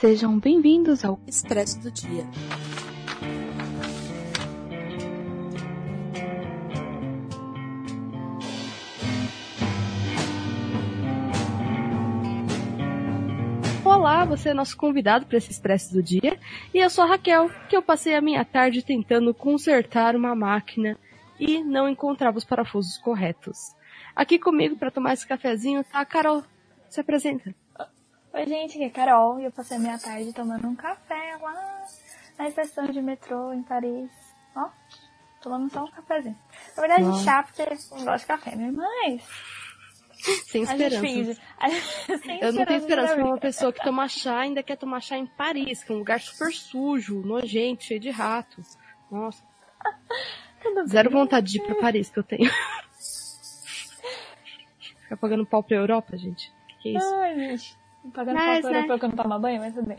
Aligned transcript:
Sejam 0.00 0.38
bem-vindos 0.38 1.04
ao 1.04 1.18
Expresso 1.26 1.80
do 1.80 1.90
Dia. 1.90 2.24
Olá, 13.84 14.24
você 14.24 14.50
é 14.50 14.54
nosso 14.54 14.76
convidado 14.76 15.26
para 15.26 15.38
esse 15.38 15.50
Expresso 15.50 15.92
do 15.92 16.00
Dia. 16.00 16.38
E 16.72 16.78
eu 16.78 16.88
sou 16.88 17.02
a 17.02 17.08
Raquel, 17.08 17.50
que 17.68 17.76
eu 17.76 17.82
passei 17.82 18.14
a 18.14 18.20
minha 18.20 18.44
tarde 18.44 18.84
tentando 18.84 19.34
consertar 19.34 20.14
uma 20.14 20.32
máquina 20.32 20.96
e 21.40 21.64
não 21.64 21.88
encontrava 21.88 22.38
os 22.38 22.44
parafusos 22.44 22.98
corretos. 22.98 23.74
Aqui 24.14 24.38
comigo 24.38 24.76
para 24.76 24.92
tomar 24.92 25.14
esse 25.14 25.26
cafezinho 25.26 25.82
tá 25.82 25.98
a 25.98 26.06
Carol. 26.06 26.44
Se 26.88 27.00
apresenta. 27.00 27.52
Oi, 28.38 28.46
gente, 28.46 28.74
aqui 28.76 28.84
é 28.84 28.90
Carol 28.90 29.40
e 29.40 29.44
eu 29.46 29.50
passei 29.50 29.76
a 29.78 29.80
minha 29.80 29.98
tarde 29.98 30.32
tomando 30.32 30.68
um 30.68 30.76
café 30.76 31.36
lá 31.42 31.84
na 32.38 32.48
estação 32.48 32.86
de 32.86 33.02
metrô 33.02 33.52
em 33.52 33.64
Paris. 33.64 34.08
Ó, 34.54 34.70
tomando 35.42 35.68
só 35.72 35.82
um 35.82 35.90
cafezinho. 35.90 36.38
Na 36.76 36.80
verdade, 36.82 37.02
Nossa. 37.02 37.24
chá, 37.24 37.42
porque 37.42 37.62
eu 37.62 37.76
não 37.96 38.04
gosto 38.04 38.20
de 38.20 38.26
café, 38.28 38.54
né? 38.54 38.70
Mas 38.70 39.22
Sem 40.46 40.62
esperança. 40.62 41.04
gente- 41.04 41.40
sem 42.22 42.40
Eu 42.40 42.52
não 42.52 42.64
tenho 42.64 42.78
esperança 42.78 43.16
pra 43.16 43.24
uma 43.24 43.38
pessoa 43.38 43.72
que 43.72 43.82
toma 43.82 44.06
chá 44.06 44.38
ainda 44.38 44.62
quer 44.62 44.76
tomar 44.76 45.00
chá 45.00 45.18
em 45.18 45.26
Paris, 45.26 45.82
que 45.82 45.90
é 45.90 45.94
um 45.96 45.98
lugar 45.98 46.20
super 46.20 46.52
sujo, 46.52 47.20
nojento, 47.22 47.82
cheio 47.82 47.98
de 47.98 48.10
rato. 48.10 48.62
Nossa, 49.10 49.42
zero 50.86 51.10
vontade 51.10 51.48
de 51.50 51.58
ir 51.58 51.66
pra 51.66 51.74
Paris 51.74 52.08
que 52.08 52.20
eu 52.20 52.24
tenho. 52.24 52.48
Ficar 55.02 55.16
pagando 55.16 55.44
pau 55.44 55.60
pra 55.60 55.76
Europa, 55.76 56.16
gente. 56.16 56.52
Que, 56.68 56.74
que 56.82 56.88
é 56.90 56.98
isso? 56.98 57.14
Ai, 57.16 57.34
gente. 57.34 57.87
Pagando 58.10 58.36
Mas, 58.36 58.64
né? 58.64 58.78
europeu 58.78 58.98
que 58.98 59.04
eu 59.04 59.08
não 59.08 59.16
tomo 59.16 59.38
banho, 59.38 59.60
mas 59.60 59.74
tudo 59.74 59.86
bem. 59.86 59.96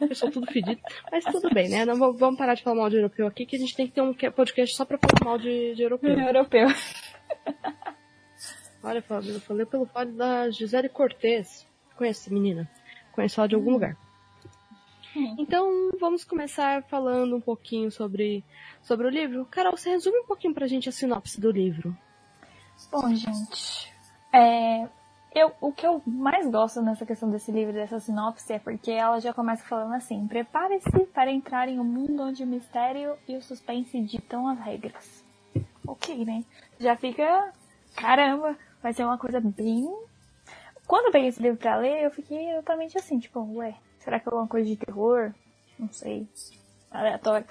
Eu 0.00 0.14
sou 0.14 0.30
tudo 0.30 0.46
fedido. 0.50 0.80
Mas 1.12 1.24
tudo 1.24 1.52
bem, 1.52 1.68
né? 1.68 1.84
Não 1.84 2.12
vamos 2.12 2.38
parar 2.38 2.54
de 2.54 2.62
falar 2.62 2.76
mal 2.76 2.90
de 2.90 2.96
europeu 2.96 3.26
aqui, 3.26 3.44
que 3.44 3.56
a 3.56 3.58
gente 3.58 3.76
tem 3.76 3.86
que 3.86 3.92
ter 3.92 4.00
um 4.00 4.14
podcast 4.14 4.74
só 4.74 4.84
pra 4.84 4.98
falar 4.98 5.24
mal 5.24 5.38
de, 5.38 5.74
de 5.74 5.82
europeu. 5.82 6.16
europeu. 6.18 6.68
Olha, 8.82 9.02
Fábio, 9.02 9.34
eu 9.34 9.40
falei 9.40 9.66
pelo 9.66 9.86
fato 9.86 10.12
da 10.12 10.50
Gisele 10.50 10.88
Cortez. 10.88 11.66
Conheço 11.96 12.22
essa 12.22 12.34
menina. 12.34 12.70
Conheço 13.12 13.40
ela 13.40 13.48
de 13.48 13.54
algum 13.54 13.72
lugar. 13.72 13.96
Hum. 15.16 15.36
Então, 15.38 15.90
vamos 15.98 16.24
começar 16.24 16.82
falando 16.84 17.36
um 17.36 17.40
pouquinho 17.40 17.90
sobre, 17.90 18.44
sobre 18.82 19.06
o 19.06 19.10
livro. 19.10 19.46
Carol, 19.46 19.76
você 19.76 19.90
resume 19.90 20.18
um 20.18 20.26
pouquinho 20.26 20.54
pra 20.54 20.66
gente 20.66 20.88
a 20.88 20.92
sinopse 20.92 21.40
do 21.40 21.50
livro. 21.50 21.96
Bom, 22.92 23.14
gente, 23.14 23.92
é, 24.32 24.86
eu, 25.36 25.52
o 25.60 25.70
que 25.70 25.86
eu 25.86 26.02
mais 26.06 26.50
gosto 26.50 26.80
nessa 26.80 27.04
questão 27.04 27.30
desse 27.30 27.52
livro, 27.52 27.74
dessa 27.74 28.00
sinopse, 28.00 28.54
é 28.54 28.58
porque 28.58 28.90
ela 28.90 29.20
já 29.20 29.34
começa 29.34 29.62
falando 29.66 29.92
assim: 29.92 30.26
prepare-se 30.26 31.06
para 31.12 31.30
entrar 31.30 31.68
em 31.68 31.78
um 31.78 31.84
mundo 31.84 32.22
onde 32.22 32.42
o 32.42 32.46
mistério 32.46 33.18
e 33.28 33.36
o 33.36 33.42
suspense 33.42 34.00
ditam 34.00 34.48
as 34.48 34.58
regras. 34.58 35.22
Ok, 35.86 36.24
né? 36.24 36.42
Já 36.80 36.96
fica. 36.96 37.52
Caramba, 37.94 38.56
vai 38.82 38.94
ser 38.94 39.04
uma 39.04 39.18
coisa 39.18 39.38
bem. 39.38 39.86
Quando 40.86 41.06
eu 41.06 41.12
peguei 41.12 41.28
esse 41.28 41.42
livro 41.42 41.58
pra 41.58 41.76
ler, 41.76 42.04
eu 42.04 42.10
fiquei 42.10 42.54
totalmente 42.54 42.96
assim: 42.96 43.18
tipo, 43.18 43.40
ué, 43.58 43.74
será 43.98 44.18
que 44.18 44.26
é 44.26 44.32
alguma 44.32 44.48
coisa 44.48 44.66
de 44.66 44.76
terror? 44.76 45.34
Não 45.78 45.92
sei. 45.92 46.26
Aleatório. 46.90 47.46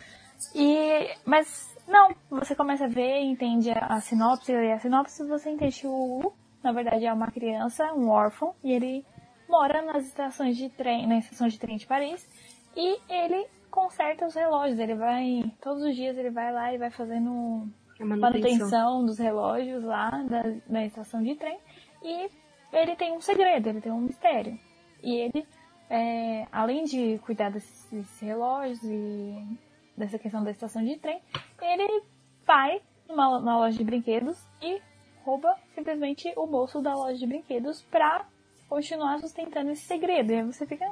E, 0.55 1.15
mas 1.23 1.71
não, 1.87 2.15
você 2.31 2.55
começa 2.55 2.85
a 2.85 2.89
ver, 2.89 3.19
entende 3.19 3.69
a, 3.69 3.85
a 3.85 4.01
sinopse, 4.01 4.51
e 4.51 4.71
a 4.71 4.79
sinopse 4.79 5.23
você 5.27 5.51
entende 5.51 5.85
o 5.85 6.33
na 6.65 6.71
verdade, 6.71 7.05
é 7.05 7.13
uma 7.13 7.29
criança, 7.29 7.93
um 7.93 8.09
órfão, 8.09 8.55
e 8.63 8.73
ele 8.73 9.05
mora 9.47 9.83
nas 9.83 10.07
estações 10.07 10.57
de 10.57 10.67
trem, 10.67 11.05
na 11.05 11.19
estação 11.19 11.47
de 11.47 11.59
trem 11.59 11.77
de 11.77 11.85
Paris, 11.85 12.27
e 12.75 12.99
ele 13.07 13.47
conserta 13.69 14.25
os 14.25 14.33
relógios, 14.33 14.79
ele 14.79 14.95
vai, 14.95 15.43
todos 15.61 15.83
os 15.83 15.95
dias 15.95 16.17
ele 16.17 16.31
vai 16.31 16.51
lá 16.51 16.73
e 16.73 16.79
vai 16.79 16.89
fazendo 16.89 17.69
manutenção. 17.99 18.17
manutenção 18.19 19.05
dos 19.05 19.19
relógios 19.19 19.83
lá 19.83 20.09
da, 20.09 20.41
da 20.67 20.83
estação 20.83 21.21
de 21.21 21.35
trem, 21.35 21.59
e 22.01 22.31
ele 22.73 22.95
tem 22.95 23.13
um 23.13 23.21
segredo, 23.21 23.69
ele 23.69 23.81
tem 23.81 23.91
um 23.91 24.01
mistério. 24.01 24.59
E 25.03 25.15
ele, 25.17 25.47
é, 25.87 26.47
além 26.51 26.83
de 26.83 27.19
cuidar 27.19 27.51
desses, 27.51 27.87
desses 27.91 28.19
relógios 28.21 28.81
e 28.83 29.59
dessa 29.95 30.17
questão 30.17 30.43
da 30.43 30.49
estação 30.49 30.83
de 30.83 30.97
trem, 30.97 31.21
ele 31.61 32.03
vai 32.43 32.81
numa, 33.07 33.39
numa 33.39 33.57
loja 33.57 33.77
de 33.77 33.83
brinquedos 33.83 34.43
e 34.63 34.81
rouba 35.25 35.55
simplesmente 35.73 36.31
o 36.37 36.45
bolso 36.45 36.81
da 36.81 36.93
loja 36.93 37.17
de 37.17 37.25
brinquedos 37.25 37.81
pra 37.81 38.25
continuar 38.69 39.19
sustentando 39.19 39.71
esse 39.71 39.81
segredo. 39.81 40.31
E 40.31 40.35
aí 40.35 40.43
você 40.43 40.67
fica, 40.67 40.85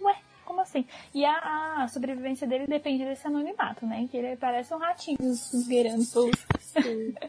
ué, 0.00 0.16
como 0.44 0.60
assim? 0.60 0.86
E 1.12 1.24
a, 1.24 1.82
a 1.82 1.88
sobrevivência 1.88 2.46
dele 2.46 2.66
depende 2.66 3.04
desse 3.04 3.26
anonimato, 3.26 3.84
né? 3.84 4.08
Que 4.10 4.16
ele 4.16 4.36
parece 4.36 4.72
um 4.72 4.78
ratinho 4.78 5.18
esgueirando 5.20 6.04
pelos... 6.06 6.46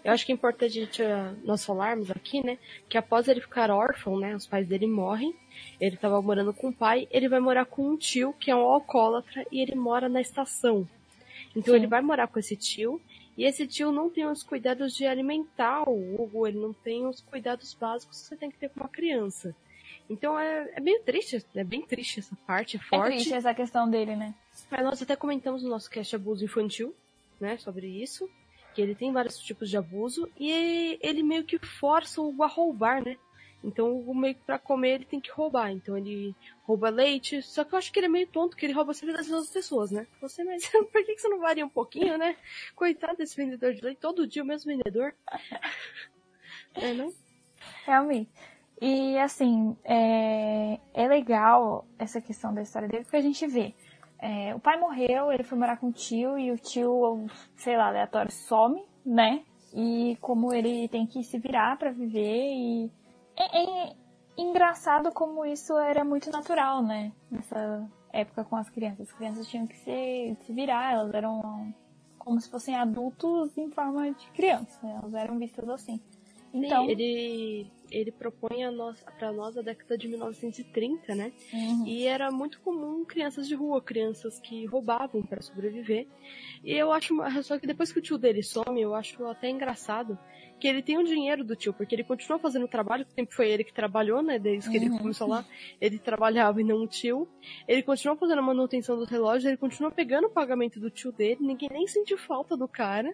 Eu 0.04 0.12
acho 0.12 0.26
que 0.26 0.32
é 0.32 0.36
importante 0.36 0.78
a 0.78 0.82
gente, 0.82 1.04
ah, 1.04 1.34
nós 1.44 1.66
falarmos 1.66 2.12
aqui, 2.12 2.46
né? 2.46 2.58
Que 2.88 2.98
após 2.98 3.28
ele 3.28 3.42
ficar 3.42 3.72
órfão, 3.72 4.20
né? 4.20 4.36
Os 4.36 4.46
pais 4.46 4.68
dele 4.68 4.88
morrem. 4.88 5.34
Ele 5.80 5.98
tava 5.98 6.22
morando 6.22 6.54
com 6.54 6.70
o 6.70 6.74
pai. 6.74 7.08
Ele 7.10 7.28
vai 7.28 7.40
morar 7.40 7.66
com 7.66 7.90
um 7.90 7.98
tio 7.98 8.34
que 8.34 8.52
é 8.52 8.56
um 8.56 8.62
alcoólatra 8.62 9.46
e 9.52 9.60
ele 9.60 9.76
mora 9.76 10.08
na 10.08 10.22
estação. 10.22 10.88
Então 11.56 11.74
Sim. 11.74 11.80
ele 11.80 11.88
vai 11.88 12.02
morar 12.02 12.28
com 12.28 12.40
esse 12.40 12.56
tio. 12.56 13.02
E 13.38 13.46
esse 13.46 13.66
tio 13.66 13.92
não 13.92 14.10
tem 14.10 14.26
os 14.26 14.44
cuidados 14.44 14.94
de 14.96 15.06
alimentar 15.08 15.90
o 15.90 16.16
Hugo, 16.22 16.48
ele 16.48 16.60
não 16.60 16.72
tem 16.74 17.06
os 17.08 17.22
cuidados 17.22 17.74
básicos 17.74 18.22
que 18.22 18.28
você 18.28 18.36
tem 18.38 18.52
que 18.52 18.58
ter 18.58 18.70
com 18.70 18.80
uma 18.82 18.90
criança. 18.90 19.56
Então 20.10 20.38
é, 20.38 20.72
é 20.76 20.80
meio 20.80 21.02
triste, 21.04 21.44
é 21.56 21.64
bem 21.64 21.82
triste 21.82 22.20
essa 22.20 22.36
parte, 22.46 22.78
é 22.78 22.80
É 22.80 22.84
forte. 22.84 23.14
triste 23.16 23.34
essa 23.34 23.54
questão 23.54 23.90
dele, 23.90 24.16
né? 24.16 24.36
Mas 24.70 24.84
nós 24.84 25.02
até 25.02 25.16
comentamos 25.16 25.64
no 25.64 25.70
nosso 25.70 25.90
cast 25.90 26.16
abuso 26.16 26.44
infantil, 26.46 26.94
né, 27.40 27.58
sobre 27.58 27.88
isso, 27.88 28.30
que 28.76 28.82
ele 28.82 28.94
tem 28.96 29.12
vários 29.12 29.38
tipos 29.40 29.70
de 29.70 29.78
abuso 29.78 30.30
e 30.40 30.98
ele 31.02 31.24
meio 31.24 31.44
que 31.44 31.58
força 31.58 32.22
o 32.22 32.30
Hugo 32.30 32.44
a 32.44 32.48
roubar, 32.48 33.04
né? 33.04 33.18
Então 33.64 33.92
o 33.92 34.00
Hugo 34.00 34.14
meio 34.14 34.36
que 34.36 34.42
pra 34.42 34.60
comer 34.60 34.96
ele 34.96 35.06
tem 35.06 35.20
que 35.22 35.32
roubar, 35.32 35.72
então 35.72 35.98
ele 35.98 36.36
rouba 36.64 36.90
leite, 36.90 37.42
só 37.42 37.64
que 37.64 37.74
eu 37.74 37.78
acho 37.78 37.92
que 37.92 38.00
ele 38.00 38.08
é 38.08 38.10
meio 38.10 38.28
tonto, 38.28 38.56
que 38.56 38.66
ele 38.66 38.74
rouba 38.74 38.94
sempre 38.94 39.16
das 39.16 39.30
outras 39.30 39.50
pessoas, 39.50 39.92
né? 39.92 40.08
Você, 40.22 40.44
mas 40.44 40.68
por 40.92 41.06
que 41.06 41.14
que 41.16 41.20
você 41.20 41.28
não 41.28 41.40
varia 41.40 41.66
um 41.66 41.70
pouquinho, 41.70 42.18
né? 42.18 42.36
Coitado 42.76 43.18
desse 43.18 43.36
vendedor 43.36 43.74
de 43.74 43.82
leite, 43.82 44.00
todo 44.00 44.28
dia 44.28 44.44
o 44.44 44.46
mesmo 44.46 44.72
vendedor. 44.72 45.14
É, 46.76 46.92
não? 46.92 47.14
Realmente. 47.86 48.32
E 48.82 49.16
assim, 49.20 49.78
é, 49.84 50.80
é 50.92 51.08
legal 51.08 51.86
essa 52.00 52.20
questão 52.20 52.52
da 52.52 52.64
história 52.64 52.88
dele, 52.88 53.04
porque 53.04 53.18
a 53.18 53.22
gente 53.22 53.46
vê. 53.46 53.76
é, 54.18 54.56
o 54.56 54.60
pai 54.60 54.80
morreu, 54.80 55.32
ele 55.32 55.44
foi 55.44 55.58
morar 55.58 55.78
com 55.78 55.90
o 55.90 55.94
tio, 55.94 56.38
e 56.38 56.52
o 56.52 56.58
tio, 56.58 57.28
sei 57.56 57.78
lá, 57.78 57.90
aleatório, 57.90 58.32
some, 58.32 58.84
né? 59.06 59.44
E 59.72 60.18
como 60.20 60.52
ele 60.52 60.88
tem 60.88 61.06
que 61.06 61.24
se 61.24 61.38
virar 61.38 61.78
pra 61.78 61.92
viver, 61.92 62.20
e 62.52 62.92
é, 63.38 63.90
é 63.90 63.96
engraçado 64.38 65.12
como 65.12 65.46
isso 65.46 65.78
era 65.78 66.04
muito 66.04 66.32
natural, 66.32 66.82
né? 66.82 67.12
Nessa 67.30 67.90
época 68.12 68.44
com 68.44 68.56
as 68.56 68.70
crianças. 68.70 69.10
As 69.10 69.16
crianças 69.16 69.48
tinham 69.48 69.68
que 69.68 69.78
se, 69.78 70.38
se 70.42 70.54
virar, 70.54 70.94
elas 70.94 71.14
eram 71.14 71.74
como 72.18 72.40
se 72.40 72.50
fossem 72.50 72.76
adultos 72.76 73.58
em 73.58 73.70
forma 73.70 74.12
de 74.12 74.28
criança, 74.32 74.80
né? 74.82 74.98
elas 75.02 75.14
eram 75.14 75.38
vistas 75.38 75.68
assim. 75.68 76.00
Então, 76.54 76.86
Sim, 76.86 76.92
ele, 76.92 77.68
ele 77.90 78.12
propõe 78.12 78.64
a 78.64 78.72
nós, 78.72 79.04
pra 79.18 79.32
nós 79.32 79.58
a 79.58 79.62
década 79.64 79.98
de 79.98 80.08
1930, 80.08 81.16
né? 81.16 81.34
Uhum. 81.52 81.88
E 81.88 82.06
era 82.06 82.32
muito 82.32 82.62
comum 82.62 83.04
crianças 83.04 83.48
de 83.48 83.56
rua, 83.56 83.82
crianças 83.82 84.40
que 84.40 84.64
roubavam 84.68 85.24
para 85.24 85.42
sobreviver. 85.42 86.08
E 86.64 86.74
eu 86.74 86.92
acho, 86.92 87.16
só 87.42 87.58
que 87.58 87.66
depois 87.66 87.92
que 87.92 87.98
o 87.98 88.02
tio 88.02 88.20
dele 88.20 88.44
some, 88.44 88.80
eu 88.80 88.94
acho 88.94 89.26
até 89.26 89.50
engraçado 89.50 90.18
que 90.64 90.68
ele 90.70 90.82
tem 90.82 90.98
o 90.98 91.04
dinheiro 91.04 91.44
do 91.44 91.58
tio, 91.58 91.74
porque 91.74 91.94
ele 91.94 92.06
continua 92.06 92.40
fazendo 92.40 92.64
o 92.64 92.70
trabalho, 92.70 93.04
que 93.06 93.12
sempre 93.12 93.36
foi 93.36 93.50
ele 93.50 93.66
que 93.66 93.74
trabalhou, 93.74 94.22
né, 94.24 94.40
desde 94.40 94.70
que 94.70 94.78
ele 94.78 94.90
Uhum. 94.90 94.98
começou 94.98 95.28
lá, 95.28 95.46
ele 95.82 96.00
trabalhava 96.00 96.62
e 96.62 96.64
não 96.64 96.78
o 96.84 96.88
tio. 96.88 97.28
Ele 97.68 97.84
continua 97.84 98.16
fazendo 98.16 98.40
a 98.40 98.42
manutenção 98.42 98.96
dos 98.96 99.10
relógios, 99.10 99.44
ele 99.44 99.58
continua 99.58 99.92
pegando 99.92 100.28
o 100.28 100.30
pagamento 100.30 100.80
do 100.80 100.90
tio 100.90 101.12
dele, 101.12 101.40
ninguém 101.42 101.68
nem 101.70 101.86
sentiu 101.86 102.18
falta 102.18 102.56
do 102.56 102.66
cara. 102.66 103.14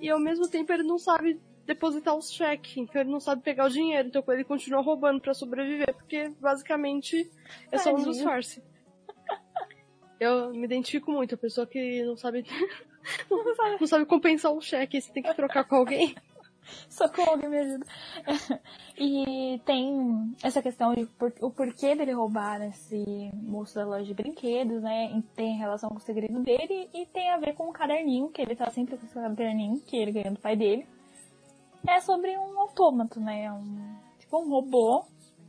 E 0.00 0.08
ao 0.08 0.20
mesmo 0.20 0.48
tempo 0.48 0.72
ele 0.72 0.84
não 0.84 0.96
sabe 0.96 1.40
depositar 1.66 2.14
os 2.14 2.30
cheques, 2.30 2.76
então 2.76 3.00
ele 3.02 3.10
não 3.10 3.18
sabe 3.18 3.42
pegar 3.42 3.66
o 3.66 3.68
dinheiro, 3.68 4.06
então 4.06 4.22
ele 4.28 4.44
continua 4.44 4.80
roubando 4.80 5.20
para 5.20 5.34
sobreviver, 5.34 5.92
porque 5.92 6.30
basicamente 6.40 7.28
é 7.72 7.78
só 7.78 7.92
um 7.92 8.04
disfarce. 8.04 8.62
Eu 10.20 10.52
me 10.52 10.64
identifico 10.64 11.10
muito, 11.10 11.34
a 11.34 11.38
pessoa 11.38 11.66
que 11.66 12.04
não 12.04 12.16
sabe 12.16 12.44
não 13.80 13.86
sabe, 13.88 14.06
compensar 14.06 14.52
o 14.52 14.60
cheque, 14.60 15.00
você 15.00 15.12
tem 15.12 15.24
que 15.24 15.34
trocar 15.34 15.64
com 15.64 15.74
alguém. 15.74 16.14
Socorro, 16.90 17.30
alguém 17.32 17.48
me 17.48 17.58
ajuda. 17.58 17.86
e 18.98 19.60
tem 19.64 20.34
essa 20.42 20.62
questão 20.62 20.94
de 20.94 21.06
por- 21.06 21.32
o 21.40 21.50
porquê 21.50 21.94
dele 21.94 22.12
roubar 22.12 22.60
esse 22.62 23.30
moço 23.34 23.74
da 23.74 23.84
loja 23.86 24.04
de 24.04 24.14
brinquedos, 24.14 24.82
né? 24.82 25.22
Tem 25.34 25.56
relação 25.56 25.90
com 25.90 25.96
o 25.96 26.00
segredo 26.00 26.40
dele 26.42 26.88
e 26.94 27.06
tem 27.06 27.30
a 27.30 27.38
ver 27.38 27.54
com 27.54 27.68
o 27.68 27.72
caderninho, 27.72 28.28
que 28.30 28.40
ele 28.42 28.56
tá 28.56 28.70
sempre 28.70 28.96
com 28.96 29.04
esse 29.04 29.14
caderninho 29.14 29.80
que 29.80 29.96
ele 29.96 30.12
ganhou 30.12 30.34
do 30.34 30.40
pai 30.40 30.56
dele. 30.56 30.86
É 31.86 32.00
sobre 32.00 32.36
um 32.36 32.58
autômato, 32.60 33.20
né? 33.20 33.52
Um, 33.52 33.96
tipo 34.18 34.38
um 34.38 34.48
robô 34.50 35.04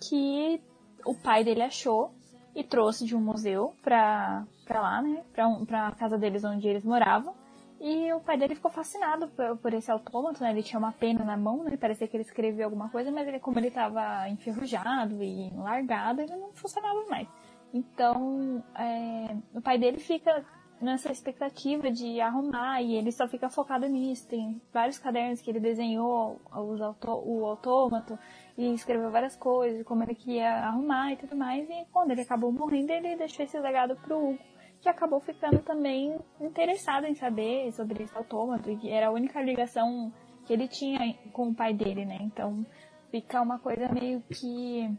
que 0.08 0.62
o 1.06 1.16
pai 1.16 1.44
dele 1.44 1.64
achou 1.64 2.12
e 2.56 2.64
trouxe 2.64 3.06
de 3.06 3.16
um 3.16 3.22
museu 3.22 3.74
pra, 3.82 4.46
pra 4.66 4.82
lá, 4.82 5.02
né? 5.02 5.24
Pra, 5.34 5.48
um, 5.48 5.66
pra 5.66 5.92
casa 5.92 6.18
deles 6.18 6.44
onde 6.44 6.68
eles 6.68 6.84
moravam. 6.84 7.34
E 7.80 8.12
o 8.12 8.20
pai 8.20 8.38
dele 8.38 8.56
ficou 8.56 8.72
fascinado 8.72 9.28
por, 9.30 9.58
por 9.58 9.74
esse 9.74 9.92
autômato, 9.92 10.42
né? 10.42 10.52
Ele 10.52 10.64
tinha 10.64 10.80
uma 10.80 10.92
pena 10.92 11.24
na 11.24 11.38
mão, 11.38 11.64
né? 11.64 11.78
Parecia 11.78 12.08
que 12.08 12.18
ele 12.18 12.24
escrevia 12.24 12.66
alguma 12.66 12.90
coisa, 12.90 13.12
mas 13.12 13.28
ele, 13.28 13.40
como 13.40 13.60
ele 13.60 13.68
estava 13.68 14.28
enferrujado 14.30 15.22
e 15.24 15.52
largado, 15.56 16.22
ele 16.22 16.36
não 16.36 16.52
funcionava 16.54 17.06
mais. 17.08 17.28
Então, 17.74 18.64
é, 18.76 19.36
o 19.54 19.62
pai 19.62 19.78
dele 19.78 20.00
fica 20.00 20.44
nessa 20.82 21.12
expectativa 21.12 21.92
de 21.92 22.22
arrumar 22.22 22.82
e 22.82 22.96
ele 22.96 23.12
só 23.12 23.28
fica 23.28 23.50
focado 23.50 23.88
nisso. 23.88 24.28
Tem 24.28 24.62
vários 24.72 24.98
cadernos 24.98 25.42
que 25.42 25.50
ele 25.50 25.60
desenhou 25.60 26.40
os 26.52 26.82
auto, 26.82 27.12
o 27.26 27.46
autômato 27.46 28.18
e 28.58 28.74
escreveu 28.74 29.12
várias 29.12 29.36
coisas, 29.36 29.84
como 29.84 30.04
ele 30.04 30.16
queria 30.16 30.66
arrumar 30.66 31.14
e 31.14 31.18
tudo 31.18 31.36
mais. 31.36 31.70
E 31.70 31.86
quando 31.92 32.12
ele 32.12 32.22
acabou 32.22 32.52
morrendo, 32.52 32.92
ele 32.92 33.16
deixou 33.16 33.46
esse 33.46 33.60
legado 33.60 33.96
pro 33.98 34.18
Hugo, 34.18 34.40
que 34.82 34.90
acabou 34.90 35.20
ficando 35.20 35.60
também 35.60 36.18
interessado 36.40 37.06
em 37.06 37.16
saber 37.16 37.72
sobre 37.74 38.04
esse 38.04 38.16
autômato, 38.16 38.70
e 38.70 38.90
era 38.90 39.08
a 39.08 39.12
única 39.12 39.42
ligação 39.42 40.12
que 40.46 40.54
ele 40.54 40.68
tinha 40.68 41.00
com 41.34 41.50
o 41.50 41.56
pai 41.56 41.74
dele, 41.74 42.06
né? 42.06 42.18
Então 42.22 42.66
fica 43.12 43.42
uma 43.42 43.60
coisa 43.60 43.92
meio 43.92 44.22
que 44.22 44.90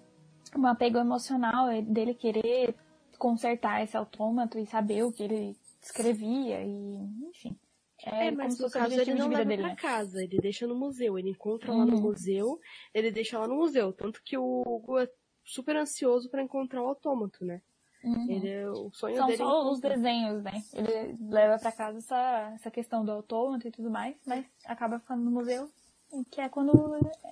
um 0.56 0.66
apego 0.66 0.98
emocional 0.98 1.68
dele 1.82 2.14
querer 2.14 2.74
consertar 3.18 3.82
esse 3.82 3.96
autômato 3.96 4.58
e 4.58 4.66
saber 4.66 5.02
o 5.02 5.12
que 5.12 5.22
ele 5.22 5.56
escrevia 5.80 6.62
e 6.62 6.96
enfim. 7.28 7.56
É, 8.04 8.28
é 8.28 8.30
mas 8.30 8.58
no 8.58 8.70
caso 8.70 8.94
ele 8.94 9.14
não 9.14 9.28
leva 9.28 9.44
dele, 9.44 9.62
pra 9.62 9.70
né? 9.70 9.76
casa, 9.76 10.22
ele 10.22 10.38
deixa 10.38 10.66
no 10.66 10.78
museu, 10.78 11.18
ele 11.18 11.30
encontra 11.30 11.72
uhum. 11.72 11.78
lá 11.78 11.86
no 11.86 11.96
uhum. 11.96 12.02
museu, 12.02 12.58
ele 12.94 13.10
deixa 13.10 13.38
lá 13.38 13.48
no 13.48 13.56
museu, 13.56 13.92
tanto 13.92 14.22
que 14.22 14.38
o 14.38 14.62
Hugo 14.64 14.98
é 14.98 15.08
super 15.44 15.76
ansioso 15.76 16.30
para 16.30 16.42
encontrar 16.42 16.82
o 16.82 16.86
autômato, 16.86 17.44
né? 17.44 17.60
Uhum. 18.04 18.30
Ele, 18.30 18.66
o 18.66 18.90
sonho 18.92 19.16
São 19.16 19.26
dele 19.26 19.42
é 19.42 19.44
só 19.44 19.70
os 19.70 19.80
desenhos, 19.80 20.42
né? 20.42 20.62
Ele 20.72 21.16
leva 21.28 21.58
para 21.58 21.72
casa 21.72 21.98
essa, 21.98 22.52
essa 22.54 22.70
questão 22.70 23.04
do 23.04 23.10
autômato 23.10 23.66
e 23.66 23.70
tudo 23.72 23.90
mais, 23.90 24.16
mas 24.24 24.46
acaba 24.64 25.00
ficando 25.00 25.24
no 25.24 25.30
museu, 25.30 25.68
que 26.30 26.40
é 26.40 26.48
quando 26.48 26.72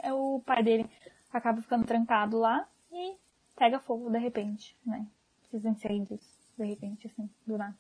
é 0.03 0.13
o 0.13 0.43
pai 0.45 0.63
dele 0.63 0.91
acaba 1.33 1.61
ficando 1.61 1.87
trancado 1.87 2.39
lá 2.39 2.67
e 2.91 3.15
pega 3.57 3.79
fogo 3.81 4.11
de 4.11 4.19
repente, 4.19 4.77
né? 4.85 5.07
Esses 5.45 5.65
incêndios, 5.65 6.21
de 6.59 6.65
repente, 6.65 7.07
assim, 7.07 7.31
do 7.47 7.57
nada. 7.57 7.77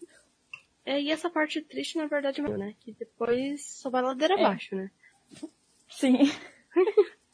É, 0.85 1.00
e 1.00 1.11
essa 1.11 1.29
parte 1.29 1.61
triste, 1.62 1.99
na 1.99 2.06
verdade, 2.06 2.41
é 2.41 2.49
né? 2.56 2.75
Que 2.81 2.93
depois 2.93 3.67
só 3.67 3.91
vai 3.91 4.03
ladeira 4.03 4.35
é. 4.35 4.44
abaixo, 4.44 4.77
né? 4.77 4.91
Sim. 5.88 6.19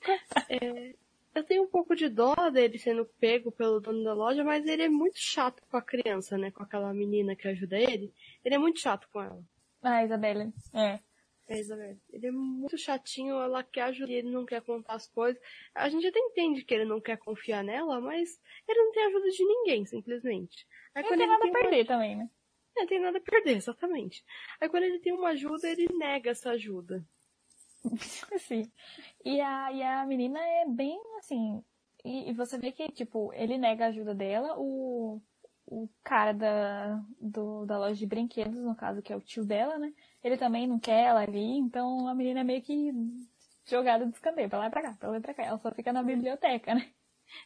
é, 0.48 0.94
eu 1.34 1.44
tenho 1.44 1.62
um 1.62 1.68
pouco 1.68 1.94
de 1.94 2.08
dó 2.08 2.34
dele 2.50 2.78
sendo 2.78 3.04
pego 3.18 3.52
pelo 3.52 3.80
dono 3.80 4.02
da 4.02 4.12
loja, 4.12 4.42
mas 4.42 4.66
ele 4.66 4.82
é 4.82 4.88
muito 4.88 5.18
chato 5.18 5.62
com 5.70 5.76
a 5.76 5.82
criança, 5.82 6.36
né? 6.36 6.50
Com 6.50 6.62
aquela 6.62 6.92
menina 6.92 7.36
que 7.36 7.46
ajuda 7.46 7.78
ele. 7.78 8.12
Ele 8.44 8.54
é 8.54 8.58
muito 8.58 8.80
chato 8.80 9.08
com 9.12 9.22
ela. 9.22 9.42
Ah, 9.82 10.04
Isabela. 10.04 10.52
É. 10.74 10.98
É, 11.48 11.58
Isabela. 11.58 11.96
Ele 12.12 12.26
é 12.26 12.30
muito 12.30 12.76
chatinho, 12.76 13.40
ela 13.40 13.62
quer 13.62 13.82
ajudar 13.82 14.10
e 14.10 14.14
ele 14.14 14.30
não 14.30 14.44
quer 14.44 14.62
contar 14.62 14.94
as 14.94 15.08
coisas. 15.08 15.40
A 15.74 15.88
gente 15.88 16.06
até 16.06 16.18
entende 16.18 16.64
que 16.64 16.74
ele 16.74 16.84
não 16.84 17.00
quer 17.00 17.16
confiar 17.16 17.62
nela, 17.64 18.00
mas 18.00 18.40
ele 18.68 18.82
não 18.82 18.92
tem 18.92 19.04
ajuda 19.04 19.28
de 19.30 19.44
ninguém, 19.44 19.84
simplesmente. 19.86 20.66
Aí, 20.94 21.02
não 21.02 21.16
tem 21.16 21.26
nada 21.26 21.46
a 21.46 21.52
perder 21.52 21.80
uma... 21.80 21.86
também, 21.86 22.16
né? 22.16 22.30
Não 22.76 22.86
tem 22.86 23.00
nada 23.00 23.18
a 23.18 23.20
perder, 23.20 23.56
exatamente. 23.56 24.24
Aí 24.60 24.68
quando 24.68 24.84
ele 24.84 25.00
tem 25.00 25.12
uma 25.12 25.30
ajuda, 25.30 25.68
ele 25.68 25.88
nega 25.96 26.30
essa 26.30 26.50
ajuda. 26.50 27.04
Sim. 28.40 28.70
E 29.24 29.40
a, 29.40 29.72
e 29.72 29.82
a 29.82 30.06
menina 30.06 30.38
é 30.38 30.66
bem 30.68 31.00
assim. 31.18 31.62
E, 32.04 32.30
e, 32.30 32.32
você 32.32 32.58
vê 32.58 32.72
que, 32.72 32.90
tipo, 32.92 33.32
ele 33.34 33.58
nega 33.58 33.86
a 33.86 33.88
ajuda 33.88 34.14
dela, 34.14 34.54
o, 34.58 35.20
o 35.66 35.88
cara 36.02 36.32
da, 36.32 36.96
do, 37.20 37.66
da 37.66 37.78
loja 37.78 37.94
de 37.94 38.06
brinquedos, 38.06 38.60
no 38.60 38.74
caso, 38.74 39.02
que 39.02 39.12
é 39.12 39.16
o 39.16 39.20
tio 39.20 39.44
dela, 39.44 39.78
né? 39.78 39.92
Ele 40.22 40.36
também 40.36 40.66
não 40.66 40.78
quer 40.78 41.04
ela 41.06 41.20
ali, 41.20 41.58
então 41.58 42.08
a 42.08 42.14
menina 42.14 42.40
é 42.40 42.44
meio 42.44 42.62
que 42.62 42.92
jogada 43.66 44.06
de 44.06 44.12
escanteio, 44.12 44.48
pra 44.48 44.58
lá 44.58 44.66
e 44.66 44.70
pra 44.70 44.82
cá, 44.82 44.96
pra 44.98 45.10
lá 45.10 45.18
e 45.18 45.20
pra 45.20 45.34
cá. 45.34 45.42
Ela 45.44 45.58
só 45.58 45.70
fica 45.72 45.92
na 45.92 46.02
biblioteca, 46.02 46.74
né? 46.74 46.90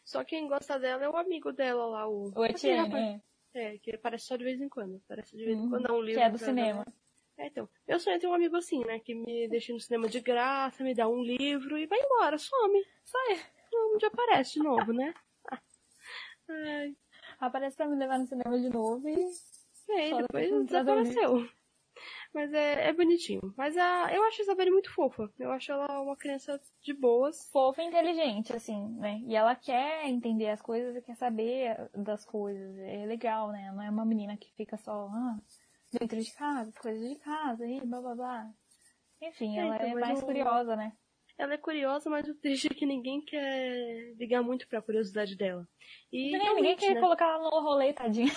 Só 0.05 0.25
quem 0.25 0.49
gosta 0.49 0.79
dela 0.79 1.05
é 1.05 1.09
o 1.09 1.17
amigo 1.17 1.53
dela 1.53 1.85
lá, 1.87 2.09
o. 2.09 2.33
O 2.35 2.45
Etienne, 2.45 2.95
é. 2.95 3.21
É, 3.55 3.79
que 3.79 3.95
aparece 3.95 4.27
só 4.27 4.37
de 4.37 4.43
vez 4.43 4.61
em 4.61 4.69
quando. 4.69 4.97
Aparece 5.05 5.37
de 5.37 5.45
vez 5.45 5.59
em 5.59 5.69
quando, 5.69 5.83
dá 5.85 5.93
um 5.93 6.01
livro. 6.01 6.21
Que 6.21 6.27
é 6.27 6.31
do 6.31 6.39
cinema. 6.39 6.85
É, 7.37 7.47
então. 7.47 7.69
Eu 7.87 7.99
sonho 7.99 8.19
ter 8.19 8.27
um 8.27 8.35
amigo 8.35 8.57
assim, 8.57 8.85
né? 8.85 8.99
Que 9.01 9.15
me 9.15 9.49
deixa 9.49 9.73
no 9.73 9.81
cinema 9.81 10.09
de 10.09 10.21
graça, 10.21 10.85
me 10.85 10.95
dá 10.95 11.09
um 11.09 11.23
livro 11.23 11.77
e 11.77 11.87
vai 11.87 11.99
embora, 11.99 12.39
some. 12.39 12.85
Sai. 13.05 13.41
Um 13.73 13.99
dia 13.99 14.09
aparece 14.09 14.55
de 14.55 14.61
novo, 14.61 14.93
né? 14.93 15.13
Ai. 16.49 16.97
Aparece 17.41 17.77
pra 17.77 17.89
me 17.89 17.97
levar 17.97 18.19
no 18.19 18.27
cinema 18.27 18.59
de 18.59 18.69
novo 18.69 19.09
e. 19.09 19.17
É, 19.91 20.11
e 20.11 20.23
depois 20.23 20.65
desapareceu. 20.65 21.49
Mas 22.33 22.53
é, 22.53 22.89
é 22.89 22.93
bonitinho. 22.93 23.55
Mas 23.57 23.77
a, 23.77 24.13
eu 24.13 24.23
acho 24.25 24.41
a 24.41 24.45
Isabelle 24.45 24.71
muito 24.71 24.93
fofa. 24.93 25.31
Eu 25.39 25.53
acho 25.53 25.71
ela 25.71 26.01
uma 26.01 26.17
criança 26.17 26.61
de 26.83 26.93
boas. 26.93 27.49
Fofa 27.51 27.83
e 27.83 27.87
inteligente, 27.87 28.53
assim, 28.53 28.89
né? 28.99 29.21
E 29.27 29.37
ela 29.37 29.55
quer 29.55 30.07
entender 30.07 30.49
as 30.49 30.61
coisas 30.61 30.97
e 30.97 31.03
quer 31.03 31.17
saber 31.17 31.89
das 31.95 32.25
coisas. 32.25 32.77
É 32.79 33.07
legal, 33.07 33.53
né? 33.53 33.71
Não 33.73 33.83
é 33.83 33.91
uma 33.91 34.05
menina 34.05 34.37
que 34.37 34.53
fica 34.55 34.77
só 34.77 35.09
ah, 35.13 35.39
dentro 35.99 36.20
de 36.20 36.32
casa, 36.32 36.73
coisas 36.81 37.08
de 37.08 37.17
casa 37.17 37.67
e 37.67 37.81
blá 37.81 38.00
blá 38.00 38.14
blá. 38.14 38.50
Enfim, 39.23 39.56
é, 39.56 39.61
ela 39.62 39.76
então, 39.76 39.88
é 39.88 39.94
mais 39.94 40.23
o... 40.23 40.26
curiosa, 40.26 40.76
né? 40.76 40.93
Ela 41.37 41.55
é 41.55 41.58
curiosa, 41.58 42.08
mas 42.08 42.29
o 42.29 42.35
triste 42.35 42.69
é 42.70 42.75
que 42.75 42.87
ninguém 42.87 43.20
quer 43.20 44.14
ligar 44.17 44.43
muito 44.43 44.69
pra 44.69 44.82
curiosidade 44.82 45.37
dela. 45.37 45.67
E 46.12 46.37
ninguém 46.37 46.76
quer 46.76 46.94
né? 46.94 47.00
colocar 47.00 47.26
ela 47.26 47.50
no 47.50 47.61
rolê, 47.61 47.93
tadinha. 47.93 48.32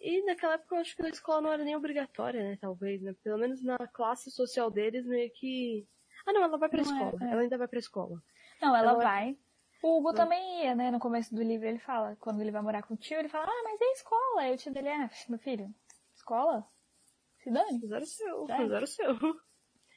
E 0.00 0.24
naquela 0.24 0.54
época 0.54 0.76
eu 0.76 0.80
acho 0.80 0.96
que 0.96 1.02
a 1.02 1.08
escola 1.08 1.40
não 1.40 1.52
era 1.52 1.64
nem 1.64 1.76
obrigatória, 1.76 2.42
né? 2.42 2.58
Talvez, 2.60 3.02
né? 3.02 3.14
Pelo 3.22 3.38
menos 3.38 3.62
na 3.62 3.76
classe 3.88 4.30
social 4.30 4.70
deles, 4.70 5.04
meio 5.04 5.30
que. 5.32 5.86
Ah, 6.24 6.32
não, 6.32 6.42
ela 6.42 6.56
vai 6.56 6.68
pra 6.68 6.82
não 6.82 6.90
é, 6.90 6.94
escola. 6.94 7.24
É, 7.24 7.26
é. 7.28 7.32
Ela 7.32 7.40
ainda 7.42 7.58
vai 7.58 7.68
pra 7.68 7.78
escola. 7.78 8.22
Não, 8.62 8.76
ela, 8.76 8.90
ela 8.90 8.94
vai. 8.94 9.04
vai. 9.04 9.38
O 9.82 9.98
Hugo 9.98 10.12
também 10.12 10.64
ia, 10.64 10.74
né? 10.74 10.90
No 10.90 10.98
começo 10.98 11.34
do 11.34 11.42
livro 11.42 11.66
ele 11.66 11.78
fala, 11.78 12.16
quando 12.20 12.40
ele 12.40 12.50
vai 12.50 12.62
morar 12.62 12.82
com 12.82 12.94
o 12.94 12.96
tio, 12.96 13.18
ele 13.18 13.28
fala, 13.28 13.46
ah, 13.46 13.62
mas 13.64 13.80
é 13.80 13.92
escola. 13.92 14.40
Aí 14.40 14.54
o 14.54 14.56
tio 14.56 14.72
dele, 14.72 14.88
ah, 14.88 15.10
meu 15.28 15.38
filho, 15.38 15.72
escola? 16.28 16.66
Se 17.38 17.50
dane. 17.50 17.80
Fizeram 17.80 18.02
o 18.02 18.06
seu, 18.06 18.46
fizeram 18.46 18.84
o 18.84 18.86
seu. 18.86 19.16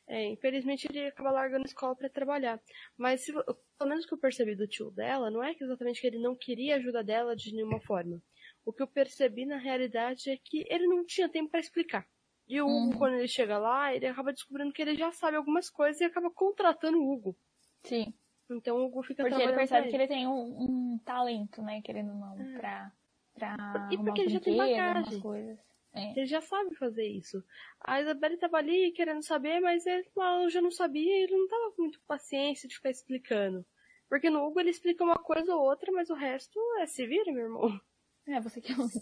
É, 0.08 0.26
infelizmente 0.26 0.88
ele 0.90 1.08
acaba 1.08 1.32
largando 1.32 1.64
a 1.64 1.68
escola 1.68 1.96
para 1.96 2.10
trabalhar. 2.10 2.60
Mas 2.98 3.22
se, 3.22 3.32
pelo 3.32 3.90
menos 3.90 4.04
o 4.04 4.08
que 4.08 4.14
eu 4.14 4.18
percebi 4.18 4.56
do 4.56 4.68
tio 4.68 4.92
dela, 4.92 5.32
não 5.32 5.44
é 5.44 5.54
que 5.54 5.64
exatamente 5.64 6.02
que 6.02 6.08
ele 6.08 6.20
não 6.20 6.36
queria 6.36 6.76
ajuda 6.76 7.04
dela 7.04 7.36
de 7.36 7.54
nenhuma 7.54 7.80
forma. 7.82 8.22
O 8.66 8.74
que 8.74 8.84
eu 8.84 8.88
percebi 8.88 9.46
na 9.46 9.58
realidade 9.58 10.30
é 10.30 10.38
que 10.38 10.66
ele 10.70 10.86
não 10.86 11.06
tinha 11.06 11.30
tempo 11.30 11.50
para 11.50 11.60
explicar. 11.60 12.06
E 12.48 12.62
o 12.62 12.66
Hugo, 12.66 12.92
uhum. 12.92 12.98
quando 12.98 13.14
ele 13.14 13.28
chega 13.28 13.58
lá, 13.58 13.96
ele 13.96 14.06
acaba 14.06 14.34
descobrindo 14.34 14.74
que 14.74 14.82
ele 14.82 14.96
já 14.96 15.12
sabe 15.12 15.38
algumas 15.38 15.70
coisas 15.70 16.02
e 16.02 16.04
acaba 16.04 16.30
contratando 16.30 16.98
o 16.98 17.10
Hugo. 17.10 17.38
Sim. 17.84 18.14
Então 18.50 18.78
o 18.78 18.86
Hugo 18.86 19.04
fica 19.04 19.24
Porque 19.24 19.42
ele 19.42 19.54
percebe 19.54 19.88
que 19.88 19.96
ele 19.96 20.08
tem 20.08 20.28
um, 20.28 20.34
um, 20.34 21.00
talento, 21.06 21.62
né, 21.62 21.82
querendo 21.82 22.14
não, 22.14 22.38
é. 22.42 22.58
pra, 22.60 22.92
pra 23.34 23.90
E 23.90 23.98
porque 23.98 24.22
ele 24.22 24.30
já 24.30 24.42
tem 24.42 24.58
bagagem. 24.58 25.22
Coisas. 25.22 25.71
É. 25.94 26.12
Ele 26.12 26.26
já 26.26 26.42
sabe 26.42 26.76
fazer 26.76 27.06
isso. 27.06 27.44
A 27.82 28.02
Isabelle 28.02 28.38
tava 28.38 28.58
ali 28.58 28.92
querendo 28.92 29.22
saber, 29.24 29.60
mas 29.60 29.86
ele 29.86 30.08
já 30.50 30.62
não 30.62 30.72
sabia 30.72 31.20
e 31.20 31.24
ele 31.24 31.38
não 31.38 31.48
tava 31.48 31.72
com 31.72 31.82
muito 31.84 32.00
paciência 32.08 32.68
de 32.68 32.76
ficar 32.76 32.90
explicando. 32.90 33.66
Porque 34.08 34.30
no 34.30 34.46
Hugo 34.46 34.60
ele 34.60 34.70
explica 34.70 35.04
uma 35.04 35.16
coisa 35.16 35.56
ou 35.56 35.64
outra, 35.64 35.92
mas 35.92 36.10
o 36.10 36.16
resto 36.16 36.60
é 36.80 36.86
se 36.86 37.06
vira, 37.06 37.32
meu 37.32 37.46
irmão. 37.46 37.82
É, 38.28 38.40
você 38.40 38.62
que 38.62 38.74
usa. 38.74 39.02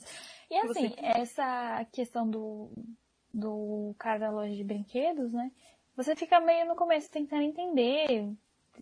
E 0.49 0.55
assim, 0.55 0.89
que... 0.89 1.05
essa 1.05 1.85
questão 1.91 2.29
do, 2.29 2.71
do 3.33 3.93
cara 3.99 4.17
da 4.17 4.31
loja 4.31 4.55
de 4.55 4.63
brinquedos, 4.63 5.33
né? 5.33 5.51
Você 5.95 6.15
fica 6.15 6.39
meio 6.39 6.65
no 6.65 6.75
começo 6.75 7.11
tentando 7.11 7.41
entender 7.41 8.31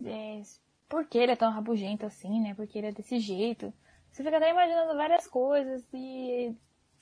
é, 0.05 0.41
por 0.87 1.07
que 1.07 1.17
ele 1.17 1.31
é 1.31 1.35
tão 1.35 1.51
rabugento 1.51 2.05
assim, 2.05 2.39
né? 2.39 2.53
Por 2.53 2.67
que 2.67 2.77
ele 2.77 2.87
é 2.87 2.91
desse 2.91 3.19
jeito. 3.19 3.73
Você 4.11 4.23
fica 4.23 4.37
até 4.37 4.51
imaginando 4.51 4.95
várias 4.95 5.27
coisas 5.27 5.83
e, 5.93 6.55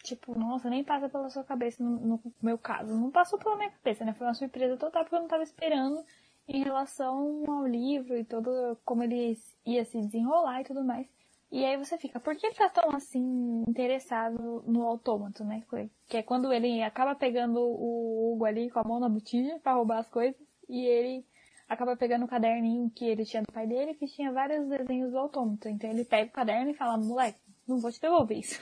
tipo, 0.06 0.38
nossa, 0.38 0.70
nem 0.70 0.84
passa 0.84 1.10
pela 1.10 1.30
sua 1.30 1.44
cabeça 1.44 1.84
no, 1.84 2.00
no 2.00 2.22
meu 2.42 2.58
caso. 2.58 2.94
Não 2.94 3.12
passou 3.12 3.38
pela 3.40 3.58
minha 3.58 3.72
cabeça, 3.72 4.06
né? 4.06 4.14
Foi 4.14 4.28
uma 4.28 4.34
surpresa 4.34 4.78
total 4.78 5.04
porque 5.04 5.16
eu 5.16 5.22
não 5.22 5.28
tava 5.28 5.44
esperando 5.44 6.04
em 6.48 6.64
relação 6.64 7.44
ao 7.48 7.66
livro 7.66 8.18
e 8.18 8.24
todo 8.24 8.78
como 8.86 9.04
ele 9.04 9.38
ia 9.66 9.84
se 9.84 10.00
desenrolar 10.00 10.62
e 10.62 10.66
tudo 10.66 10.84
mais. 10.84 11.08
E 11.52 11.64
aí 11.64 11.78
você 11.78 11.98
fica, 11.98 12.20
por 12.20 12.36
que 12.36 12.46
ele 12.46 12.56
tá 12.56 12.70
tão 12.70 12.96
assim 12.96 13.64
interessado 13.68 14.64
no 14.68 14.84
autômato, 14.84 15.44
né? 15.44 15.64
Que 16.08 16.18
é 16.18 16.24
quando 16.24 16.52
ele 16.52 16.82
acaba 16.84 17.16
pegando 17.16 17.60
o 17.60 18.34
Hugo 18.34 18.46
ali 18.46 18.70
com 18.70 18.80
a 18.80 18.84
mão 18.84 19.00
na 19.00 19.10
botija 19.10 19.60
para 19.60 19.74
roubar 19.74 20.00
as 20.00 20.10
coisas 20.10 20.36
e 20.68 20.86
ele 20.86 21.26
acaba 21.68 21.96
pegando 21.96 22.26
o 22.26 22.28
caderninho 22.28 22.92
que 22.94 23.06
ele 23.06 23.26
tinha 23.26 23.42
do 23.42 23.52
pai 23.52 23.68
dele 23.68 23.94
que 23.96 24.08
tinha 24.08 24.32
vários 24.32 24.68
desenhos 24.68 25.12
do 25.12 25.18
autômato. 25.18 25.70
Então 25.70 25.90
ele 25.90 26.06
pega 26.06 26.30
o 26.30 26.34
caderno 26.34 26.72
e 26.72 26.76
fala, 26.76 26.98
moleque, 26.98 27.40
não 27.68 27.80
vou 27.80 27.92
te 27.92 28.02
devolver 28.02 28.40
isso. 28.40 28.60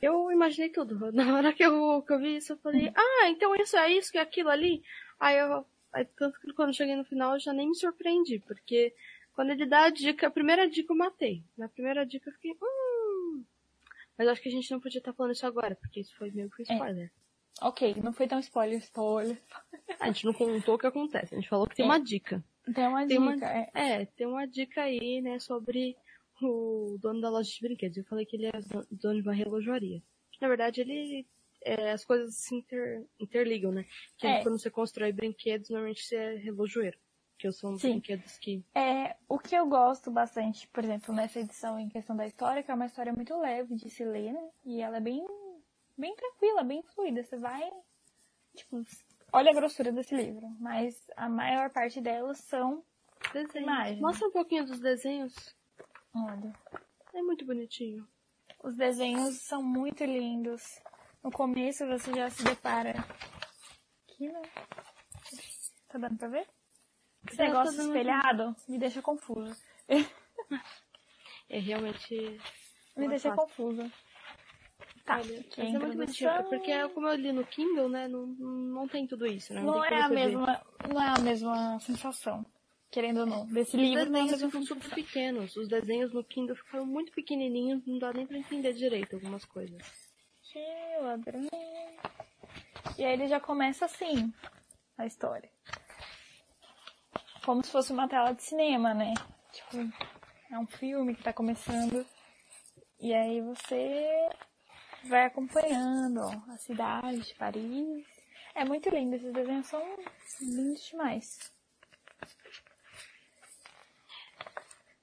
Eu 0.00 0.30
imaginei 0.30 0.68
tudo. 0.68 0.96
Na 1.12 1.36
hora 1.36 1.52
que 1.52 1.64
eu, 1.64 2.02
que 2.02 2.12
eu 2.12 2.18
vi 2.18 2.36
isso, 2.36 2.52
eu 2.52 2.58
falei, 2.58 2.92
ah, 2.94 3.28
então 3.28 3.54
isso 3.56 3.76
é 3.76 3.92
isso 3.92 4.12
que 4.12 4.18
é 4.18 4.20
aquilo 4.20 4.50
ali? 4.50 4.82
Aí 5.18 5.38
eu, 5.38 5.64
aí, 5.92 6.04
tanto 6.16 6.40
que 6.40 6.52
quando 6.52 6.74
cheguei 6.74 6.96
no 6.96 7.04
final 7.04 7.34
eu 7.34 7.40
já 7.40 7.52
nem 7.52 7.68
me 7.68 7.74
surpreendi, 7.74 8.38
porque 8.40 8.94
quando 9.34 9.50
ele 9.50 9.66
dá 9.66 9.84
a 9.84 9.90
dica, 9.90 10.26
a 10.26 10.30
primeira 10.30 10.68
dica 10.68 10.92
eu 10.92 10.96
matei. 10.96 11.42
Na 11.56 11.68
primeira 11.68 12.04
dica 12.04 12.28
eu 12.28 12.34
fiquei, 12.34 12.52
hum, 12.60 13.44
Mas 14.16 14.28
acho 14.28 14.42
que 14.42 14.48
a 14.48 14.52
gente 14.52 14.70
não 14.70 14.80
podia 14.80 14.98
estar 14.98 15.12
falando 15.12 15.32
isso 15.32 15.46
agora, 15.46 15.76
porque 15.76 16.00
isso 16.00 16.16
foi 16.16 16.30
meio 16.30 16.50
que 16.50 16.62
um 16.62 16.74
spoiler. 16.74 17.06
É. 17.06 17.66
Ok, 17.66 17.96
não 18.02 18.12
foi 18.12 18.28
tão 18.28 18.38
spoiler, 18.38 18.78
spoiler. 18.78 19.40
A 19.98 20.06
gente 20.06 20.24
não 20.24 20.32
contou 20.32 20.74
o 20.76 20.78
que 20.78 20.86
acontece, 20.86 21.34
a 21.34 21.38
gente 21.38 21.48
falou 21.48 21.66
que 21.66 21.74
tem 21.74 21.84
é. 21.84 21.88
uma 21.88 22.00
dica. 22.00 22.44
Tem 22.74 22.86
uma 22.86 23.06
tem 23.06 23.18
dica, 23.18 23.20
uma, 23.20 23.46
é. 23.46 23.70
é. 23.74 24.04
tem 24.06 24.26
uma 24.26 24.46
dica 24.46 24.82
aí, 24.82 25.20
né, 25.20 25.38
sobre 25.38 25.96
o 26.42 26.98
dono 27.00 27.20
da 27.20 27.30
loja 27.30 27.50
de 27.50 27.60
brinquedos. 27.60 27.96
Eu 27.96 28.04
falei 28.04 28.24
que 28.24 28.36
ele 28.36 28.46
é 28.46 28.52
dono 28.90 29.22
de 29.22 29.28
uma 29.28 29.34
relojoaria. 29.34 30.02
Na 30.40 30.48
verdade, 30.48 30.80
ele 30.80 31.26
é, 31.62 31.92
as 31.92 32.04
coisas 32.04 32.34
se 32.36 32.54
inter, 32.54 33.04
interligam, 33.18 33.72
né? 33.72 33.84
Que 34.16 34.26
é. 34.26 34.42
quando 34.42 34.58
você 34.58 34.70
constrói 34.70 35.12
brinquedos, 35.12 35.70
normalmente 35.70 36.02
você 36.02 36.16
é 36.16 36.34
relojoeiro. 36.36 36.98
Que 37.38 37.50
são 37.52 37.76
Sim. 37.78 37.92
brinquedos 37.92 38.36
que. 38.38 38.64
É, 38.74 39.16
o 39.28 39.38
que 39.38 39.54
eu 39.54 39.66
gosto 39.66 40.10
bastante, 40.10 40.66
por 40.68 40.82
exemplo, 40.82 41.14
nessa 41.14 41.38
edição 41.38 41.78
em 41.78 41.88
questão 41.88 42.16
da 42.16 42.26
história, 42.26 42.62
que 42.62 42.70
é 42.70 42.74
uma 42.74 42.86
história 42.86 43.12
muito 43.12 43.38
leve 43.38 43.76
de 43.76 43.88
se 43.90 44.04
ler, 44.04 44.32
né? 44.32 44.50
E 44.64 44.80
ela 44.80 44.96
é 44.96 45.00
bem, 45.00 45.24
bem 45.96 46.14
tranquila, 46.16 46.64
bem 46.64 46.82
fluida. 46.82 47.22
Você 47.22 47.36
vai. 47.36 47.70
Tipo, 48.56 48.84
olha 49.32 49.52
a 49.52 49.54
grossura 49.54 49.92
desse 49.92 50.16
livro. 50.16 50.48
Mas 50.58 51.08
a 51.16 51.28
maior 51.28 51.70
parte 51.70 52.00
delas 52.00 52.38
são 52.38 52.82
desenhos. 53.32 53.54
Imagens. 53.54 54.00
Mostra 54.00 54.26
um 54.26 54.32
pouquinho 54.32 54.66
dos 54.66 54.80
desenhos. 54.80 55.56
Olha. 56.14 56.52
É 57.14 57.22
muito 57.22 57.44
bonitinho. 57.44 58.06
Os 58.62 58.74
desenhos 58.74 59.40
são 59.42 59.62
muito 59.62 60.04
lindos. 60.04 60.62
No 61.22 61.30
começo 61.30 61.86
você 61.86 62.12
já 62.14 62.30
se 62.30 62.42
depara. 62.42 63.04
Aqui, 64.04 64.28
né? 64.28 64.42
Tá 65.88 65.98
dando 65.98 66.16
pra 66.18 66.28
ver? 66.28 66.48
Esse 67.26 67.36
tá 67.36 67.44
negócio 67.44 67.80
espelhado 67.80 68.54
me 68.68 68.78
deixa 68.78 69.02
confuso. 69.02 69.54
É 71.50 71.58
realmente. 71.58 72.38
Me 72.94 73.08
deixa 73.08 73.34
confuso. 73.34 73.90
Tá, 75.02 75.16
Olha, 75.16 75.42
é 75.56 75.64
muito 75.64 75.96
bonitinho. 75.96 76.28
É 76.28 76.42
porque 76.42 76.88
como 76.90 77.08
eu 77.08 77.14
li 77.14 77.32
no 77.32 77.46
Kindle, 77.46 77.88
né? 77.88 78.06
Não, 78.06 78.26
não 78.26 78.86
tem 78.86 79.06
tudo 79.06 79.26
isso, 79.26 79.54
né? 79.54 79.62
Não, 79.62 79.76
não 79.76 79.84
é 79.84 80.02
a 80.02 80.08
mesma. 80.10 80.62
Não 80.86 81.02
é 81.02 81.08
a 81.08 81.18
mesma 81.22 81.80
sensação. 81.80 82.44
Querendo 82.90 83.20
ou 83.20 83.26
não. 83.26 83.46
Desse 83.46 83.76
Os 83.76 83.82
livro 83.82 84.10
desenhos 84.10 84.42
ficam 84.42 84.64
super 84.64 84.90
pequenos. 84.94 85.56
Os 85.56 85.68
desenhos 85.68 86.12
no 86.12 86.24
Kindle 86.24 86.56
ficam 86.56 86.86
muito 86.86 87.12
pequenininhos, 87.12 87.86
não 87.86 87.98
dá 87.98 88.12
nem 88.12 88.26
pra 88.26 88.38
entender 88.38 88.72
direito 88.72 89.16
algumas 89.16 89.44
coisas. 89.44 89.82
Ladrão. 91.00 91.46
E 92.98 93.04
aí 93.04 93.12
ele 93.12 93.28
já 93.28 93.38
começa 93.38 93.84
assim, 93.84 94.32
a 94.96 95.06
história. 95.06 95.50
Como 97.44 97.64
se 97.64 97.70
fosse 97.70 97.92
uma 97.92 98.08
tela 98.08 98.32
de 98.32 98.42
cinema, 98.42 98.92
né? 98.92 99.14
Tipo, 99.52 99.76
é 100.50 100.58
um 100.58 100.66
filme 100.66 101.14
que 101.14 101.22
tá 101.22 101.32
começando. 101.32 102.04
E 103.00 103.14
aí 103.14 103.40
você 103.40 104.28
vai 105.04 105.26
acompanhando 105.26 106.20
ó, 106.20 106.52
a 106.52 106.58
cidade 106.58 107.20
de 107.20 107.34
Paris. 107.34 108.04
É 108.54 108.64
muito 108.64 108.90
lindo, 108.90 109.14
esses 109.14 109.32
desenhos 109.32 109.66
são 109.66 109.82
lindos 110.40 110.82
demais. 110.90 111.52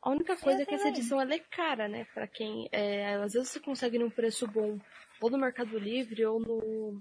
A 0.05 0.11
única 0.11 0.37
coisa 0.37 0.61
é 0.61 0.65
que 0.67 0.75
essa 0.75 0.89
edição 0.89 1.19
é 1.19 1.39
cara, 1.39 1.87
né? 1.87 2.05
Pra 2.13 2.27
quem. 2.27 2.69
É, 2.71 3.15
às 3.15 3.33
vezes 3.33 3.49
você 3.49 3.59
consegue 3.59 3.97
num 3.97 4.09
preço 4.09 4.47
bom 4.47 4.79
ou 5.19 5.31
no 5.31 5.37
Mercado 5.39 5.79
Livre 5.79 6.23
ou 6.27 6.39
no, 6.39 6.91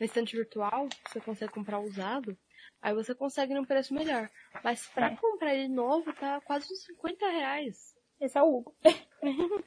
no 0.00 0.04
estante 0.04 0.36
virtual, 0.36 0.88
você 1.06 1.20
consegue 1.20 1.52
comprar 1.52 1.78
usado. 1.78 2.36
Aí 2.82 2.92
você 2.92 3.14
consegue 3.14 3.54
num 3.54 3.64
preço 3.64 3.94
melhor. 3.94 4.28
Mas 4.64 4.84
pra 4.88 5.12
é. 5.12 5.16
comprar 5.16 5.54
ele 5.54 5.68
novo 5.68 6.12
tá 6.12 6.40
quase 6.40 6.66
uns 6.72 6.82
50 6.82 7.24
reais. 7.24 7.94
Esse 8.20 8.36
é 8.36 8.42
o 8.42 8.52
Hugo. 8.52 8.74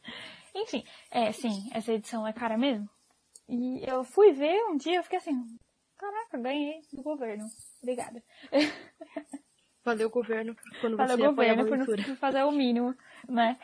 Enfim, 0.53 0.83
é, 1.09 1.31
sim, 1.31 1.69
essa 1.73 1.93
edição 1.93 2.27
é 2.27 2.33
cara 2.33 2.57
mesmo. 2.57 2.89
E 3.47 3.89
eu 3.89 4.03
fui 4.03 4.33
ver 4.33 4.61
um 4.65 4.75
dia, 4.75 4.97
eu 4.97 5.03
fiquei 5.03 5.19
assim, 5.19 5.57
caraca, 5.97 6.37
ganhei 6.37 6.81
do 6.91 7.01
governo. 7.01 7.45
Obrigada. 7.81 8.21
Valeu, 9.87 10.09
governo, 10.09 10.53
quando 10.81 10.97
Valeu, 10.97 11.17
você 11.17 11.23
governo, 11.27 11.65
por 11.65 11.77
não 11.77 12.15
fazer 12.17 12.43
o 12.43 12.51
mínimo, 12.51 12.93
né? 13.29 13.57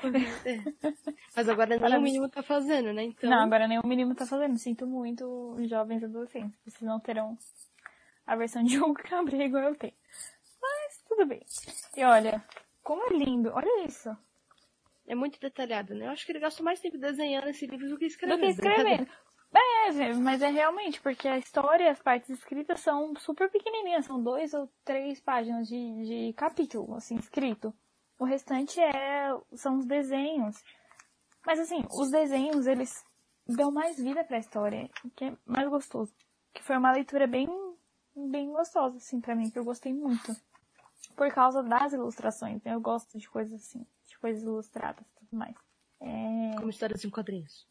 É. 0.45 0.93
Mas 1.35 1.49
agora 1.49 1.77
nem 1.77 1.97
o 1.97 2.01
mínimo 2.01 2.29
tá 2.29 2.41
fazendo, 2.41 2.93
né? 2.93 3.03
Então... 3.03 3.29
Não, 3.29 3.43
agora 3.43 3.67
nem 3.67 3.77
o 3.77 3.85
mínimo 3.85 4.15
tá 4.15 4.25
fazendo. 4.25 4.57
Sinto 4.57 4.87
muito, 4.87 5.57
jovens 5.67 6.01
adolescentes. 6.01 6.57
Vocês 6.63 6.81
não 6.81 6.97
terão 6.97 7.37
a 8.25 8.37
versão 8.37 8.63
de 8.63 8.79
Hugo 8.79 8.93
Cabreiro 8.93 9.43
igual 9.43 9.63
eu 9.63 9.75
tenho. 9.75 9.93
Mas, 10.61 11.03
tudo 11.05 11.25
bem. 11.25 11.41
E 11.97 12.03
olha, 12.05 12.41
como 12.81 13.03
é 13.03 13.17
lindo. 13.17 13.51
Olha 13.53 13.85
isso. 13.85 14.15
É 15.05 15.13
muito 15.13 15.37
detalhado, 15.41 15.93
né? 15.93 16.05
Eu 16.07 16.11
acho 16.11 16.25
que 16.25 16.31
ele 16.31 16.39
gastou 16.39 16.63
mais 16.63 16.79
tempo 16.79 16.97
desenhando 16.97 17.49
esse 17.49 17.67
livro 17.67 17.89
do 17.89 17.97
que 17.97 18.05
escrevendo. 18.05 18.39
Do 18.39 18.45
que 18.45 18.51
escrevendo. 18.51 19.07
É, 19.55 20.13
mas 20.15 20.41
é 20.41 20.49
realmente, 20.49 20.99
porque 21.01 21.27
a 21.27 21.37
história 21.37 21.83
e 21.83 21.87
as 21.87 22.01
partes 22.01 22.29
escritas 22.29 22.79
são 22.79 23.15
super 23.17 23.49
pequenininhas, 23.51 24.05
são 24.05 24.21
dois 24.21 24.53
ou 24.53 24.67
três 24.83 25.19
páginas 25.19 25.67
de, 25.67 26.05
de 26.05 26.33
capítulo, 26.33 26.95
assim, 26.95 27.15
escrito. 27.15 27.73
O 28.17 28.23
restante 28.23 28.79
é, 28.79 29.29
são 29.53 29.77
os 29.77 29.85
desenhos. 29.85 30.63
Mas 31.45 31.59
assim, 31.59 31.83
os 31.91 32.09
desenhos, 32.09 32.65
eles 32.65 33.03
dão 33.45 33.71
mais 33.71 33.97
vida 33.97 34.23
pra 34.23 34.39
história, 34.39 34.89
que 35.15 35.25
é 35.25 35.37
mais 35.45 35.69
gostoso. 35.69 36.13
Que 36.53 36.63
foi 36.63 36.77
uma 36.77 36.91
leitura 36.91 37.27
bem, 37.27 37.47
bem 38.15 38.51
gostosa, 38.51 38.97
assim, 38.97 39.19
pra 39.19 39.35
mim, 39.35 39.49
que 39.49 39.59
eu 39.59 39.65
gostei 39.65 39.93
muito. 39.93 40.35
Por 41.15 41.31
causa 41.33 41.61
das 41.61 41.93
ilustrações, 41.93 42.63
né? 42.63 42.73
Eu 42.73 42.81
gosto 42.81 43.19
de 43.19 43.29
coisas 43.29 43.61
assim, 43.61 43.85
de 44.07 44.17
coisas 44.17 44.41
ilustradas 44.41 45.05
e 45.05 45.19
tudo 45.19 45.37
mais. 45.37 45.55
É... 45.99 46.55
Como 46.55 46.69
histórias 46.69 47.03
em 47.03 47.09
quadrinhos 47.09 47.67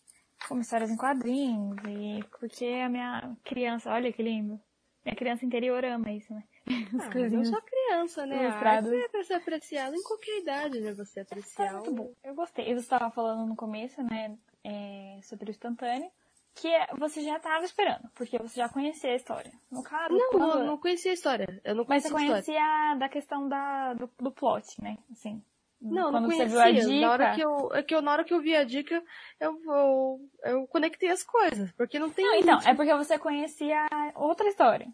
como 0.49 0.61
histórias 0.61 0.91
em 0.91 0.97
quadrinhos 0.97 1.77
e 1.89 2.25
porque 2.39 2.67
a 2.67 2.89
minha 2.89 3.37
criança, 3.45 3.91
olha 3.91 4.13
que 4.13 4.23
lindo. 4.23 4.61
Minha 5.05 5.17
criança 5.17 5.45
interior 5.45 5.85
ama 5.85 6.13
isso, 6.13 6.33
né? 6.33 6.45
As 6.67 7.07
ah, 7.07 7.29
não 7.31 7.45
só 7.45 7.61
criança, 7.61 8.25
né? 8.25 8.45
Ilustrados. 8.45 8.93
é 8.93 9.09
pra 9.09 9.25
ser 9.25 9.35
apreciado 9.35 9.97
em 9.97 10.03
qualquer 10.03 10.39
idade, 10.39 10.81
né? 10.81 10.93
Você 10.93 11.21
apreciar. 11.21 11.67
É 11.67 11.73
muito 11.73 11.93
bom. 11.93 12.13
Eu 12.23 12.35
gostei. 12.35 12.73
Eu 12.73 12.77
estava 12.77 13.11
falando 13.11 13.47
no 13.49 13.57
começo, 13.57 14.01
né? 14.03 14.37
É, 14.63 15.19
sobre 15.23 15.51
o 15.51 15.51
instantâneo. 15.51 16.11
Que 16.55 16.69
é, 16.69 16.87
você 16.99 17.23
já 17.23 17.39
estava 17.39 17.65
esperando, 17.65 18.11
porque 18.15 18.39
você 18.39 18.61
já 18.61 18.69
conhecia 18.69 19.11
a 19.11 19.17
história. 19.17 19.51
No 19.71 19.83
caso, 19.83 20.15
não, 20.15 20.31
quando... 20.31 20.59
não, 20.59 20.67
não 20.67 20.79
conhecia 20.79 21.11
a 21.11 21.15
história. 21.15 21.61
Eu 21.65 21.75
não 21.75 21.87
Mas 21.89 22.03
você 22.03 22.11
conhecia 22.11 22.95
da 22.99 23.09
questão 23.09 23.49
da, 23.49 23.95
do, 23.95 24.09
do 24.19 24.31
plot, 24.31 24.81
né? 24.81 24.99
Assim, 25.11 25.43
não, 25.83 26.12
não 26.12 26.25
conhecia. 26.25 27.01
Na 27.01 27.11
hora 27.11 27.35
que 27.35 27.41
eu, 27.41 27.71
é 27.75 27.83
que 27.83 27.95
eu, 27.95 28.01
na 28.01 28.12
hora 28.12 28.25
que 28.25 28.33
eu 28.33 28.41
vi 28.41 28.55
a 28.55 28.65
dica, 28.65 29.03
eu, 29.41 29.61
eu, 29.67 30.21
eu 30.45 30.67
conectei 30.69 31.11
as 31.11 31.23
coisas, 31.23 31.73
porque 31.73 31.99
não 31.99 32.09
tem. 32.09 32.25
Não, 32.25 32.37
então, 32.37 32.61
é 32.65 32.75
porque 32.75 32.95
você 32.95 33.19
conhecia 33.19 33.87
outra 34.15 34.49
história. 34.49 34.87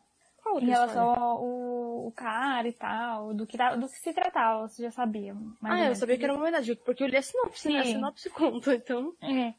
Qual 0.42 0.54
outra 0.54 0.68
em 0.68 0.72
relação 0.72 1.10
ao, 1.10 1.44
o 2.06 2.12
cara 2.12 2.66
e 2.66 2.72
tal, 2.72 3.34
do 3.34 3.46
que, 3.46 3.56
do 3.56 3.88
que 3.88 3.98
se 3.98 4.12
tratava, 4.14 4.66
você 4.66 4.82
já 4.82 4.90
sabia. 4.90 5.36
ah, 5.62 5.84
eu 5.84 5.94
sabia 5.94 6.16
que 6.16 6.24
era 6.24 6.32
uma 6.32 6.42
verdade, 6.42 6.74
porque 6.76 7.02
eu 7.02 7.08
li 7.08 7.16
a 7.16 7.22
sinopse, 7.22 7.70
né? 7.70 7.80
A 7.80 7.84
sinopse 7.84 8.30
conta, 8.30 8.74
então. 8.74 9.12
É. 9.20 9.52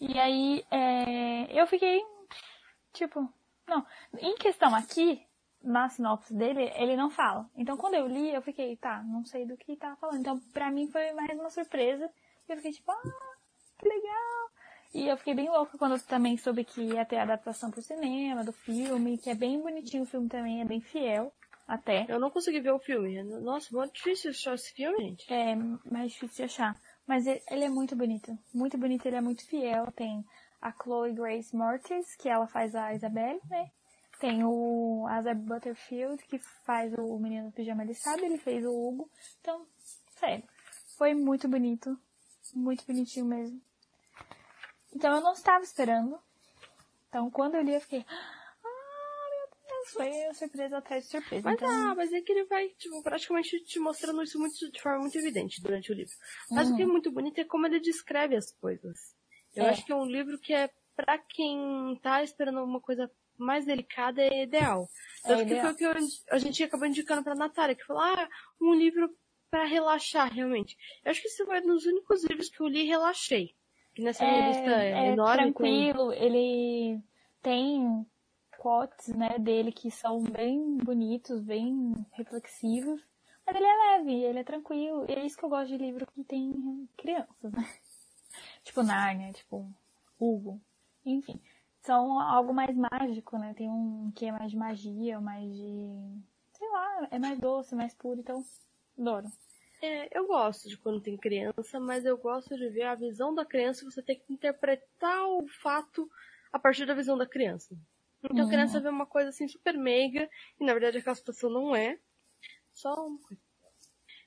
E 0.00 0.18
aí, 0.18 0.64
é, 0.70 1.60
eu 1.60 1.66
fiquei, 1.66 2.02
tipo, 2.92 3.28
não. 3.66 3.86
Em 4.18 4.34
questão 4.34 4.74
aqui, 4.74 5.22
na 5.64 5.88
sinopse 5.88 6.34
dele, 6.34 6.70
ele 6.76 6.96
não 6.96 7.10
fala. 7.10 7.48
Então, 7.56 7.76
quando 7.76 7.94
eu 7.94 8.06
li, 8.06 8.32
eu 8.32 8.42
fiquei, 8.42 8.76
tá, 8.76 9.02
não 9.02 9.24
sei 9.24 9.46
do 9.46 9.56
que 9.56 9.76
tá 9.76 9.96
falando. 9.96 10.20
Então, 10.20 10.38
pra 10.52 10.70
mim 10.70 10.86
foi 10.88 11.12
mais 11.12 11.38
uma 11.38 11.50
surpresa. 11.50 12.08
E 12.48 12.52
eu 12.52 12.56
fiquei 12.56 12.72
tipo, 12.72 12.92
ah, 12.92 13.36
que 13.78 13.88
legal. 13.88 14.50
E 14.94 15.08
eu 15.08 15.16
fiquei 15.16 15.34
bem 15.34 15.48
louca 15.48 15.76
quando 15.76 15.96
eu 15.96 16.00
também 16.00 16.36
soube 16.36 16.64
que 16.64 16.80
ia 16.80 17.04
ter 17.04 17.18
adaptação 17.18 17.70
pro 17.70 17.82
cinema, 17.82 18.44
do 18.44 18.52
filme, 18.52 19.18
que 19.18 19.30
é 19.30 19.34
bem 19.34 19.60
bonitinho 19.60 20.04
o 20.04 20.06
filme 20.06 20.28
também, 20.28 20.60
é 20.60 20.64
bem 20.64 20.80
fiel, 20.80 21.32
até. 21.66 22.06
Eu 22.08 22.20
não 22.20 22.30
consegui 22.30 22.60
ver 22.60 22.72
o 22.72 22.78
filme. 22.78 23.22
Nossa, 23.40 23.74
muito 23.76 23.94
difícil 23.94 24.30
achar 24.30 24.54
esse 24.54 24.72
filme, 24.72 24.98
gente. 24.98 25.32
É, 25.32 25.56
mais 25.90 26.12
difícil 26.12 26.36
de 26.36 26.42
achar. 26.44 26.76
Mas 27.06 27.26
ele 27.26 27.64
é 27.64 27.68
muito 27.68 27.96
bonito. 27.96 28.38
Muito 28.52 28.78
bonito, 28.78 29.04
ele 29.06 29.16
é 29.16 29.20
muito 29.20 29.44
fiel. 29.46 29.90
Tem 29.92 30.24
a 30.62 30.72
Chloe 30.72 31.12
Grace 31.12 31.54
Moretz, 31.54 32.14
que 32.16 32.28
ela 32.28 32.46
faz 32.46 32.74
a 32.74 32.94
Isabelle, 32.94 33.40
né? 33.50 33.70
Tem 34.20 34.44
o 34.44 35.06
Azar 35.08 35.36
Butterfield, 35.36 36.22
que 36.24 36.38
faz 36.38 36.92
o 36.94 37.18
Menino 37.18 37.48
do 37.48 37.52
Pijama, 37.52 37.82
ele 37.82 37.94
sabe, 37.94 38.24
ele 38.24 38.38
fez 38.38 38.64
o 38.64 38.70
Hugo. 38.70 39.10
Então, 39.40 39.66
sério, 40.18 40.44
foi 40.96 41.14
muito 41.14 41.48
bonito. 41.48 41.98
Muito 42.54 42.86
bonitinho 42.86 43.26
mesmo. 43.26 43.60
Então 44.94 45.16
eu 45.16 45.20
não 45.20 45.32
estava 45.32 45.64
esperando. 45.64 46.18
Então 47.08 47.30
quando 47.30 47.56
eu 47.56 47.62
li, 47.62 47.74
eu 47.74 47.80
fiquei. 47.80 48.04
Ah, 48.08 49.28
meu 49.30 49.48
Deus, 49.68 49.90
foi 49.92 50.34
surpresa 50.34 50.78
atrás 50.78 51.04
de 51.04 51.10
surpresa. 51.10 51.42
Mas, 51.44 51.56
então... 51.56 51.68
ah, 51.68 51.94
mas 51.96 52.12
é 52.12 52.20
que 52.20 52.32
ele 52.32 52.44
vai, 52.44 52.68
tipo, 52.68 53.02
praticamente 53.02 53.60
te 53.64 53.80
mostrando 53.80 54.22
isso 54.22 54.38
muito, 54.38 54.70
de 54.70 54.80
forma 54.80 55.00
muito 55.00 55.18
evidente 55.18 55.60
durante 55.60 55.90
o 55.90 55.94
livro. 55.94 56.14
Mas 56.50 56.68
uhum. 56.68 56.74
o 56.74 56.76
que 56.76 56.82
é 56.82 56.86
muito 56.86 57.10
bonito 57.10 57.38
é 57.38 57.44
como 57.44 57.66
ele 57.66 57.80
descreve 57.80 58.36
as 58.36 58.52
coisas. 58.52 59.16
Eu 59.54 59.64
é. 59.64 59.70
acho 59.70 59.84
que 59.84 59.92
é 59.92 59.96
um 59.96 60.06
livro 60.06 60.38
que 60.38 60.52
é 60.52 60.70
para 60.94 61.18
quem 61.18 61.98
tá 62.02 62.22
esperando 62.22 62.62
uma 62.62 62.80
coisa 62.80 63.10
mais 63.38 63.64
delicada 63.64 64.22
é 64.22 64.42
ideal. 64.42 64.88
É 65.24 65.28
Tanto 65.28 65.42
é 65.42 65.44
que 65.44 65.60
foi 65.60 65.70
o 65.70 65.76
que 65.76 65.84
eu, 65.84 65.92
a 66.30 66.38
gente 66.38 66.62
acabou 66.62 66.86
indicando 66.86 67.22
pra 67.22 67.34
Natália, 67.34 67.74
que 67.74 67.84
falou, 67.84 68.02
ah, 68.02 68.28
um 68.60 68.74
livro 68.74 69.10
para 69.50 69.64
relaxar, 69.64 70.32
realmente. 70.32 70.76
Eu 71.04 71.10
acho 71.10 71.20
que 71.20 71.28
esse 71.28 71.44
foi 71.44 71.60
um 71.60 71.66
dos 71.66 71.86
únicos 71.86 72.24
livros 72.24 72.48
que 72.48 72.60
eu 72.60 72.66
li 72.66 72.80
e 72.80 72.88
relaxei. 72.88 73.54
Que 73.94 74.02
nessa 74.02 74.24
é, 74.24 74.40
revista 74.40 74.70
é, 74.70 74.90
é 74.90 75.12
enorme. 75.12 75.52
Tranquilo, 75.52 76.06
com... 76.06 76.12
ele 76.12 77.00
tem 77.40 78.04
quotes, 78.58 79.08
né, 79.08 79.38
dele 79.38 79.70
que 79.70 79.90
são 79.90 80.22
bem 80.22 80.78
bonitos, 80.78 81.40
bem 81.42 81.94
reflexivos. 82.12 83.00
Mas 83.46 83.56
ele 83.56 83.66
é 83.66 83.76
leve, 83.76 84.12
ele 84.24 84.38
é 84.38 84.44
tranquilo. 84.44 85.06
E 85.08 85.12
é 85.12 85.24
isso 85.24 85.36
que 85.36 85.44
eu 85.44 85.50
gosto 85.50 85.68
de 85.68 85.76
livro 85.76 86.06
que 86.06 86.24
tem 86.24 86.88
crianças, 86.96 87.52
né? 87.52 87.68
tipo 88.64 88.82
Narnia, 88.82 89.32
tipo 89.32 89.70
Hugo. 90.18 90.60
Enfim, 91.04 91.40
são 91.84 92.18
algo 92.18 92.52
mais 92.52 92.74
mágico, 92.76 93.38
né? 93.38 93.54
Tem 93.54 93.68
um 93.68 94.10
que 94.14 94.26
é 94.26 94.32
mais 94.32 94.50
de 94.50 94.56
magia, 94.56 95.20
mais 95.20 95.44
de. 95.54 96.22
sei 96.52 96.68
lá, 96.70 97.08
é 97.10 97.18
mais 97.18 97.38
doce, 97.38 97.74
mais 97.74 97.94
puro, 97.94 98.20
então 98.20 98.42
adoro. 98.98 99.26
É, 99.82 100.18
eu 100.18 100.26
gosto 100.26 100.68
de 100.68 100.78
quando 100.78 101.00
tem 101.00 101.16
criança, 101.16 101.78
mas 101.78 102.06
eu 102.06 102.16
gosto 102.16 102.56
de 102.56 102.68
ver 102.70 102.84
a 102.84 102.94
visão 102.94 103.34
da 103.34 103.44
criança 103.44 103.82
e 103.82 103.90
você 103.90 104.02
tem 104.02 104.18
que 104.18 104.32
interpretar 104.32 105.26
o 105.28 105.46
fato 105.62 106.10
a 106.50 106.58
partir 106.58 106.86
da 106.86 106.94
visão 106.94 107.18
da 107.18 107.26
criança. 107.26 107.76
Então 108.22 108.46
a 108.46 108.48
criança 108.48 108.80
vê 108.80 108.88
uma 108.88 109.04
coisa 109.04 109.28
assim 109.28 109.46
super 109.46 109.76
meiga, 109.76 110.30
e 110.58 110.64
na 110.64 110.72
verdade 110.72 110.96
aquela 110.96 111.14
situação 111.14 111.50
não 111.50 111.76
é. 111.76 111.98
Só 112.72 113.06
uma 113.06 113.18
coisa. 113.18 113.42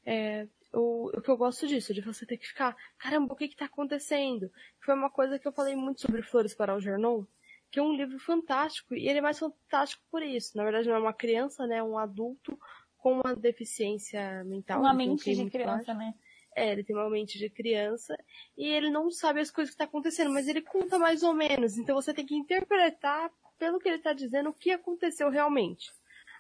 É, 0.06 0.48
o, 0.72 1.10
o 1.18 1.22
que 1.22 1.30
eu 1.30 1.36
gosto 1.38 1.68
disso, 1.68 1.92
de 1.92 2.02
você 2.02 2.24
ter 2.24 2.38
que 2.38 2.48
ficar, 2.48 2.78
caramba, 3.00 3.34
o 3.34 3.36
que 3.36 3.48
que 3.48 3.56
tá 3.56 3.66
acontecendo? 3.66 4.52
Foi 4.80 4.94
uma 4.94 5.10
coisa 5.10 5.40
que 5.40 5.48
eu 5.48 5.52
falei 5.52 5.76
muito 5.76 6.02
sobre 6.02 6.22
Flores 6.22 6.54
para 6.54 6.76
o 6.76 6.80
Jornal, 6.80 7.28
que 7.72 7.80
é 7.80 7.84
um 7.84 7.94
livro 7.94 8.20
fantástico, 8.20 8.96
e 8.96 9.08
ele 9.08 9.20
é 9.20 9.22
mais 9.22 9.40
fantástico 9.40 10.04
por 10.10 10.24
isso. 10.24 10.56
Na 10.58 10.64
verdade 10.64 10.88
não 10.88 10.96
é 10.96 11.00
uma 11.00 11.14
criança, 11.14 11.68
né, 11.68 11.78
é 11.78 11.84
um 11.84 11.98
adulto 11.98 12.58
com 12.98 13.22
uma 13.22 13.36
deficiência 13.36 14.44
mental. 14.44 14.82
Uma 14.82 14.94
mente 14.94 15.34
de 15.34 15.50
criança, 15.50 15.94
né? 15.94 16.14
É, 16.56 16.72
ele 16.72 16.84
tem 16.84 16.96
uma 16.96 17.10
mente 17.10 17.38
de 17.38 17.50
criança 17.50 18.18
e 18.58 18.66
ele 18.66 18.90
não 18.90 19.12
sabe 19.12 19.40
as 19.40 19.52
coisas 19.52 19.70
que 19.70 19.76
estão 19.76 19.86
tá 19.86 19.90
acontecendo, 19.90 20.34
mas 20.34 20.48
ele 20.48 20.62
conta 20.62 20.98
mais 20.98 21.22
ou 21.22 21.34
menos. 21.34 21.78
Então 21.78 21.96
você 21.96 22.14
tem 22.14 22.26
que 22.26 22.36
interpretar 22.36 23.32
pelo 23.60 23.80
que 23.80 23.88
ele 23.88 23.98
está 23.98 24.12
dizendo 24.12 24.50
o 24.50 24.54
que 24.54 24.72
aconteceu 24.72 25.30
realmente. 25.30 25.92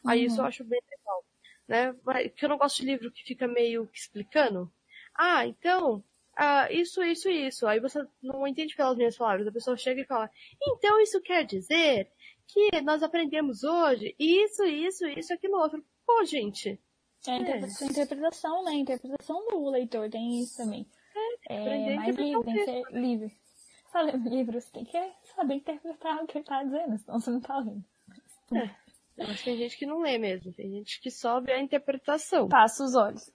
Uhum. 0.03 0.11
Aí 0.11 0.25
isso 0.25 0.37
eu 0.37 0.41
uhum. 0.41 0.47
acho 0.47 0.63
bem 0.63 0.81
legal. 0.89 1.25
Né? 1.67 1.93
Porque 1.93 2.45
eu 2.45 2.49
não 2.49 2.57
gosto 2.57 2.77
de 2.77 2.85
livro 2.85 3.11
que 3.11 3.23
fica 3.23 3.47
meio 3.47 3.87
explicando. 3.93 4.71
Ah, 5.13 5.45
então, 5.45 6.03
ah, 6.37 6.71
isso, 6.71 7.01
isso, 7.03 7.27
isso. 7.29 7.65
Aí 7.65 7.79
você 7.79 8.05
não 8.21 8.47
entende 8.47 8.75
pelas 8.75 8.95
minhas 8.95 9.17
palavras. 9.17 9.47
A 9.47 9.51
pessoa 9.51 9.75
chega 9.75 10.01
e 10.01 10.05
fala, 10.05 10.29
então 10.61 11.01
isso 11.01 11.19
quer 11.21 11.43
dizer 11.43 12.11
que 12.47 12.79
nós 12.81 13.01
aprendemos 13.01 13.63
hoje 13.63 14.15
isso, 14.19 14.63
isso, 14.63 15.07
isso, 15.07 15.33
aquilo 15.33 15.57
outro. 15.57 15.83
Pô, 16.05 16.23
gente. 16.23 16.79
É 17.27 17.31
a 17.31 17.37
interpretação, 17.39 17.87
é. 17.87 17.91
interpretação, 17.91 18.63
né? 18.63 18.71
A 18.71 18.75
interpretação 18.75 19.47
do 19.47 19.69
leitor 19.69 20.09
tem 20.11 20.39
isso 20.39 20.57
também. 20.57 20.87
É, 21.49 21.55
é 21.55 21.95
mais 21.95 22.15
livre, 22.15 22.43
tem 22.43 22.53
que 22.53 22.65
ser 22.65 22.83
livre. 22.91 23.37
Só 23.91 24.01
lendo 24.01 24.29
livro, 24.29 24.61
você 24.61 24.71
tem 24.71 24.85
que 24.85 25.11
saber 25.35 25.55
interpretar 25.55 26.23
o 26.23 26.27
que 26.27 26.37
ele 26.37 26.45
tá 26.45 26.63
dizendo, 26.63 26.97
senão 26.99 27.19
você 27.19 27.31
não 27.31 27.41
tá 27.41 27.57
lendo. 27.57 27.83
É. 28.53 28.69
Mas 29.17 29.41
tem 29.41 29.57
gente 29.57 29.75
que 29.75 29.87
não 29.87 30.01
lê 30.01 30.19
mesmo, 30.19 30.53
tem 30.53 30.69
gente 30.69 31.01
que 31.01 31.09
só 31.09 31.41
vê 31.41 31.53
a 31.53 31.61
interpretação. 31.61 32.47
Passa 32.47 32.83
os 32.83 32.93
olhos. 32.95 33.31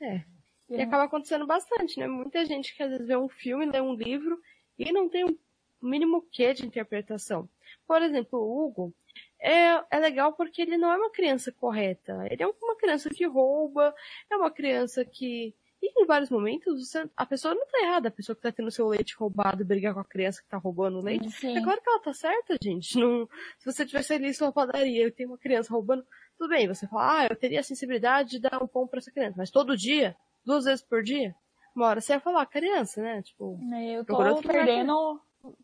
É. 0.00 0.35
E 0.68 0.82
acaba 0.82 1.04
acontecendo 1.04 1.46
bastante, 1.46 1.98
né? 1.98 2.06
Muita 2.06 2.44
gente 2.44 2.74
que 2.74 2.82
às 2.82 2.90
vezes 2.90 3.06
vê 3.06 3.16
um 3.16 3.28
filme, 3.28 3.66
lê 3.66 3.80
um 3.80 3.94
livro 3.94 4.40
e 4.78 4.92
não 4.92 5.08
tem 5.08 5.24
um 5.24 5.38
mínimo 5.80 6.26
quê 6.32 6.52
de 6.52 6.66
interpretação. 6.66 7.48
Por 7.86 8.02
exemplo, 8.02 8.38
o 8.38 8.66
Hugo, 8.66 8.94
é, 9.40 9.82
é 9.90 9.98
legal 9.98 10.32
porque 10.32 10.62
ele 10.62 10.76
não 10.76 10.92
é 10.92 10.96
uma 10.96 11.10
criança 11.10 11.52
correta. 11.52 12.26
Ele 12.30 12.42
é 12.42 12.46
uma 12.46 12.76
criança 12.76 13.08
que 13.10 13.24
rouba, 13.26 13.94
é 14.30 14.36
uma 14.36 14.50
criança 14.50 15.04
que. 15.04 15.54
E 15.82 16.02
em 16.02 16.06
vários 16.06 16.30
momentos, 16.30 16.88
você, 16.88 17.08
a 17.14 17.26
pessoa 17.26 17.54
não 17.54 17.66
tá 17.66 17.78
errada, 17.82 18.08
a 18.08 18.10
pessoa 18.10 18.34
que 18.34 18.40
tá 18.42 18.50
tendo 18.50 18.70
seu 18.70 18.88
leite 18.88 19.14
roubado 19.14 19.62
e 19.62 19.64
brigar 19.64 19.92
com 19.92 20.00
a 20.00 20.04
criança 20.04 20.42
que 20.42 20.48
tá 20.48 20.56
roubando 20.56 20.98
o 20.98 21.02
leite. 21.02 21.30
Sim. 21.30 21.56
É 21.56 21.62
claro 21.62 21.80
que 21.80 21.88
ela 21.88 22.00
tá 22.00 22.14
certa, 22.14 22.56
gente. 22.60 22.98
Não, 22.98 23.28
se 23.58 23.70
você 23.70 23.84
tivesse 23.84 24.14
ali 24.14 24.32
sua 24.32 24.50
padaria 24.50 25.06
e 25.06 25.12
tem 25.12 25.26
uma 25.26 25.36
criança 25.36 25.72
roubando, 25.72 26.04
tudo 26.38 26.48
bem, 26.48 26.66
você 26.66 26.86
fala, 26.88 27.20
ah, 27.20 27.26
eu 27.30 27.36
teria 27.36 27.60
a 27.60 27.62
sensibilidade 27.62 28.30
de 28.30 28.40
dar 28.40 28.62
um 28.62 28.66
pão 28.66 28.88
pra 28.88 28.98
essa 28.98 29.12
criança. 29.12 29.34
Mas 29.36 29.50
todo 29.50 29.76
dia, 29.76 30.16
duas 30.46 30.64
vezes 30.64 30.82
por 30.82 31.02
dia, 31.02 31.34
uma 31.74 31.86
hora 31.86 32.00
você 32.00 32.14
ia 32.14 32.20
falar, 32.20 32.46
criança, 32.46 33.02
né? 33.02 33.20
Tipo, 33.22 33.58
eu 33.92 34.04
tô 34.04 34.40
perdendo 34.40 35.20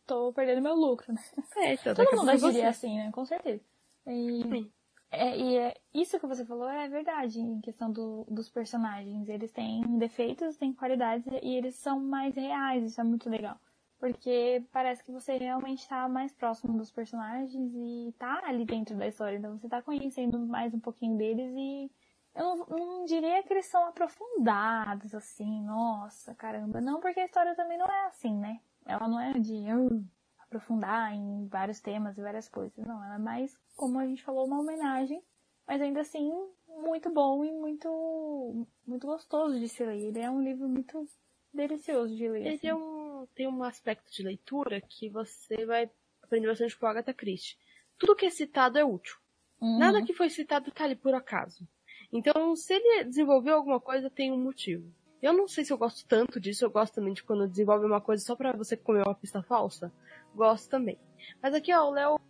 tô 0.06 0.32
perdendo 0.32 0.62
meu 0.62 0.74
lucro, 0.74 1.12
né? 1.12 1.22
É, 1.56 1.74
então, 1.74 1.94
Todo 1.94 2.16
mundo 2.16 2.30
agiria 2.30 2.68
assim, 2.68 2.96
né? 2.98 3.10
Com 3.12 3.24
certeza. 3.24 3.62
E, 4.06 4.70
é, 5.10 5.38
e 5.38 5.56
é, 5.56 5.76
isso 5.94 6.18
que 6.18 6.26
você 6.26 6.44
falou 6.44 6.68
é 6.68 6.88
verdade 6.88 7.40
em 7.40 7.60
questão 7.60 7.90
do, 7.90 8.26
dos 8.28 8.48
personagens. 8.48 9.28
Eles 9.28 9.50
têm 9.50 9.82
defeitos, 9.98 10.56
têm 10.56 10.72
qualidades 10.72 11.26
e 11.42 11.56
eles 11.56 11.74
são 11.76 12.00
mais 12.00 12.34
reais. 12.34 12.84
Isso 12.84 13.00
é 13.00 13.04
muito 13.04 13.28
legal. 13.28 13.58
Porque 13.98 14.64
parece 14.72 15.04
que 15.04 15.12
você 15.12 15.36
realmente 15.36 15.80
está 15.80 16.08
mais 16.08 16.32
próximo 16.32 16.76
dos 16.76 16.90
personagens 16.90 17.72
e 17.74 18.12
tá 18.18 18.42
ali 18.44 18.64
dentro 18.64 18.96
da 18.96 19.06
história. 19.06 19.36
Então 19.36 19.56
você 19.56 19.68
tá 19.68 19.80
conhecendo 19.80 20.38
mais 20.40 20.74
um 20.74 20.80
pouquinho 20.80 21.16
deles 21.16 21.52
e 21.56 21.90
eu 22.34 22.56
não, 22.56 22.66
não, 22.66 23.04
diria 23.04 23.42
que 23.42 23.52
eles 23.52 23.66
são 23.66 23.84
aprofundados, 23.86 25.14
assim, 25.14 25.62
nossa, 25.64 26.34
caramba. 26.34 26.80
Não, 26.80 27.00
porque 27.00 27.20
a 27.20 27.24
história 27.24 27.54
também 27.54 27.76
não 27.76 27.86
é 27.86 28.06
assim, 28.06 28.34
né? 28.34 28.60
Ela 28.86 29.06
não 29.06 29.20
é 29.20 29.32
de 29.38 29.54
uh, 29.72 30.04
aprofundar 30.38 31.12
em 31.14 31.46
vários 31.48 31.80
temas 31.80 32.16
e 32.16 32.22
várias 32.22 32.48
coisas. 32.48 32.84
Não, 32.84 33.02
ela 33.04 33.16
é 33.16 33.18
mais, 33.18 33.56
como 33.76 33.98
a 33.98 34.06
gente 34.06 34.22
falou, 34.22 34.46
uma 34.46 34.60
homenagem, 34.60 35.22
mas 35.66 35.80
ainda 35.80 36.00
assim 36.00 36.32
muito 36.66 37.10
bom 37.10 37.44
e 37.44 37.52
muito 37.52 38.66
muito 38.86 39.06
gostoso 39.06 39.58
de 39.58 39.68
se 39.68 39.84
ler. 39.84 40.00
Ele 40.00 40.20
é 40.20 40.30
um 40.30 40.42
livro 40.42 40.68
muito 40.68 41.06
delicioso 41.52 42.16
de 42.16 42.28
ler. 42.28 42.46
Ele 42.46 42.54
assim. 42.54 42.68
é 42.68 42.74
um, 42.74 43.26
tem 43.34 43.46
um 43.46 43.62
aspecto 43.62 44.10
de 44.10 44.22
leitura 44.22 44.80
que 44.80 45.08
você 45.10 45.66
vai 45.66 45.90
aprender 46.22 46.48
bastante 46.48 46.76
com 46.76 46.86
Agatha 46.86 47.12
Christie. 47.12 47.56
Tudo 47.98 48.16
que 48.16 48.26
é 48.26 48.30
citado 48.30 48.78
é 48.78 48.84
útil. 48.84 49.16
Uhum. 49.60 49.78
Nada 49.78 50.02
que 50.02 50.12
foi 50.12 50.28
citado 50.28 50.72
tá 50.72 50.84
ali 50.84 50.96
por 50.96 51.14
acaso. 51.14 51.68
Então, 52.12 52.54
se 52.54 52.74
ele 52.74 53.04
desenvolveu 53.04 53.56
alguma 53.56 53.80
coisa, 53.80 54.10
tem 54.10 54.30
um 54.30 54.38
motivo. 54.38 54.92
Eu 55.22 55.32
não 55.32 55.46
sei 55.46 55.64
se 55.64 55.72
eu 55.72 55.78
gosto 55.78 56.06
tanto 56.06 56.40
disso, 56.40 56.64
eu 56.64 56.70
gosto 56.70 56.94
também 56.94 57.14
de 57.14 57.22
quando 57.22 57.48
desenvolve 57.48 57.86
uma 57.86 58.00
coisa 58.00 58.24
só 58.24 58.34
pra 58.34 58.52
você 58.52 58.76
comer 58.76 59.06
uma 59.06 59.14
pista 59.14 59.40
falsa. 59.42 59.92
Gosto 60.34 60.68
também. 60.68 60.98
Mas 61.40 61.54
aqui, 61.54 61.72
ó, 61.72 61.88
o 61.88 61.90
Léo. 61.92 62.20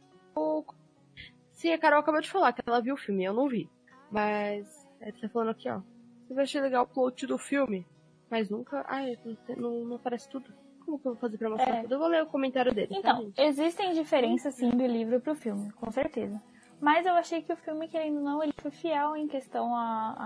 Sim, 1.52 1.72
a 1.72 1.78
Carol 1.78 2.00
acabou 2.00 2.20
de 2.20 2.30
falar 2.30 2.52
que 2.52 2.62
ela 2.64 2.80
viu 2.80 2.94
o 2.94 2.98
filme, 2.98 3.24
eu 3.24 3.32
não 3.32 3.48
vi. 3.48 3.68
Mas. 4.10 4.86
É, 5.00 5.10
tá 5.10 5.28
falando 5.28 5.50
aqui, 5.50 5.68
ó. 5.70 5.80
Você 6.26 6.34
vai 6.34 6.44
achar 6.44 6.62
legal 6.62 6.84
o 6.84 6.86
plot 6.86 7.26
do 7.26 7.38
filme, 7.38 7.86
mas 8.30 8.50
nunca. 8.50 8.84
Ai, 8.86 9.18
não, 9.24 9.56
não, 9.56 9.84
não 9.84 9.96
aparece 9.96 10.28
tudo. 10.28 10.52
Como 10.84 10.98
que 10.98 11.06
eu 11.06 11.12
vou 11.12 11.20
fazer 11.20 11.38
pra 11.38 11.48
mostrar 11.48 11.76
é. 11.76 11.82
tudo? 11.82 11.94
Eu 11.94 11.98
vou 11.98 12.08
ler 12.08 12.22
o 12.22 12.26
comentário 12.26 12.74
dele. 12.74 12.88
Tá, 12.88 12.98
então, 12.98 13.32
tá, 13.32 13.42
existem 13.44 13.92
diferenças 13.94 14.54
sim 14.54 14.70
do 14.70 14.86
livro 14.86 15.20
pro 15.20 15.34
filme, 15.34 15.72
com 15.72 15.90
certeza. 15.90 16.40
Mas 16.82 17.06
eu 17.06 17.14
achei 17.14 17.40
que 17.40 17.52
o 17.52 17.56
filme, 17.56 17.86
querendo 17.86 18.16
ou 18.16 18.24
não, 18.24 18.42
ele 18.42 18.52
foi 18.60 18.72
fiel 18.72 19.14
em 19.14 19.28
questão 19.28 19.72
a, 19.72 20.16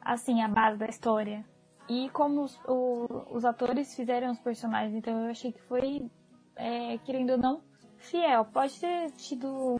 a 0.00 0.12
assim, 0.14 0.40
a 0.40 0.48
base 0.48 0.78
da 0.78 0.86
história. 0.86 1.44
E 1.90 2.08
como 2.08 2.40
os, 2.40 2.58
o, 2.66 3.06
os 3.30 3.44
atores 3.44 3.94
fizeram 3.94 4.30
os 4.30 4.38
personagens, 4.38 4.94
então 4.94 5.20
eu 5.20 5.30
achei 5.30 5.52
que 5.52 5.60
foi, 5.64 6.10
é, 6.56 6.96
querendo 7.04 7.32
ou 7.32 7.38
não, 7.38 7.60
fiel. 7.98 8.46
Pode 8.46 8.80
ter 8.80 9.10
tido 9.10 9.78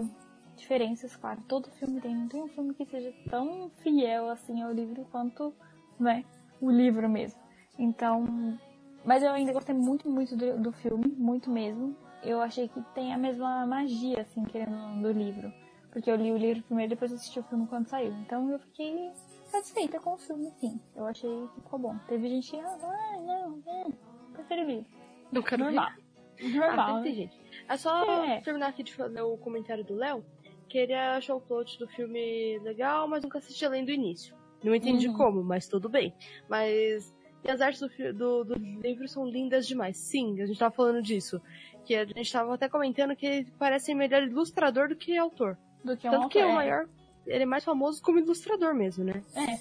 diferenças, 0.56 1.16
claro. 1.16 1.40
Todo 1.48 1.70
filme 1.70 2.02
tem. 2.02 2.14
Não 2.14 2.28
tem 2.28 2.42
um 2.42 2.48
filme 2.48 2.74
que 2.74 2.84
seja 2.84 3.10
tão 3.30 3.70
fiel 3.82 4.28
assim 4.28 4.60
ao 4.60 4.72
livro 4.72 5.06
quanto 5.10 5.54
né, 5.98 6.22
o 6.60 6.70
livro 6.70 7.08
mesmo. 7.08 7.40
Então. 7.78 8.58
Mas 9.06 9.22
eu 9.22 9.32
ainda 9.32 9.54
gostei 9.54 9.74
muito, 9.74 10.06
muito 10.06 10.36
do, 10.36 10.60
do 10.60 10.70
filme, 10.70 11.08
muito 11.16 11.50
mesmo. 11.50 11.96
Eu 12.22 12.40
achei 12.40 12.68
que 12.68 12.80
tem 12.94 13.12
a 13.12 13.18
mesma 13.18 13.66
magia, 13.66 14.20
assim, 14.22 14.44
querendo, 14.44 15.02
do 15.02 15.12
livro. 15.12 15.52
Porque 15.90 16.10
eu 16.10 16.16
li 16.16 16.32
o 16.32 16.36
livro 16.36 16.62
primeiro 16.62 16.92
e 16.92 16.94
depois 16.94 17.12
assisti 17.12 17.38
o 17.38 17.42
filme 17.42 17.66
quando 17.66 17.86
saiu. 17.88 18.12
Então 18.12 18.50
eu 18.50 18.58
fiquei 18.58 19.10
satisfeita 19.44 20.00
com 20.00 20.14
o 20.14 20.18
filme, 20.18 20.50
sim. 20.58 20.80
Eu 20.96 21.06
achei 21.06 21.30
que 21.48 21.60
ficou 21.60 21.78
bom. 21.78 21.96
Teve 22.08 22.28
gente 22.28 22.50
que, 22.50 22.58
ah, 22.58 22.78
não, 23.26 23.62
não, 23.66 23.92
prefiro 24.32 24.64
livro. 24.64 24.86
Não 25.30 25.42
quero 25.42 25.64
Normal. 25.64 25.90
Ver. 26.38 26.48
Normal. 26.54 26.96
Ah, 26.96 27.00
né? 27.00 27.12
gente. 27.12 27.40
É 27.68 27.76
só 27.76 28.24
é. 28.24 28.40
terminar 28.40 28.68
aqui 28.68 28.82
de 28.82 28.94
fazer 28.94 29.20
o 29.20 29.36
comentário 29.36 29.84
do 29.84 29.94
Léo, 29.94 30.24
que 30.68 30.78
ele 30.78 30.94
achou 30.94 31.36
o 31.36 31.40
plot 31.40 31.78
do 31.78 31.86
filme 31.88 32.58
legal, 32.60 33.06
mas 33.06 33.22
nunca 33.22 33.38
assisti 33.38 33.64
além 33.64 33.84
do 33.84 33.90
início. 33.90 34.34
Não 34.62 34.74
entendi 34.74 35.08
uhum. 35.08 35.14
como, 35.14 35.42
mas 35.42 35.68
tudo 35.68 35.88
bem. 35.88 36.14
Mas. 36.48 37.14
E 37.44 37.50
as 37.50 37.60
artes 37.60 37.80
do, 37.80 37.88
do, 38.14 38.44
do, 38.44 38.54
livro 38.54 39.08
são 39.08 39.26
lindas 39.26 39.66
demais. 39.66 39.96
Sim, 39.96 40.40
a 40.40 40.46
gente 40.46 40.58
tava 40.58 40.72
falando 40.72 41.02
disso. 41.02 41.42
Que 41.84 41.94
a 41.96 42.04
gente 42.04 42.32
tava 42.32 42.54
até 42.54 42.68
comentando 42.68 43.16
que 43.16 43.26
ele 43.26 43.52
parece 43.58 43.94
melhor 43.94 44.22
ilustrador 44.22 44.88
do 44.88 44.96
que 44.96 45.16
autor. 45.16 45.58
Do 45.84 45.96
que 45.96 46.06
um 46.06 46.10
Tanto 46.10 46.22
autor, 46.24 46.30
que 46.30 46.38
é 46.38 46.46
o 46.46 46.54
maior 46.54 46.88
ele 47.26 47.44
é 47.44 47.46
mais 47.46 47.64
famoso 47.64 48.02
como 48.02 48.18
ilustrador 48.18 48.74
mesmo, 48.74 49.04
né? 49.04 49.22
É. 49.34 49.58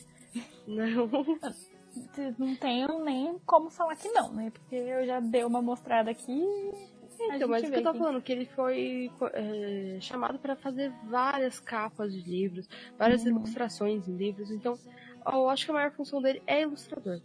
Não. 0.67 1.09
Não 2.39 2.55
tenho 2.55 3.03
nem 3.03 3.37
como 3.39 3.69
falar 3.69 3.97
que 3.97 4.07
não, 4.11 4.31
né? 4.31 4.49
Porque 4.49 4.75
eu 4.75 5.05
já 5.05 5.19
dei 5.19 5.43
uma 5.43 5.61
mostrada 5.61 6.09
aqui. 6.09 6.41
Então, 7.19 7.49
mas 7.49 7.63
o 7.63 7.69
que 7.69 7.79
eu 7.79 7.83
tô 7.83 7.93
falando, 7.93 8.21
que 8.21 8.31
ele 8.31 8.45
foi 8.45 9.11
é, 9.33 9.97
chamado 9.99 10.39
para 10.39 10.55
fazer 10.55 10.89
várias 11.03 11.59
capas 11.59 12.13
de 12.13 12.21
livros, 12.21 12.69
várias 12.97 13.23
uhum. 13.23 13.31
ilustrações 13.31 14.07
em 14.07 14.15
livros, 14.15 14.49
então 14.51 14.79
eu 15.33 15.49
acho 15.49 15.65
que 15.65 15.71
a 15.71 15.73
maior 15.73 15.91
função 15.91 16.21
dele 16.21 16.41
é 16.47 16.61
ilustrador. 16.61 17.19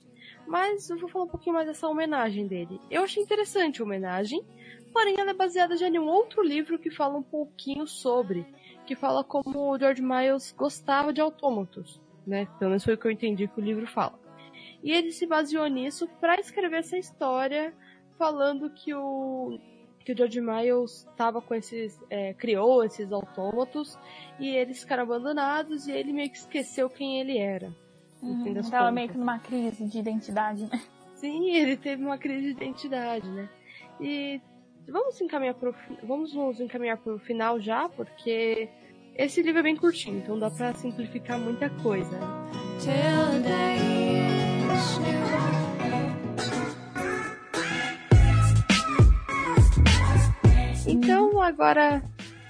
Mas 0.49 0.91
eu 0.91 0.99
vou 0.99 1.09
falar 1.09 1.27
um 1.27 1.29
pouquinho 1.29 1.55
mais 1.55 1.69
dessa 1.69 1.87
homenagem 1.87 2.49
dele. 2.49 2.81
Eu 2.91 3.05
achei 3.05 3.23
interessante 3.23 3.81
a 3.81 3.85
homenagem, 3.85 4.45
porém 4.97 5.17
ela 5.19 5.33
é 5.33 5.35
baseada 5.35 5.77
já 5.77 5.91
em 5.91 5.99
um 5.99 6.09
outro 6.09 6.43
livro 6.43 6.79
que 6.79 6.91
fala 6.91 7.19
um 7.19 7.23
pouquinho 7.23 7.87
sobre, 7.87 8.47
que 8.87 8.97
fala 8.97 9.23
como 9.23 9.71
o 9.71 9.79
George 9.79 10.01
Miles 10.01 10.55
gostava 10.57 11.13
de 11.13 11.21
autômatos, 11.21 12.01
né? 12.27 12.49
Pelo 12.59 12.71
menos 12.71 12.83
foi 12.83 12.95
o 12.95 12.97
que 12.99 13.07
eu 13.07 13.11
entendi 13.11 13.47
que 13.47 13.61
o 13.61 13.63
livro 13.63 13.87
fala. 13.87 14.19
E 14.83 14.91
ele 14.91 15.13
se 15.13 15.27
baseou 15.27 15.67
nisso 15.67 16.09
para 16.19 16.41
escrever 16.41 16.79
essa 16.79 16.97
história, 16.97 17.75
falando 18.17 18.71
que 18.71 18.95
o 18.95 19.59
que 20.03 20.13
o 20.13 20.17
George 20.17 20.41
Miles 20.41 21.07
estava 21.11 21.43
com 21.43 21.55
esses 21.55 22.01
é, 22.09 22.33
criou 22.33 22.83
esses 22.83 23.13
autômatos 23.13 23.99
e 24.41 24.49
eles 24.49 24.81
ficaram 24.81 25.03
abandonados 25.03 25.87
e 25.87 25.93
ele 25.93 26.11
meio 26.11 26.31
que 26.31 26.39
esqueceu 26.39 26.89
quem 26.89 27.21
ele 27.21 27.37
era. 27.37 27.71
Uhum, 28.23 28.63
tava 28.71 28.91
meio 28.91 29.11
que 29.11 29.19
numa 29.19 29.39
crise 29.39 29.85
de 29.85 29.99
identidade, 29.99 30.65
né? 30.65 30.81
Sim, 31.17 31.51
ele 31.51 31.77
teve 31.77 32.03
uma 32.03 32.17
crise 32.17 32.55
de 32.55 32.63
identidade, 32.63 33.29
né? 33.29 33.47
E 34.01 34.41
vamos 34.89 35.21
encaminhar 35.21 35.55
pro, 35.55 35.75
vamos 36.03 36.33
nos 36.35 36.61
encaminhar 36.61 36.97
pro 36.99 37.19
final 37.19 37.61
já, 37.61 37.89
porque 37.89 38.69
esse 39.15 39.43
livro 39.43 39.61
é 39.61 39.63
bem 39.63 39.77
curtinho, 39.77 40.19
então 40.19 40.39
dá 40.39 40.51
para 40.51 40.75
simplificar 40.75 41.39
muita 41.39 41.71
coisa. 41.83 42.19
Então 50.87 51.41
agora 51.41 52.03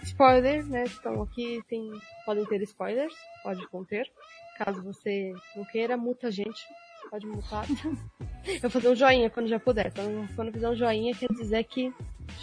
spoiler, 0.02 0.66
né? 0.66 0.84
Então 0.98 1.22
aqui 1.22 1.62
tem 1.68 1.90
podem 2.24 2.44
ter 2.46 2.62
spoilers, 2.62 3.14
pode 3.42 3.66
conter. 3.68 4.10
Caso 4.58 4.82
você 4.82 5.34
não 5.54 5.64
queira, 5.64 5.96
muta 5.96 6.28
a 6.28 6.30
gente, 6.30 6.66
pode 7.10 7.26
mutar. 7.26 7.66
Eu 8.46 8.60
vou 8.60 8.70
fazer 8.70 8.88
um 8.88 8.94
joinha 8.94 9.28
quando 9.28 9.48
já 9.48 9.58
puder. 9.58 9.88
Então, 9.88 10.28
quando 10.36 10.52
fizer 10.52 10.68
um 10.68 10.76
joinha, 10.76 11.14
quer 11.14 11.28
dizer 11.32 11.64
que 11.64 11.92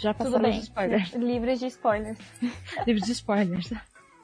já 0.00 0.12
passaram 0.12 0.50
os 0.50 0.56
spoilers. 0.64 1.12
Livres 1.14 1.60
de 1.60 1.66
spoilers. 1.66 2.18
Livres 2.86 3.06
de 3.06 3.12
spoilers. 3.12 3.72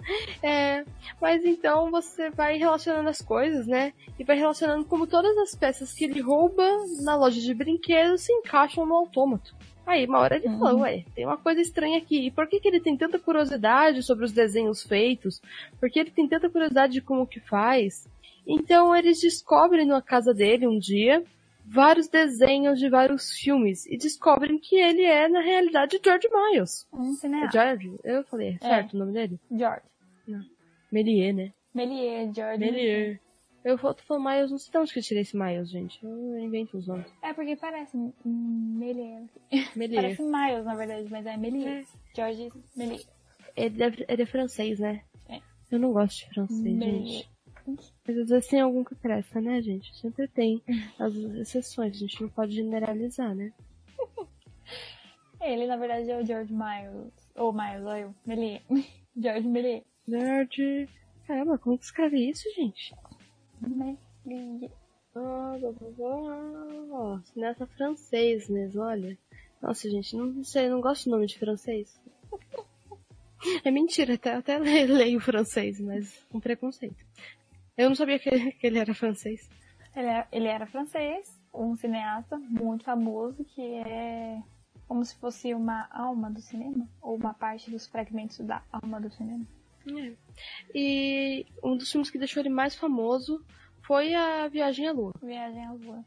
É, 0.42 0.84
mas 1.20 1.44
então 1.44 1.90
você 1.90 2.30
vai 2.30 2.56
relacionando 2.56 3.08
as 3.08 3.20
coisas, 3.20 3.66
né? 3.66 3.92
E 4.18 4.24
vai 4.24 4.36
relacionando 4.36 4.84
como 4.84 5.06
todas 5.06 5.36
as 5.38 5.54
peças 5.54 5.92
que 5.92 6.04
ele 6.04 6.20
rouba 6.20 6.64
na 7.02 7.14
loja 7.14 7.40
de 7.40 7.52
brinquedos 7.52 8.22
se 8.22 8.32
encaixam 8.32 8.86
no 8.86 8.94
autômato. 8.94 9.54
Aí, 9.86 10.06
uma 10.06 10.20
hora 10.20 10.36
ele 10.36 10.48
uhum. 10.48 10.58
falou, 10.58 10.80
ué, 10.82 11.04
tem 11.14 11.26
uma 11.26 11.36
coisa 11.36 11.60
estranha 11.60 11.98
aqui. 11.98 12.26
E 12.26 12.30
por 12.30 12.46
que, 12.46 12.60
que 12.60 12.68
ele 12.68 12.80
tem 12.80 12.96
tanta 12.96 13.18
curiosidade 13.18 14.02
sobre 14.02 14.24
os 14.24 14.32
desenhos 14.32 14.82
feitos? 14.82 15.42
Por 15.78 15.90
que 15.90 15.98
ele 15.98 16.10
tem 16.10 16.28
tanta 16.28 16.48
curiosidade 16.48 16.92
de 16.92 17.00
como 17.00 17.26
que 17.26 17.40
faz? 17.40 18.08
Então 18.46 18.94
eles 18.94 19.20
descobrem 19.20 19.86
na 19.86 20.00
casa 20.00 20.32
dele 20.32 20.66
um 20.66 20.78
dia 20.78 21.22
vários 21.70 22.08
desenhos 22.08 22.78
de 22.78 22.88
vários 22.88 23.30
filmes 23.30 23.86
e 23.86 23.96
descobrem 23.96 24.58
que 24.58 24.76
ele 24.76 25.04
é, 25.04 25.28
na 25.28 25.40
realidade, 25.40 26.00
George 26.04 26.28
Miles. 26.28 26.86
Um 26.92 27.12
cineasta. 27.14 27.58
George? 27.58 27.96
Eu 28.02 28.24
falei, 28.24 28.58
é. 28.60 28.68
certo 28.68 28.94
o 28.94 28.98
nome 28.98 29.12
dele? 29.12 29.40
George. 29.50 29.82
Não. 30.26 30.44
Melier, 30.90 31.32
né? 31.32 31.52
Melier, 31.72 32.32
George. 32.34 32.58
Melier. 32.58 33.20
Eu 33.62 33.76
vou 33.76 33.94
falar 33.94 34.36
Miles, 34.36 34.50
não 34.50 34.58
sei 34.58 34.72
de 34.72 34.78
onde 34.78 34.92
que 34.92 34.98
eu 34.98 35.02
tirei 35.02 35.22
esse 35.22 35.36
Miles, 35.36 35.70
gente. 35.70 36.02
Eu 36.02 36.38
invento 36.38 36.76
os 36.76 36.88
nomes. 36.88 37.06
É 37.22 37.32
porque 37.32 37.54
parece 37.56 37.96
Melier. 38.24 39.22
Melier. 39.76 40.02
parece 40.02 40.22
Miles, 40.22 40.64
na 40.64 40.74
verdade, 40.74 41.08
mas 41.10 41.26
é 41.26 41.36
Melier. 41.36 41.82
É. 41.82 42.16
George 42.16 42.50
Melier. 42.74 43.02
Ele 43.56 43.82
é, 43.82 43.92
ele 44.08 44.22
é 44.22 44.26
francês, 44.26 44.80
né? 44.80 45.02
É. 45.28 45.40
Eu 45.70 45.78
não 45.78 45.92
gosto 45.92 46.18
de 46.18 46.34
francês, 46.34 46.62
Melier. 46.62 47.06
gente. 47.06 47.30
Mas 48.06 48.18
às 48.18 48.28
vezes 48.28 48.48
tem 48.48 48.60
algum 48.60 48.84
que 48.84 48.94
presta, 48.94 49.40
né, 49.40 49.60
gente? 49.62 49.96
Sempre 49.98 50.28
tem 50.28 50.62
as 50.98 51.14
exceções, 51.14 51.96
a 51.96 51.98
gente 51.98 52.20
não 52.20 52.28
pode 52.28 52.54
generalizar, 52.54 53.34
né? 53.34 53.52
Ele, 55.40 55.66
na 55.66 55.76
verdade, 55.76 56.10
é 56.10 56.20
o 56.20 56.24
George 56.24 56.52
Miles. 56.52 57.12
Ou 57.34 57.52
Miles, 57.52 57.84
ou 57.84 57.96
eu. 57.96 58.14
Melier. 58.26 58.62
George 59.16 59.48
Melier. 59.48 59.84
George. 60.06 60.88
Caramba, 61.26 61.58
como 61.58 61.78
que 61.78 61.84
escreve 61.84 62.28
isso, 62.28 62.48
gente? 62.54 62.94
Melier. 63.60 64.70
Ah, 65.14 65.56
blá, 65.58 65.72
blá, 65.72 66.26
blá. 66.86 67.22
Nessa 67.34 67.66
francês 67.66 68.48
mesmo, 68.48 68.82
olha. 68.82 69.18
Nossa, 69.60 69.90
gente, 69.90 70.16
não 70.16 70.44
sei, 70.44 70.68
não 70.68 70.80
gosto 70.80 71.04
do 71.04 71.10
nome 71.12 71.26
de 71.26 71.38
francês. 71.38 72.00
É 73.64 73.70
mentira, 73.70 74.14
até, 74.14 74.34
até 74.34 74.58
leio 74.58 75.18
francês, 75.20 75.80
mas 75.80 76.22
com 76.30 76.38
preconceito. 76.38 76.96
Eu 77.80 77.88
não 77.88 77.96
sabia 77.96 78.18
que, 78.18 78.30
que 78.52 78.66
ele 78.66 78.78
era 78.78 78.94
francês. 78.94 79.48
Ele, 79.96 80.06
é, 80.06 80.28
ele 80.30 80.46
era 80.46 80.66
francês, 80.66 81.40
um 81.52 81.74
cineasta 81.74 82.36
muito 82.38 82.84
famoso 82.84 83.42
que 83.44 83.62
é 83.62 84.38
como 84.86 85.04
se 85.04 85.16
fosse 85.16 85.54
uma 85.54 85.88
alma 85.90 86.30
do 86.30 86.40
cinema, 86.40 86.86
ou 87.00 87.16
uma 87.16 87.32
parte 87.32 87.70
dos 87.70 87.86
fragmentos 87.86 88.38
da 88.40 88.62
alma 88.72 89.00
do 89.00 89.08
cinema. 89.10 89.46
É. 89.88 90.12
E 90.74 91.46
um 91.62 91.76
dos 91.76 91.90
filmes 91.90 92.10
que 92.10 92.18
deixou 92.18 92.42
ele 92.42 92.50
mais 92.50 92.74
famoso 92.74 93.42
foi 93.82 94.14
a 94.14 94.46
Viagem 94.48 94.88
à 94.88 94.92
Lua. 94.92 95.14
Viagem 95.22 95.64
à 95.64 95.72
Lua. 95.72 96.04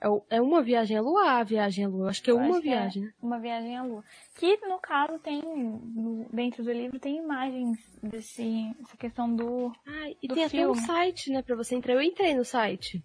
É, 0.00 0.36
é 0.36 0.40
uma 0.40 0.62
viagem 0.62 0.96
à 0.96 1.00
Lua 1.00 1.32
a 1.32 1.44
viagem 1.44 1.84
à 1.84 1.88
Lua? 1.88 2.10
Acho 2.10 2.22
que 2.22 2.30
é 2.30 2.32
Eu 2.32 2.38
uma 2.38 2.60
viagem, 2.60 3.06
é 3.06 3.12
Uma 3.24 3.38
viagem 3.38 3.76
à 3.76 3.82
Lua. 3.82 4.04
Que, 4.34 4.56
no 4.66 4.78
caso, 4.78 5.18
tem, 5.18 5.42
dentro 6.32 6.64
do 6.64 6.72
livro, 6.72 6.98
tem 6.98 7.18
imagens 7.18 7.78
desse, 8.02 8.74
dessa 8.78 8.96
questão 8.96 9.34
do. 9.34 9.72
Ah, 9.86 10.10
e 10.22 10.28
do 10.28 10.34
tem 10.34 10.48
filme. 10.48 10.64
até 10.64 10.80
um 10.80 10.86
site, 10.86 11.30
né, 11.30 11.42
pra 11.42 11.56
você 11.56 11.74
entrar. 11.74 11.94
Eu 11.94 12.02
entrei 12.02 12.34
no 12.34 12.44
site. 12.44 13.02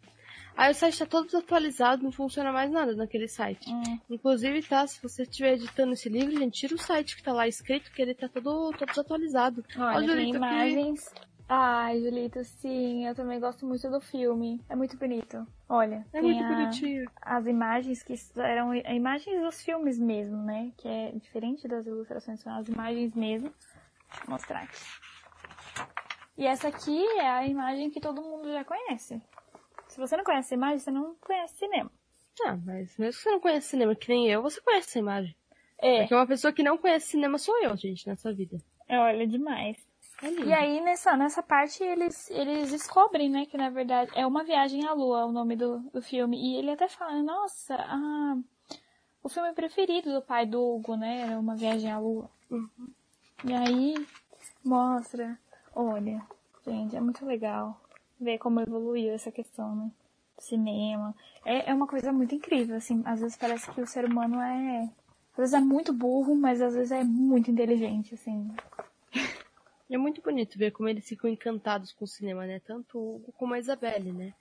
Aí 0.56 0.72
o 0.72 0.76
site 0.76 1.00
tá 1.00 1.06
todo 1.06 1.26
desatualizado, 1.26 2.04
não 2.04 2.12
funciona 2.12 2.52
mais 2.52 2.70
nada 2.72 2.96
naquele 2.96 3.28
site. 3.28 3.72
Hum. 3.72 4.00
Inclusive, 4.10 4.62
tá, 4.62 4.86
se 4.86 5.02
você 5.02 5.24
estiver 5.24 5.54
editando 5.54 5.94
esse 5.94 6.10
livro, 6.10 6.38
gente, 6.38 6.60
tira 6.60 6.76
o 6.76 6.78
site 6.78 7.16
que 7.16 7.24
tá 7.24 7.34
lá 7.34 7.48
escrito, 7.48 7.92
que 7.92 8.02
ele 8.02 8.14
tá 8.14 8.30
todo, 8.30 8.72
todo 8.78 8.88
desatualizado. 8.88 9.66
Olha, 9.76 9.98
Olha 9.98 10.16
tem 10.16 10.30
imagens. 10.30 11.12
Ai, 11.56 12.02
Julito, 12.02 12.44
sim, 12.44 13.06
eu 13.06 13.14
também 13.14 13.40
gosto 13.40 13.64
muito 13.64 13.88
do 13.88 14.02
filme. 14.02 14.60
É 14.68 14.76
muito 14.76 14.98
bonito. 14.98 15.46
Olha, 15.70 16.04
é 16.12 16.20
muito 16.20 16.44
a, 16.44 16.48
bonitinho. 16.48 17.08
As 17.22 17.46
imagens 17.46 18.02
que 18.02 18.16
eram 18.38 18.74
imagens 18.74 19.40
dos 19.40 19.62
filmes 19.62 20.00
mesmo, 20.00 20.36
né? 20.36 20.72
Que 20.76 20.88
é 20.88 21.12
diferente 21.12 21.68
das 21.68 21.86
ilustrações, 21.86 22.40
são 22.40 22.58
as 22.58 22.68
imagens 22.68 23.14
mesmo. 23.14 23.54
Deixa 24.10 24.24
eu 24.26 24.32
mostrar 24.32 24.64
aqui. 24.64 24.82
E 26.36 26.48
essa 26.48 26.70
aqui 26.70 27.06
é 27.20 27.30
a 27.30 27.46
imagem 27.46 27.92
que 27.92 28.02
todo 28.02 28.24
mundo 28.24 28.52
já 28.52 28.66
conhece. 28.66 29.22
Se 29.90 30.00
você 30.00 30.18
não 30.18 30.24
conhece 30.24 30.56
a 30.56 30.58
imagem, 30.58 30.80
você 30.80 30.90
não 30.90 31.14
conhece 31.22 31.56
cinema. 31.58 31.92
Ah, 32.48 32.58
mas 32.66 32.98
mesmo 32.98 33.16
que 33.16 33.24
você 33.24 33.30
não 33.30 33.40
conhece 33.40 33.68
cinema, 33.68 33.96
que 33.96 34.10
nem 34.10 34.28
eu, 34.28 34.42
você 34.42 34.60
conhece 34.60 34.90
essa 34.90 34.98
imagem. 34.98 35.36
É. 35.78 36.00
Porque 36.00 36.16
uma 36.16 36.26
pessoa 36.26 36.52
que 36.52 36.64
não 36.64 36.80
conhece 36.80 37.10
cinema 37.10 37.38
sou 37.38 37.56
eu, 37.62 37.78
gente, 37.78 38.08
nessa 38.08 38.34
vida. 38.34 38.58
É, 38.88 38.98
olha, 38.98 39.28
demais. 39.28 39.93
É 40.24 40.46
e 40.46 40.54
aí, 40.54 40.80
nessa, 40.80 41.18
nessa 41.18 41.44
parte, 41.44 41.84
eles, 41.84 42.30
eles 42.32 42.72
descobrem, 42.72 43.30
né, 43.30 43.46
que 43.46 43.58
na 43.58 43.70
verdade 43.70 44.10
é 44.16 44.26
uma 44.26 44.44
viagem 44.44 44.88
à 44.88 44.94
lua, 44.94 45.26
o 45.26 45.34
nome 45.34 45.58
do, 45.58 45.80
do 45.92 46.02
filme. 46.02 46.38
E 46.38 46.56
ele 46.56 46.72
até 46.72 46.88
fala, 46.88 47.22
nossa, 47.22 47.76
ah, 47.76 48.38
o 49.22 49.28
filme 49.28 49.52
preferido 49.54 50.14
do 50.14 50.22
pai 50.22 50.46
do 50.46 50.62
Hugo, 50.62 50.96
né, 50.96 51.28
era 51.28 51.38
uma 51.38 51.56
viagem 51.58 51.92
à 51.92 52.00
lua. 52.00 52.30
Uhum. 52.50 52.88
E 53.44 53.54
aí, 53.54 54.08
mostra, 54.64 55.38
olha, 55.76 56.22
gente, 56.66 56.96
é 56.96 57.02
muito 57.02 57.26
legal 57.26 57.78
ver 58.18 58.38
como 58.38 58.62
evoluiu 58.62 59.14
essa 59.14 59.30
questão, 59.30 59.76
né, 59.76 59.92
do 60.38 60.42
cinema. 60.42 61.14
É, 61.44 61.70
é 61.70 61.74
uma 61.74 61.88
coisa 61.88 62.14
muito 62.14 62.34
incrível, 62.34 62.78
assim, 62.78 63.02
às 63.06 63.20
vezes 63.20 63.36
parece 63.36 63.70
que 63.72 63.82
o 63.82 63.88
ser 63.88 64.06
humano 64.06 64.40
é, 64.40 64.90
às 65.34 65.38
vezes 65.38 65.54
é 65.54 65.60
muito 65.60 65.92
burro, 65.92 66.34
mas 66.34 66.62
às 66.62 66.76
vezes 66.76 66.94
é 66.94 67.04
muito 67.04 67.52
inteligente, 67.52 68.14
assim. 68.14 68.50
É 69.94 69.98
muito 69.98 70.24
bonito 70.24 70.58
ver 70.58 70.72
como 70.72 70.90
eles 70.90 71.08
ficam 71.08 71.30
encantados 71.30 71.94
com 71.94 72.04
o 72.04 72.08
cinema, 72.08 72.48
né? 72.48 72.60
Tanto 72.60 72.98
o 72.98 73.16
Hugo 73.18 73.32
como 73.34 73.54
a 73.54 73.60
Isabelle, 73.60 74.12
né? 74.12 74.34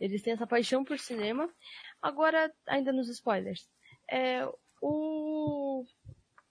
Eles 0.00 0.22
têm 0.22 0.34
essa 0.34 0.46
paixão 0.46 0.84
por 0.84 1.00
cinema. 1.00 1.52
Agora, 2.00 2.48
ainda 2.64 2.92
nos 2.92 3.08
spoilers. 3.08 3.68
É, 4.08 4.48
o... 4.80 5.84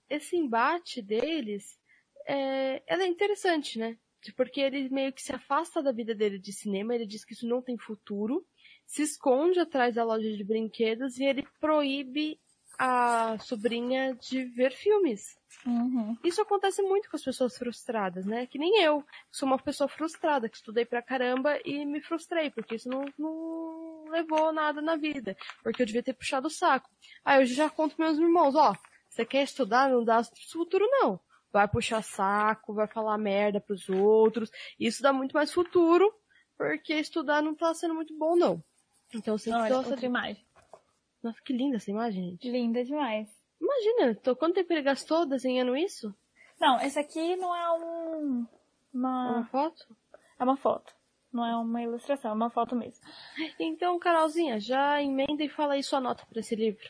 Esse 0.09 0.35
embate 0.35 1.01
deles 1.01 1.79
é, 2.27 2.83
ela 2.85 3.03
é 3.03 3.07
interessante, 3.07 3.79
né? 3.79 3.97
Porque 4.35 4.59
ele 4.59 4.89
meio 4.89 5.13
que 5.13 5.21
se 5.21 5.33
afasta 5.33 5.81
da 5.81 5.93
vida 5.93 6.13
dele 6.13 6.37
de 6.37 6.51
cinema, 6.51 6.93
ele 6.93 7.05
diz 7.05 7.23
que 7.23 7.31
isso 7.31 7.47
não 7.47 7.61
tem 7.61 7.77
futuro, 7.77 8.45
se 8.85 9.03
esconde 9.03 9.57
atrás 9.57 9.95
da 9.95 10.03
loja 10.03 10.35
de 10.35 10.43
brinquedos 10.43 11.17
e 11.17 11.23
ele 11.23 11.47
proíbe 11.61 12.37
a 12.79 13.37
sobrinha 13.39 14.15
de 14.15 14.45
ver 14.45 14.71
filmes. 14.71 15.37
Uhum. 15.65 16.17
Isso 16.23 16.41
acontece 16.41 16.81
muito 16.81 17.09
com 17.09 17.17
as 17.17 17.23
pessoas 17.23 17.57
frustradas, 17.57 18.25
né? 18.25 18.45
Que 18.45 18.57
nem 18.57 18.81
eu. 18.81 19.03
Sou 19.29 19.45
uma 19.45 19.59
pessoa 19.59 19.89
frustrada, 19.89 20.47
que 20.47 20.55
estudei 20.55 20.85
pra 20.85 21.01
caramba 21.01 21.59
e 21.65 21.85
me 21.85 21.99
frustrei, 21.99 22.49
porque 22.49 22.75
isso 22.75 22.87
não, 22.87 23.03
não 23.17 24.05
levou 24.09 24.53
nada 24.53 24.81
na 24.81 24.95
vida. 24.95 25.35
Porque 25.61 25.81
eu 25.81 25.85
devia 25.85 26.01
ter 26.01 26.13
puxado 26.13 26.47
o 26.47 26.51
saco. 26.51 26.89
Aí 27.25 27.41
eu 27.41 27.45
já 27.45 27.69
conto 27.69 27.99
meus 27.99 28.17
irmãos, 28.17 28.55
ó, 28.55 28.73
você 29.09 29.25
quer 29.25 29.43
estudar, 29.43 29.89
não 29.89 30.05
dá 30.05 30.21
futuro 30.49 30.87
não. 30.89 31.19
Vai 31.51 31.67
puxar 31.67 32.01
saco, 32.01 32.73
vai 32.73 32.87
falar 32.87 33.17
merda 33.17 33.59
pros 33.59 33.89
outros. 33.89 34.49
Isso 34.79 35.01
dá 35.01 35.11
muito 35.11 35.33
mais 35.33 35.51
futuro, 35.51 36.13
porque 36.57 36.93
estudar 36.93 37.41
não 37.41 37.53
tá 37.53 37.73
sendo 37.73 37.93
muito 37.95 38.17
bom 38.17 38.37
não. 38.37 38.63
Então 39.13 39.37
você 39.37 39.51
Olha, 39.51 39.67
gosta 39.69 39.77
outra 39.77 39.97
de... 39.97 40.05
imagem. 40.05 40.45
Nossa, 41.21 41.41
que 41.43 41.53
linda 41.53 41.77
essa 41.77 41.91
imagem, 41.91 42.31
gente. 42.31 42.49
Linda 42.49 42.83
demais. 42.83 43.27
Imagina, 43.61 44.15
tô... 44.15 44.35
quanto 44.35 44.55
tempo 44.55 44.71
ele 44.71 44.81
gastou 44.81 45.25
desenhando 45.25 45.75
isso? 45.75 46.13
Não, 46.59 46.79
esse 46.81 46.99
aqui 46.99 47.35
não 47.35 47.55
é 47.55 47.71
um. 47.73 48.47
Uma 48.93 49.31
Uma. 49.31 49.45
foto? 49.45 49.97
É 50.39 50.43
uma 50.43 50.57
foto. 50.57 50.93
Não 51.31 51.45
é 51.45 51.55
uma 51.55 51.81
ilustração, 51.81 52.31
é 52.31 52.33
uma 52.33 52.49
foto 52.49 52.75
mesmo. 52.75 53.05
Então, 53.59 53.99
Carolzinha, 53.99 54.59
já 54.59 55.01
emenda 55.01 55.43
e 55.43 55.49
fala 55.49 55.73
aí 55.73 55.83
sua 55.83 56.01
nota 56.01 56.25
pra 56.27 56.39
esse 56.39 56.55
livro. 56.55 56.89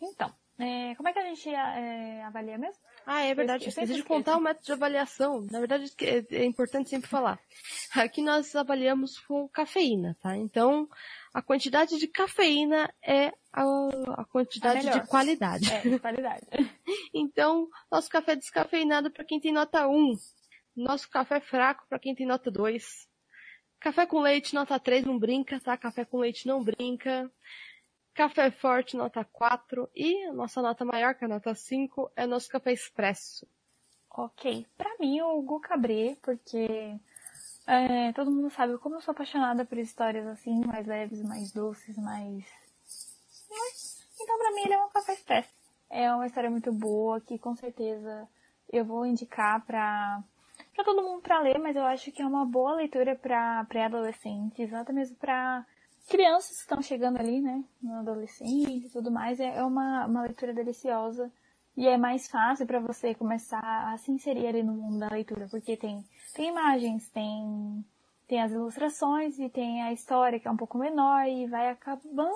Então, 0.00 0.34
é, 0.58 0.94
como 0.96 1.08
é 1.08 1.12
que 1.12 1.18
a 1.18 1.24
gente 1.24 1.48
é, 1.48 2.24
avalia 2.24 2.58
mesmo? 2.58 2.80
Ah, 3.06 3.22
é 3.22 3.34
verdade. 3.34 3.64
Eu 3.64 3.68
esqueci 3.68 3.94
de 3.94 4.02
contar 4.02 4.36
o 4.36 4.40
método 4.40 4.66
de 4.66 4.72
avaliação. 4.72 5.46
Na 5.50 5.58
verdade, 5.58 5.92
é 6.00 6.42
é 6.42 6.44
importante 6.44 6.90
sempre 6.90 7.08
falar. 7.08 7.38
Aqui 7.94 8.22
nós 8.22 8.54
avaliamos 8.54 9.18
com 9.20 9.48
cafeína, 9.48 10.16
tá? 10.20 10.36
Então, 10.36 10.88
a 11.32 11.40
quantidade 11.40 11.98
de 11.98 12.06
cafeína 12.06 12.92
é 13.02 13.32
a, 13.52 13.62
a 14.20 14.24
quantidade 14.24 14.88
A 14.88 14.98
de 14.98 15.06
qualidade. 15.08 15.70
É, 15.72 15.80
de 15.80 15.98
qualidade. 16.00 16.46
Então, 17.14 17.68
nosso 17.90 18.10
café 18.10 18.36
descafeinado 18.36 19.10
para 19.10 19.24
quem 19.24 19.40
tem 19.40 19.52
nota 19.52 19.88
1. 19.88 20.14
Nosso 20.76 21.08
café 21.08 21.40
fraco 21.40 21.86
para 21.88 21.98
quem 21.98 22.14
tem 22.14 22.26
nota 22.26 22.50
2. 22.50 23.08
Café 23.80 24.06
com 24.06 24.20
leite, 24.20 24.54
nota 24.54 24.78
3, 24.78 25.04
não 25.04 25.18
brinca, 25.18 25.58
tá? 25.58 25.76
Café 25.76 26.04
com 26.04 26.18
leite 26.18 26.46
não 26.46 26.62
brinca. 26.62 27.30
Café 28.14 28.50
forte, 28.50 28.96
nota 28.96 29.24
4. 29.24 29.88
E 29.94 30.24
a 30.26 30.32
nossa 30.32 30.60
nota 30.60 30.84
maior, 30.84 31.14
que 31.14 31.24
é 31.24 31.26
a 31.26 31.30
nota 31.30 31.54
5, 31.54 32.12
é 32.14 32.26
nosso 32.26 32.48
café 32.48 32.72
expresso. 32.72 33.46
ok. 34.10 34.66
Pra 34.76 34.94
mim, 35.00 35.20
o 35.22 35.42
Gu 35.42 35.60
Cabré, 35.60 36.16
porque 36.22 36.94
é, 37.66 38.12
todo 38.12 38.30
mundo 38.30 38.50
sabe 38.50 38.76
como 38.78 38.96
eu 38.96 39.00
sou 39.00 39.12
apaixonada 39.12 39.64
por 39.64 39.78
histórias 39.78 40.26
assim, 40.26 40.64
mais 40.64 40.86
leves, 40.86 41.22
mais 41.22 41.52
doces, 41.52 41.96
mais. 41.96 42.44
Então, 44.20 44.38
pra 44.38 44.52
mim, 44.52 44.62
ele 44.64 44.74
é 44.74 44.84
um 44.84 44.88
café 44.88 45.14
expresso. 45.14 45.50
É 45.90 46.12
uma 46.12 46.26
história 46.26 46.50
muito 46.50 46.72
boa 46.72 47.20
que 47.20 47.38
com 47.38 47.54
certeza 47.54 48.28
eu 48.72 48.84
vou 48.84 49.04
indicar 49.04 49.64
pra, 49.66 50.22
pra 50.74 50.84
todo 50.84 51.02
mundo 51.02 51.20
pra 51.20 51.40
ler, 51.40 51.58
mas 51.58 51.76
eu 51.76 51.84
acho 51.84 52.10
que 52.10 52.22
é 52.22 52.26
uma 52.26 52.46
boa 52.46 52.74
leitura 52.74 53.14
pra 53.14 53.64
pré-adolescentes, 53.64 54.72
até 54.72 54.92
mesmo 54.92 55.16
pra 55.16 55.66
crianças 56.08 56.56
que 56.56 56.62
estão 56.62 56.82
chegando 56.82 57.18
ali, 57.18 57.40
né, 57.40 57.62
no 57.82 57.98
adolescente 57.98 58.86
e 58.86 58.90
tudo 58.90 59.10
mais. 59.10 59.38
É 59.38 59.58
é 59.58 59.62
uma, 59.62 60.06
uma 60.06 60.22
leitura 60.22 60.54
deliciosa 60.54 61.30
e 61.76 61.86
é 61.88 61.96
mais 61.96 62.28
fácil 62.28 62.66
pra 62.66 62.80
você 62.80 63.14
começar 63.14 63.92
a 63.92 63.96
se 63.98 64.10
inserir 64.10 64.46
ali 64.46 64.62
no 64.62 64.72
mundo 64.74 64.98
da 64.98 65.08
leitura, 65.08 65.48
porque 65.50 65.76
tem, 65.76 66.04
tem 66.34 66.48
imagens, 66.50 67.08
tem, 67.10 67.84
tem 68.28 68.40
as 68.42 68.52
ilustrações 68.52 69.38
e 69.38 69.48
tem 69.48 69.82
a 69.82 69.92
história 69.92 70.38
que 70.38 70.46
é 70.46 70.50
um 70.50 70.56
pouco 70.56 70.78
menor 70.78 71.26
e 71.26 71.46
vai 71.46 71.70
acabando 71.70 72.32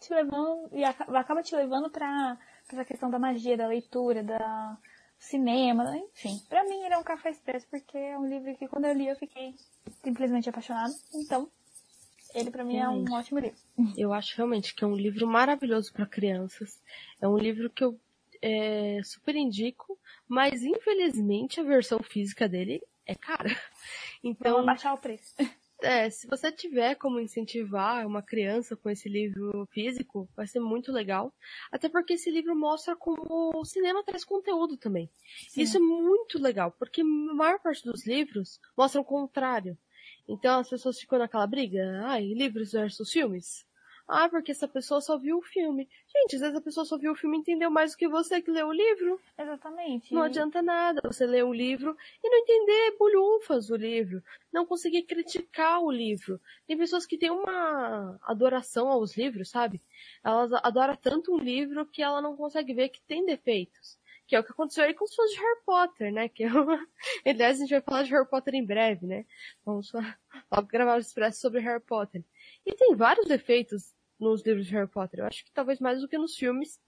te 0.00 0.14
levando 0.14 0.68
e 0.72 0.84
aca- 0.84 1.04
acaba 1.18 1.42
te 1.42 1.54
levando 1.56 1.90
pra, 1.90 2.38
pra 2.66 2.76
essa 2.78 2.84
questão 2.84 3.10
da 3.10 3.18
magia, 3.18 3.56
da 3.56 3.66
leitura, 3.66 4.22
da 4.22 4.78
cinema, 5.18 5.96
enfim. 5.96 6.40
Pra 6.48 6.62
mim 6.64 6.80
ele 6.84 6.94
é 6.94 6.98
um 6.98 7.02
café 7.02 7.30
expresso 7.30 7.66
porque 7.68 7.98
é 7.98 8.16
um 8.18 8.26
livro 8.26 8.56
que 8.56 8.68
quando 8.68 8.84
eu 8.84 8.94
li 8.94 9.08
eu 9.08 9.16
fiquei 9.16 9.54
simplesmente 10.04 10.48
apaixonada. 10.48 10.94
Então, 11.12 11.48
ele 12.34 12.50
pra 12.50 12.62
mim 12.64 12.76
é 12.76 12.88
um 12.88 13.12
ótimo 13.12 13.40
livro. 13.40 13.58
Eu 13.96 14.12
acho 14.12 14.36
realmente 14.36 14.74
que 14.74 14.84
é 14.84 14.86
um 14.86 14.94
livro 14.94 15.26
maravilhoso 15.26 15.92
para 15.92 16.06
crianças. 16.06 16.80
É 17.20 17.26
um 17.26 17.36
livro 17.36 17.68
que 17.70 17.82
eu 17.82 17.98
é, 18.42 19.00
super 19.04 19.34
indico, 19.34 19.98
mas 20.26 20.62
infelizmente 20.62 21.60
a 21.60 21.64
versão 21.64 22.00
física 22.02 22.48
dele 22.48 22.80
é 23.06 23.14
cara. 23.14 23.48
Então, 24.22 24.54
Então, 24.54 24.66
baixar 24.66 24.94
o 24.94 24.98
preço. 24.98 25.32
É, 25.80 26.10
se 26.10 26.26
você 26.26 26.50
tiver 26.50 26.96
como 26.96 27.20
incentivar 27.20 28.04
uma 28.04 28.20
criança 28.20 28.74
com 28.74 28.90
esse 28.90 29.08
livro 29.08 29.64
físico, 29.70 30.28
vai 30.36 30.44
ser 30.44 30.58
muito 30.58 30.90
legal. 30.90 31.32
Até 31.70 31.88
porque 31.88 32.14
esse 32.14 32.28
livro 32.30 32.56
mostra 32.56 32.96
como 32.96 33.52
o 33.54 33.64
cinema 33.64 34.02
traz 34.02 34.24
conteúdo 34.24 34.76
também. 34.76 35.08
Sim. 35.48 35.62
Isso 35.62 35.76
é 35.76 35.80
muito 35.80 36.36
legal, 36.40 36.72
porque 36.72 37.00
a 37.00 37.04
maior 37.04 37.60
parte 37.60 37.84
dos 37.84 38.04
livros 38.04 38.58
mostra 38.76 39.00
o 39.00 39.04
contrário. 39.04 39.78
Então 40.28 40.58
as 40.58 40.68
pessoas 40.68 40.98
ficam 40.98 41.18
naquela 41.18 41.46
briga, 41.46 42.02
ai, 42.06 42.24
livros 42.24 42.72
versus 42.72 43.12
filmes. 43.12 43.64
Ah, 44.10 44.26
porque 44.26 44.52
essa 44.52 44.66
pessoa 44.66 45.02
só 45.02 45.18
viu 45.18 45.36
o 45.36 45.42
filme. 45.42 45.86
Gente, 46.06 46.36
às 46.36 46.40
vezes 46.40 46.56
a 46.56 46.62
pessoa 46.62 46.86
só 46.86 46.96
viu 46.96 47.12
o 47.12 47.14
filme 47.14 47.36
e 47.36 47.40
entendeu 47.40 47.70
mais 47.70 47.92
do 47.92 47.98
que 47.98 48.08
você 48.08 48.40
que 48.40 48.50
leu 48.50 48.68
o 48.68 48.72
livro. 48.72 49.20
Exatamente. 49.38 50.14
Não 50.14 50.22
adianta 50.22 50.62
nada 50.62 51.02
você 51.04 51.26
ler 51.26 51.44
o 51.44 51.52
livro 51.52 51.94
e 52.24 52.30
não 52.30 52.38
entender 52.38 52.96
bulhufas 52.98 53.66
do 53.66 53.76
livro, 53.76 54.22
não 54.50 54.64
conseguir 54.64 55.02
criticar 55.02 55.82
o 55.82 55.90
livro. 55.90 56.40
Tem 56.66 56.78
pessoas 56.78 57.04
que 57.04 57.18
têm 57.18 57.30
uma 57.30 58.18
adoração 58.22 58.88
aos 58.88 59.14
livros, 59.14 59.50
sabe? 59.50 59.78
Elas 60.24 60.52
adoram 60.62 60.96
tanto 60.96 61.34
um 61.34 61.38
livro 61.38 61.84
que 61.84 62.02
ela 62.02 62.22
não 62.22 62.34
consegue 62.34 62.72
ver 62.72 62.88
que 62.88 63.02
tem 63.02 63.26
defeitos. 63.26 63.98
Que 64.26 64.36
é 64.36 64.40
o 64.40 64.44
que 64.44 64.52
aconteceu 64.52 64.84
aí 64.84 64.92
com 64.94 65.04
os 65.04 65.14
fãs 65.14 65.30
de 65.30 65.36
Harry 65.38 65.60
Potter, 65.66 66.12
né? 66.12 66.28
Que 66.30 66.44
é 66.44 66.52
uma... 66.52 66.86
Aliás, 67.26 67.56
a 67.56 67.60
gente 67.60 67.70
vai 67.70 67.80
falar 67.82 68.02
de 68.04 68.10
Harry 68.10 68.28
Potter 68.28 68.54
em 68.54 68.64
breve, 68.64 69.06
né? 69.06 69.26
Vamos 69.66 69.88
só- 69.88 69.98
logo 70.52 70.66
gravar 70.68 70.96
o 70.96 71.00
expresso 71.00 71.40
sobre 71.40 71.60
Harry 71.60 71.82
Potter. 71.82 72.22
E 72.64 72.74
tem 72.74 72.94
vários 72.94 73.26
defeitos 73.26 73.94
nos 74.18 74.44
livros 74.44 74.66
de 74.66 74.72
Harry 74.72 74.88
Potter. 74.88 75.20
Eu 75.20 75.26
acho 75.26 75.44
que 75.44 75.52
talvez 75.52 75.80
mais 75.80 76.00
do 76.00 76.08
que 76.08 76.18
nos 76.18 76.36
filmes. 76.36 76.80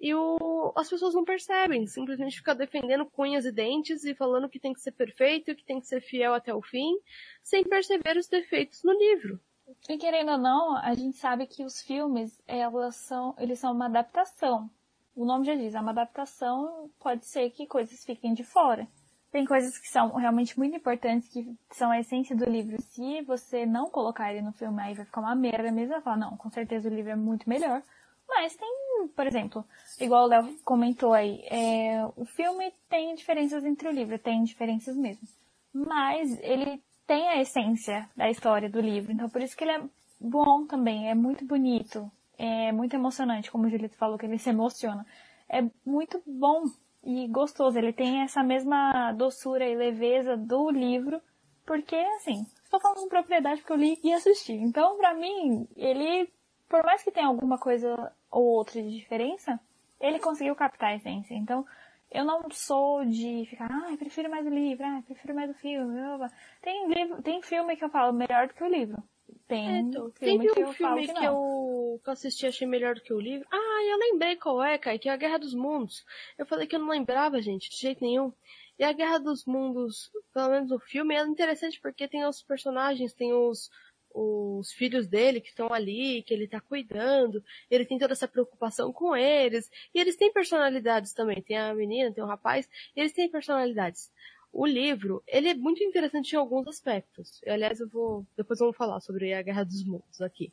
E 0.00 0.14
o... 0.14 0.72
as 0.76 0.88
pessoas 0.88 1.14
não 1.14 1.24
percebem, 1.24 1.86
simplesmente 1.86 2.36
ficam 2.36 2.54
defendendo 2.54 3.06
com 3.06 3.22
unhas 3.22 3.44
e 3.44 3.52
dentes 3.52 4.04
e 4.04 4.14
falando 4.14 4.48
que 4.48 4.60
tem 4.60 4.72
que 4.72 4.80
ser 4.80 4.92
perfeito, 4.92 5.54
que 5.54 5.64
tem 5.64 5.80
que 5.80 5.86
ser 5.86 6.00
fiel 6.00 6.34
até 6.34 6.54
o 6.54 6.62
fim, 6.62 6.94
sem 7.42 7.64
perceber 7.64 8.16
os 8.16 8.28
defeitos 8.28 8.82
no 8.82 8.92
livro. 8.92 9.40
E 9.88 9.96
querendo 9.96 10.32
ou 10.32 10.38
não, 10.38 10.76
a 10.76 10.94
gente 10.94 11.16
sabe 11.16 11.46
que 11.46 11.64
os 11.64 11.80
filmes, 11.80 12.40
elas 12.46 12.96
são, 12.96 13.34
eles 13.38 13.58
são 13.58 13.72
uma 13.72 13.86
adaptação. 13.86 14.70
O 15.14 15.24
nome 15.24 15.46
já 15.46 15.54
diz, 15.54 15.74
é 15.74 15.80
uma 15.80 15.90
adaptação, 15.90 16.90
pode 16.98 17.26
ser 17.26 17.50
que 17.50 17.66
coisas 17.66 18.04
fiquem 18.04 18.34
de 18.34 18.42
fora. 18.42 18.88
Tem 19.32 19.46
coisas 19.46 19.78
que 19.78 19.88
são 19.88 20.12
realmente 20.12 20.58
muito 20.58 20.76
importantes, 20.76 21.28
que 21.28 21.56
são 21.70 21.90
a 21.90 21.98
essência 21.98 22.36
do 22.36 22.44
livro. 22.44 22.80
Se 22.82 23.22
você 23.22 23.64
não 23.64 23.88
colocar 23.88 24.30
ele 24.30 24.42
no 24.42 24.52
filme, 24.52 24.82
aí 24.82 24.94
vai 24.94 25.06
ficar 25.06 25.22
uma 25.22 25.34
merda 25.34 25.72
mesmo. 25.72 25.94
Vai 25.94 26.02
falar, 26.02 26.18
não, 26.18 26.36
com 26.36 26.50
certeza 26.50 26.88
o 26.88 26.94
livro 26.94 27.10
é 27.10 27.16
muito 27.16 27.48
melhor. 27.48 27.82
Mas 28.28 28.54
tem, 28.56 29.08
por 29.14 29.26
exemplo, 29.26 29.64
igual 30.00 30.24
o 30.24 30.28
Léo 30.28 30.56
comentou 30.64 31.12
aí, 31.12 31.44
é, 31.50 32.04
o 32.16 32.24
filme 32.24 32.72
tem 32.88 33.14
diferenças 33.14 33.64
entre 33.64 33.88
o 33.88 33.92
livro, 33.92 34.18
tem 34.18 34.42
diferenças 34.42 34.96
mesmo. 34.96 35.26
Mas 35.72 36.38
ele 36.40 36.82
tem 37.06 37.28
a 37.28 37.40
essência 37.40 38.08
da 38.16 38.30
história 38.30 38.70
do 38.70 38.80
livro, 38.80 39.12
então 39.12 39.28
por 39.28 39.42
isso 39.42 39.56
que 39.56 39.64
ele 39.64 39.72
é 39.72 39.82
bom 40.20 40.66
também, 40.66 41.10
é 41.10 41.14
muito 41.14 41.44
bonito, 41.44 42.10
é 42.38 42.72
muito 42.72 42.94
emocionante, 42.94 43.50
como 43.50 43.66
o 43.66 43.70
Julito 43.70 43.96
falou, 43.96 44.18
que 44.18 44.24
ele 44.24 44.38
se 44.38 44.50
emociona. 44.50 45.06
É 45.48 45.62
muito 45.84 46.22
bom 46.26 46.64
e 47.04 47.26
gostoso, 47.28 47.78
ele 47.78 47.92
tem 47.92 48.22
essa 48.22 48.42
mesma 48.42 49.12
doçura 49.12 49.66
e 49.66 49.74
leveza 49.74 50.36
do 50.36 50.70
livro, 50.70 51.20
porque 51.66 51.96
assim, 51.96 52.46
estou 52.64 52.80
falando 52.80 53.00
com 53.00 53.08
propriedade 53.08 53.60
porque 53.60 53.72
eu 53.72 53.76
li 53.76 53.98
e 54.02 54.12
assisti. 54.12 54.52
Então, 54.52 54.96
pra 54.96 55.14
mim, 55.14 55.68
ele, 55.76 56.30
por 56.68 56.84
mais 56.84 57.02
que 57.02 57.10
tenha 57.10 57.26
alguma 57.26 57.58
coisa 57.58 58.12
ou 58.30 58.44
outra 58.44 58.82
de 58.82 58.90
diferença, 58.90 59.58
ele 60.00 60.18
conseguiu 60.18 60.54
captar 60.54 60.90
a 60.90 60.96
essência. 60.96 61.34
Então, 61.34 61.66
eu 62.10 62.24
não 62.24 62.50
sou 62.50 63.04
de 63.04 63.46
ficar, 63.48 63.68
ah, 63.70 63.96
prefiro 63.98 64.30
mais 64.30 64.46
o 64.46 64.50
livro, 64.50 64.84
ah, 64.84 65.02
prefiro 65.04 65.34
mais 65.34 65.50
o 65.50 65.54
filme. 65.54 65.94
blá, 65.94 66.16
blá, 66.16 66.18
blá." 66.18 66.30
Tem 66.60 66.88
livro, 66.88 67.22
tem 67.22 67.42
filme 67.42 67.76
que 67.76 67.84
eu 67.84 67.90
falo 67.90 68.12
melhor 68.12 68.48
do 68.48 68.54
que 68.54 68.62
o 68.62 68.68
livro. 68.68 69.02
Tem 69.48 69.68
É, 69.68 69.80
então, 69.80 70.10
filme 70.12 70.46
teve 70.46 70.54
que 70.54 70.64
um 70.64 70.72
filme 70.72 71.06
que 71.06 71.14
que, 71.14 71.24
eu, 71.24 72.00
que 72.02 72.08
eu 72.08 72.12
assisti 72.12 72.46
achei 72.46 72.66
melhor 72.66 72.94
do 72.94 73.00
que 73.00 73.12
o 73.12 73.20
livro. 73.20 73.46
Ah, 73.50 73.84
eu 73.90 73.98
lembrei 73.98 74.36
qual 74.36 74.62
é, 74.62 74.78
Kai, 74.78 74.98
que 74.98 75.08
é 75.08 75.12
a 75.12 75.16
Guerra 75.16 75.38
dos 75.38 75.54
Mundos. 75.54 76.04
Eu 76.38 76.46
falei 76.46 76.66
que 76.66 76.74
eu 76.74 76.80
não 76.80 76.88
lembrava, 76.88 77.40
gente, 77.42 77.70
de 77.70 77.76
jeito 77.76 78.02
nenhum. 78.02 78.32
E 78.78 78.84
a 78.84 78.92
Guerra 78.92 79.18
dos 79.18 79.44
Mundos, 79.44 80.10
pelo 80.32 80.50
menos 80.50 80.70
o 80.70 80.78
filme, 80.78 81.14
é 81.14 81.22
interessante 81.24 81.80
porque 81.80 82.08
tem 82.08 82.24
os 82.24 82.42
personagens, 82.42 83.12
tem 83.12 83.32
os, 83.32 83.70
os 84.14 84.72
filhos 84.72 85.06
dele 85.06 85.40
que 85.40 85.48
estão 85.48 85.72
ali, 85.72 86.22
que 86.22 86.32
ele 86.32 86.48
tá 86.48 86.60
cuidando, 86.60 87.42
ele 87.70 87.84
tem 87.84 87.98
toda 87.98 88.12
essa 88.12 88.28
preocupação 88.28 88.92
com 88.92 89.14
eles, 89.14 89.70
e 89.94 90.00
eles 90.00 90.16
têm 90.16 90.32
personalidades 90.32 91.12
também, 91.12 91.42
tem 91.42 91.58
a 91.58 91.74
menina, 91.74 92.12
tem 92.12 92.24
o 92.24 92.26
rapaz, 92.26 92.68
e 92.96 93.00
eles 93.00 93.12
têm 93.12 93.30
personalidades. 93.30 94.10
O 94.52 94.66
livro, 94.66 95.22
ele 95.26 95.48
é 95.48 95.54
muito 95.54 95.82
interessante 95.82 96.32
em 96.32 96.36
alguns 96.36 96.66
aspectos. 96.68 97.40
E, 97.42 97.48
aliás, 97.48 97.80
eu 97.80 97.88
vou, 97.88 98.26
depois 98.36 98.58
vamos 98.58 98.76
falar 98.76 99.00
sobre 99.00 99.32
a 99.32 99.40
Guerra 99.40 99.64
dos 99.64 99.82
Mundos 99.84 100.20
aqui. 100.20 100.52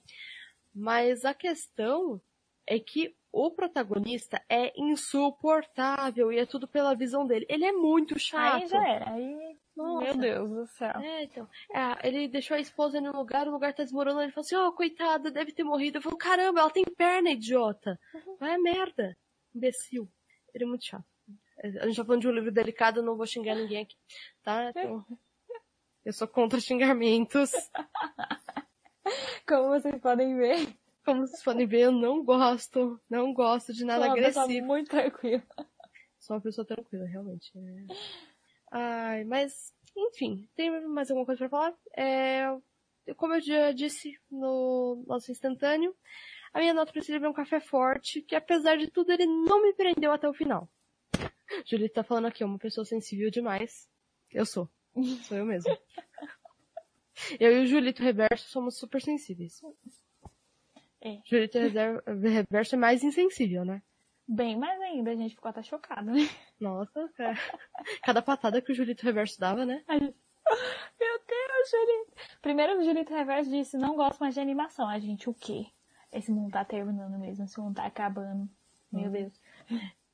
Mas 0.73 1.25
a 1.25 1.33
questão 1.33 2.21
é 2.65 2.79
que 2.79 3.13
o 3.31 3.51
protagonista 3.51 4.41
é 4.47 4.71
insuportável 4.79 6.31
e 6.31 6.39
é 6.39 6.45
tudo 6.45 6.67
pela 6.67 6.95
visão 6.95 7.27
dele. 7.27 7.45
Ele 7.49 7.65
é 7.65 7.71
muito 7.71 8.17
chato. 8.17 8.63
Aí 8.63 8.67
já 8.67 8.87
era. 8.87 9.11
Aí, 9.11 9.57
Nossa. 9.75 10.05
meu 10.05 10.17
Deus 10.17 10.49
do 10.49 10.67
céu. 10.67 10.99
É, 10.99 11.23
então. 11.23 11.47
É, 11.73 12.07
ele 12.07 12.27
deixou 12.27 12.55
a 12.55 12.59
esposa 12.59 13.01
no 13.01 13.11
lugar, 13.11 13.47
o 13.47 13.51
lugar 13.51 13.73
tá 13.73 13.83
desmoronando. 13.83 14.23
Ele 14.23 14.31
falou 14.31 14.45
assim, 14.45 14.55
ó, 14.55 14.71
coitada, 14.71 15.29
deve 15.29 15.51
ter 15.51 15.63
morrido. 15.63 15.97
Eu 15.97 16.01
falo, 16.01 16.17
caramba, 16.17 16.61
ela 16.61 16.71
tem 16.71 16.85
perna, 16.85 17.31
idiota. 17.31 17.99
Vai 18.39 18.53
a 18.53 18.59
merda. 18.59 19.17
Imbecil. 19.53 20.07
Ele 20.53 20.63
é 20.63 20.67
muito 20.67 20.85
chato. 20.85 21.05
A 21.61 21.87
gente 21.87 21.97
tá 21.97 22.05
falando 22.05 22.21
de 22.21 22.27
um 22.27 22.31
livro 22.31 22.51
delicado, 22.51 22.99
eu 22.99 23.03
não 23.03 23.17
vou 23.17 23.25
xingar 23.25 23.55
ninguém 23.55 23.83
aqui. 23.83 23.95
Tá? 24.43 24.69
Então, 24.69 25.05
eu 26.05 26.13
sou 26.13 26.27
contra 26.27 26.59
xingamentos. 26.59 27.51
Como 29.47 29.69
vocês 29.69 29.99
podem 30.01 30.35
ver. 30.37 30.75
Como 31.03 31.25
vocês 31.25 31.43
podem 31.43 31.65
ver, 31.65 31.81
eu 31.81 31.91
não 31.91 32.23
gosto, 32.23 33.01
não 33.09 33.33
gosto 33.33 33.73
de 33.73 33.83
nada 33.83 34.05
Sou 34.05 34.11
agressivo. 34.11 34.65
muito 34.65 34.89
tranquila. 34.89 35.43
Sou 36.19 36.35
uma 36.35 36.41
pessoa 36.41 36.65
tranquila, 36.65 37.05
realmente. 37.05 37.51
É... 37.57 37.93
Ai, 38.71 39.23
mas, 39.23 39.73
enfim, 39.97 40.47
tem 40.55 40.69
mais 40.87 41.09
alguma 41.09 41.25
coisa 41.25 41.39
pra 41.39 41.49
falar? 41.49 41.75
É, 41.97 42.45
como 43.15 43.33
eu 43.33 43.41
já 43.41 43.71
disse 43.71 44.19
no 44.29 45.03
nosso 45.07 45.31
instantâneo, 45.31 45.95
a 46.53 46.59
minha 46.59 46.73
nota 46.73 46.91
pra 46.91 47.01
esse 47.01 47.11
livro 47.11 47.27
é 47.27 47.29
um 47.29 47.33
café 47.33 47.59
forte, 47.59 48.21
que 48.21 48.35
apesar 48.35 48.77
de 48.77 48.89
tudo 48.91 49.11
ele 49.11 49.25
não 49.25 49.61
me 49.61 49.73
prendeu 49.73 50.11
até 50.11 50.29
o 50.29 50.33
final. 50.33 50.69
Julito 51.65 51.93
tá 51.95 52.03
falando 52.03 52.25
aqui, 52.27 52.43
uma 52.43 52.57
pessoa 52.59 52.85
sensível 52.85 53.29
demais. 53.31 53.89
Eu 54.31 54.45
sou. 54.45 54.69
Sou 55.23 55.37
eu 55.37 55.45
mesmo. 55.45 55.69
Eu 57.39 57.57
e 57.57 57.63
o 57.63 57.67
Julito 57.67 58.01
Reverso 58.01 58.47
somos 58.49 58.77
super 58.77 59.01
sensíveis. 59.01 59.61
É. 61.01 61.19
Julito 61.25 61.57
Reverso 62.07 62.75
é 62.75 62.77
mais 62.77 63.03
insensível, 63.03 63.65
né? 63.65 63.81
Bem 64.27 64.57
mais 64.57 64.79
ainda, 64.81 65.11
a 65.11 65.15
gente 65.15 65.35
ficou 65.35 65.49
até 65.49 65.61
chocado, 65.61 66.11
né? 66.11 66.29
Nossa, 66.59 67.09
cara. 67.17 67.37
Cada 68.03 68.21
patada 68.21 68.61
que 68.61 68.71
o 68.71 68.75
Julito 68.75 69.03
Reverso 69.03 69.39
dava, 69.39 69.65
né? 69.65 69.83
Gente- 69.89 70.15
Meu 70.99 71.19
Deus, 71.27 71.69
Julito. 71.71 72.13
Primeiro 72.41 72.79
o 72.79 72.83
Julito 72.83 73.13
Reverso 73.13 73.49
disse, 73.49 73.77
não 73.77 73.95
gosto 73.95 74.19
mais 74.19 74.33
de 74.33 74.39
animação. 74.39 74.87
A 74.87 74.97
gente, 74.99 75.29
o 75.29 75.33
quê? 75.33 75.65
Esse 76.11 76.31
mundo 76.31 76.51
tá 76.51 76.63
terminando 76.63 77.19
mesmo, 77.19 77.43
esse 77.43 77.59
mundo 77.59 77.75
tá 77.75 77.85
acabando. 77.85 78.49
Meu 78.91 79.09
Deus. 79.11 79.33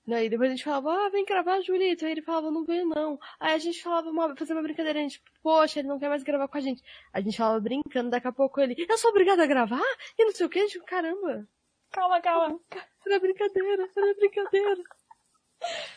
Daí 0.08 0.30
depois 0.30 0.50
a 0.50 0.56
gente 0.56 0.64
falava, 0.64 0.92
ah, 0.94 1.10
vem 1.10 1.26
gravar, 1.26 1.62
Julito. 1.62 2.06
Aí 2.06 2.12
ele 2.12 2.22
falava, 2.22 2.52
não 2.52 2.64
venho 2.64 2.86
não. 2.86 3.20
Aí 3.40 3.54
a 3.54 3.58
gente 3.58 3.82
falava, 3.82 4.10
uma, 4.10 4.36
fazer 4.36 4.54
uma 4.54 4.62
brincadeira, 4.62 5.00
a 5.00 5.02
gente, 5.02 5.22
poxa, 5.42 5.80
ele 5.80 5.88
não 5.88 5.98
quer 6.00 6.10
mais 6.10 6.24
gravar 6.24 6.48
com 6.48 6.58
a 6.58 6.62
gente. 6.62 6.84
A 7.12 7.22
gente 7.22 7.38
falava 7.38 7.60
brincando, 7.60 8.10
daqui 8.12 8.28
a 8.28 8.32
pouco 8.32 8.62
ele, 8.62 8.76
eu 8.88 8.98
sou 8.98 9.10
obrigada 9.12 9.44
a 9.44 9.48
gravar? 9.48 9.82
E 10.18 10.26
não 10.26 10.32
sei 10.32 10.46
o 10.46 10.50
que, 10.50 10.60
a 10.60 10.62
gente, 10.62 10.80
caramba, 10.82 11.48
Calma, 11.96 12.22
calma. 12.22 12.60
era 13.06 13.20
brincadeira, 13.20 13.90
era 13.96 14.14
brincadeira. 14.16 14.84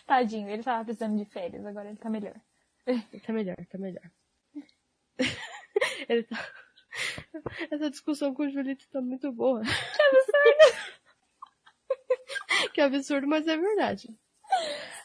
Tadinho, 0.06 0.48
ele 0.48 0.62
tava 0.62 0.84
precisando 0.84 1.16
de 1.18 1.24
férias, 1.24 1.66
agora 1.66 1.88
ele 1.88 1.98
tá 1.98 2.08
melhor. 2.08 2.40
Tá 3.26 3.32
melhor, 3.32 3.56
tá 3.68 3.78
melhor. 3.78 4.10
ele 6.08 6.22
tá... 6.22 6.36
Essa 7.70 7.90
discussão 7.90 8.32
com 8.32 8.44
o 8.44 8.48
Julito 8.48 8.88
tá 8.90 9.00
muito 9.00 9.32
boa. 9.32 9.60
Que 9.62 10.02
absurdo! 10.02 10.97
que 12.72 12.80
absurdo, 12.80 13.26
mas 13.26 13.46
é 13.46 13.56
verdade. 13.56 14.08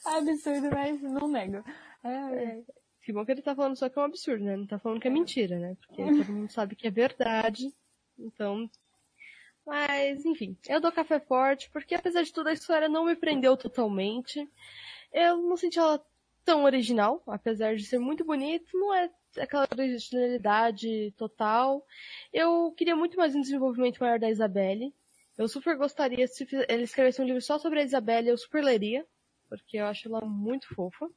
Absurdo, 0.06 0.70
mas 0.72 1.02
não 1.02 1.28
nego. 1.28 1.64
Ai. 2.04 2.64
Que 3.02 3.12
bom 3.12 3.26
que 3.26 3.32
ele 3.32 3.42
tá 3.42 3.54
falando 3.54 3.76
só 3.76 3.90
que 3.90 4.00
é 4.00 4.02
um 4.02 4.06
absurdo, 4.06 4.44
né? 4.44 4.56
Não 4.56 4.66
tá 4.66 4.80
falando 4.80 5.02
que 5.02 5.08
é 5.08 5.12
mentira, 5.12 5.60
né? 5.60 5.76
Porque 5.82 6.04
todo 6.04 6.32
mundo 6.32 6.52
sabe 6.52 6.76
que 6.76 6.88
é 6.88 6.92
verdade. 6.92 7.74
Então. 8.18 8.70
Mas, 9.66 10.26
enfim. 10.26 10.58
Eu 10.68 10.80
dou 10.80 10.92
café 10.92 11.20
forte, 11.20 11.70
porque 11.72 11.96
apesar 11.96 12.24
de 12.24 12.32
tudo 12.32 12.48
a 12.48 12.54
história 12.54 12.88
não 12.88 13.06
me 13.06 13.16
prendeu 13.16 13.58
totalmente. 13.58 14.50
Eu 15.12 15.38
não 15.38 15.58
senti 15.58 15.80
ela 15.80 16.04
tão 16.46 16.64
original, 16.64 17.22
apesar 17.28 17.76
de 17.76 17.86
ser 17.86 18.00
muito 18.00 18.26
bonito, 18.26 18.78
não 18.78 18.94
é 18.94 19.10
aquela 19.38 19.68
originalidade 19.72 21.14
total. 21.18 21.86
Eu 22.32 22.72
queria 22.72 22.96
muito 22.96 23.18
mais 23.18 23.36
um 23.36 23.42
desenvolvimento 23.42 24.00
maior 24.00 24.20
da 24.20 24.30
Isabelle. 24.30 24.94
Eu 25.38 25.48
super 25.48 25.76
gostaria, 25.78 26.28
se 26.28 26.48
ele 26.70 26.84
escrevesse 26.84 27.22
um 27.22 27.26
livro 27.26 27.42
só 27.42 27.58
sobre 27.58 27.80
a 27.80 27.84
Isabelle, 27.84 28.30
eu 28.30 28.38
super 28.38 28.64
leria, 28.64 29.06
porque 29.50 29.78
eu 29.78 29.86
acho 29.88 30.08
ela 30.08 30.22
muito 30.22 30.68
fofa. 30.76 31.10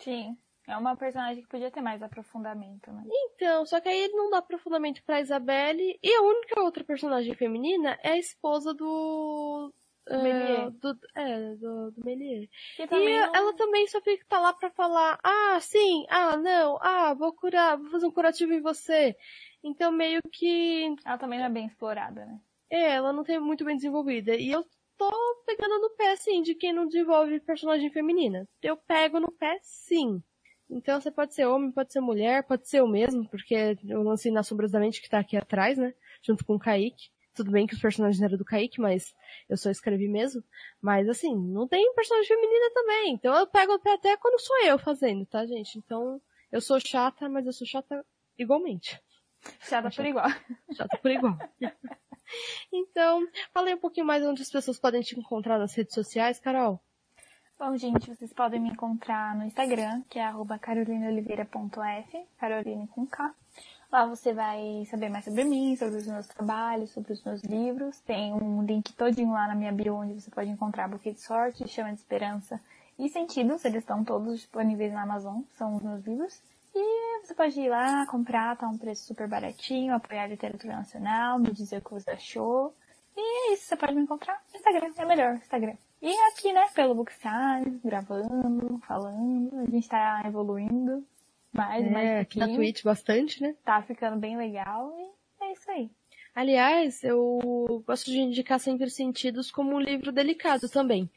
Sim, 0.00 0.36
é 0.68 0.76
uma 0.76 0.96
personagem 0.96 1.42
que 1.42 1.48
podia 1.48 1.70
ter 1.70 1.80
mais 1.80 2.02
aprofundamento, 2.02 2.92
né? 2.92 3.02
Então, 3.06 3.64
só 3.64 3.80
que 3.80 3.88
aí 3.88 3.98
ele 3.98 4.14
não 4.14 4.30
dá 4.30 4.38
aprofundamento 4.38 5.02
pra 5.04 5.20
Isabelle. 5.20 5.98
E 6.02 6.14
a 6.14 6.22
única 6.22 6.60
outra 6.60 6.84
personagem 6.84 7.34
feminina 7.34 7.98
é 8.02 8.10
a 8.10 8.18
esposa 8.18 8.74
do. 8.74 9.72
eh, 10.08 10.16
Méliès. 10.18 10.74
do 10.80 10.98
é, 11.14 11.54
do, 11.56 11.90
do. 11.92 12.02
Que 12.02 12.82
E 12.82 12.88
não- 12.88 13.34
ela 13.34 13.54
também 13.56 13.86
só 13.86 14.00
fica 14.00 14.24
tá 14.28 14.38
lá 14.38 14.52
pra 14.52 14.70
falar, 14.70 15.18
ah, 15.22 15.58
sim, 15.60 16.04
ah, 16.10 16.36
não, 16.36 16.78
ah, 16.82 17.14
vou 17.14 17.32
curar, 17.32 17.76
vou 17.78 17.90
fazer 17.90 18.06
um 18.06 18.10
curativo 18.12 18.52
em 18.52 18.60
você. 18.60 19.16
Então 19.62 19.90
meio 19.92 20.20
que. 20.32 20.94
ela 21.04 21.18
também 21.18 21.38
não 21.38 21.46
é 21.46 21.50
bem 21.50 21.66
explorada, 21.66 22.26
né? 22.26 22.40
É, 22.72 22.94
ela 22.94 23.12
não 23.12 23.22
tem 23.22 23.38
muito 23.38 23.66
bem 23.66 23.76
desenvolvida. 23.76 24.34
E 24.34 24.50
eu 24.50 24.64
tô 24.96 25.12
pegando 25.44 25.78
no 25.78 25.90
pé, 25.90 26.16
sim, 26.16 26.40
de 26.40 26.54
quem 26.54 26.72
não 26.72 26.86
desenvolve 26.86 27.38
personagem 27.40 27.90
feminina. 27.90 28.48
Eu 28.62 28.78
pego 28.78 29.20
no 29.20 29.30
pé, 29.30 29.58
sim. 29.60 30.22
Então 30.70 30.98
você 30.98 31.10
pode 31.10 31.34
ser 31.34 31.44
homem, 31.44 31.70
pode 31.70 31.92
ser 31.92 32.00
mulher, 32.00 32.42
pode 32.44 32.66
ser 32.66 32.80
eu 32.80 32.88
mesmo, 32.88 33.28
porque 33.28 33.76
eu 33.86 34.02
lancei 34.02 34.32
nas 34.32 34.46
Sombras 34.46 34.70
da 34.70 34.80
Mente 34.80 35.02
que 35.02 35.10
tá 35.10 35.18
aqui 35.18 35.36
atrás, 35.36 35.76
né? 35.76 35.92
Junto 36.22 36.46
com 36.46 36.54
o 36.54 36.58
Kaique. 36.58 37.10
Tudo 37.34 37.50
bem 37.50 37.66
que 37.66 37.74
os 37.74 37.80
personagens 37.80 38.22
eram 38.22 38.38
do 38.38 38.44
Kaique, 38.44 38.80
mas 38.80 39.14
eu 39.50 39.58
só 39.58 39.70
escrevi 39.70 40.08
mesmo. 40.08 40.42
Mas 40.80 41.06
assim, 41.10 41.36
não 41.36 41.68
tem 41.68 41.92
personagem 41.92 42.26
feminina 42.26 42.70
também. 42.72 43.12
Então 43.12 43.36
eu 43.36 43.46
pego 43.46 43.74
no 43.74 43.80
pé 43.80 43.92
até 43.92 44.16
quando 44.16 44.40
sou 44.40 44.64
eu 44.64 44.78
fazendo, 44.78 45.26
tá, 45.26 45.44
gente? 45.44 45.76
Então 45.76 46.22
eu 46.50 46.60
sou 46.62 46.80
chata, 46.80 47.28
mas 47.28 47.44
eu 47.44 47.52
sou 47.52 47.66
chata 47.66 48.02
igualmente. 48.38 48.98
Chata 49.60 49.90
por 49.90 50.06
igual. 50.06 50.28
Chata 50.74 50.96
por 50.96 51.10
igual. 51.10 51.36
então, 52.72 53.26
falei 53.52 53.74
um 53.74 53.78
pouquinho 53.78 54.06
mais 54.06 54.24
onde 54.24 54.42
as 54.42 54.50
pessoas 54.50 54.78
podem 54.78 55.02
te 55.02 55.18
encontrar 55.18 55.58
nas 55.58 55.74
redes 55.74 55.94
sociais, 55.94 56.38
Carol. 56.38 56.80
Bom, 57.58 57.76
gente, 57.76 58.08
vocês 58.08 58.32
podem 58.32 58.60
me 58.60 58.70
encontrar 58.70 59.36
no 59.36 59.44
Instagram, 59.44 60.02
que 60.10 60.18
é 60.18 60.32
carolinaoliveira.f, 60.60 62.26
Caroline 62.36 62.88
com 62.88 63.06
K. 63.06 63.32
Lá 63.92 64.06
você 64.06 64.32
vai 64.32 64.84
saber 64.90 65.08
mais 65.08 65.26
sobre 65.26 65.44
mim, 65.44 65.76
sobre 65.76 65.98
os 65.98 66.06
meus 66.06 66.26
trabalhos, 66.26 66.90
sobre 66.90 67.12
os 67.12 67.22
meus 67.22 67.42
livros. 67.42 68.00
Tem 68.00 68.32
um 68.32 68.64
link 68.64 68.92
todinho 68.94 69.32
lá 69.32 69.46
na 69.46 69.54
minha 69.54 69.70
bio, 69.70 69.94
onde 69.94 70.20
você 70.20 70.30
pode 70.30 70.50
encontrar 70.50 70.88
Buquê 70.88 71.12
de 71.12 71.20
Sorte, 71.20 71.68
Chama 71.68 71.92
de 71.92 72.00
Esperança 72.00 72.60
e 72.98 73.08
Sentidos. 73.08 73.64
Eles 73.64 73.82
estão 73.82 74.02
todos 74.02 74.40
disponíveis 74.40 74.92
na 74.92 75.02
Amazon, 75.02 75.42
são 75.56 75.76
os 75.76 75.82
meus 75.82 76.04
livros. 76.04 76.40
E 76.74 77.20
você 77.20 77.34
pode 77.34 77.60
ir 77.60 77.68
lá, 77.68 78.06
comprar, 78.06 78.56
tá 78.56 78.66
um 78.66 78.78
preço 78.78 79.04
super 79.04 79.28
baratinho, 79.28 79.94
apoiar 79.94 80.24
a 80.24 80.28
literatura 80.28 80.76
nacional, 80.76 81.38
me 81.38 81.52
dizer 81.52 81.78
o 81.78 81.82
que 81.82 81.90
você 81.92 82.10
achou. 82.10 82.74
E 83.16 83.20
é 83.20 83.54
isso, 83.54 83.64
você 83.64 83.76
pode 83.76 83.94
me 83.94 84.02
encontrar 84.02 84.42
no 84.50 84.56
Instagram, 84.56 84.92
é 84.96 85.04
melhor, 85.04 85.34
Instagram. 85.34 85.76
E 86.00 86.10
aqui, 86.32 86.52
né, 86.52 86.66
pelo 86.74 86.94
Bookstime, 86.94 87.78
gravando, 87.84 88.80
falando, 88.88 89.60
a 89.60 89.70
gente 89.70 89.88
tá 89.88 90.22
evoluindo 90.26 91.06
mais 91.52 91.90
mais 91.90 92.06
É, 92.06 92.16
um 92.16 92.20
aqui 92.22 92.38
na. 92.38 92.48
Twitch 92.48 92.82
bastante, 92.82 93.42
né? 93.42 93.54
Tá 93.64 93.82
ficando 93.82 94.16
bem 94.16 94.36
legal 94.36 94.92
e 94.98 95.44
é 95.44 95.52
isso 95.52 95.70
aí. 95.70 95.90
Aliás, 96.34 97.04
eu 97.04 97.84
gosto 97.86 98.10
de 98.10 98.18
indicar 98.18 98.58
sempre 98.58 98.88
Sentidos 98.88 99.50
como 99.50 99.74
um 99.74 99.80
livro 99.80 100.10
delicado 100.10 100.66
também, 100.68 101.08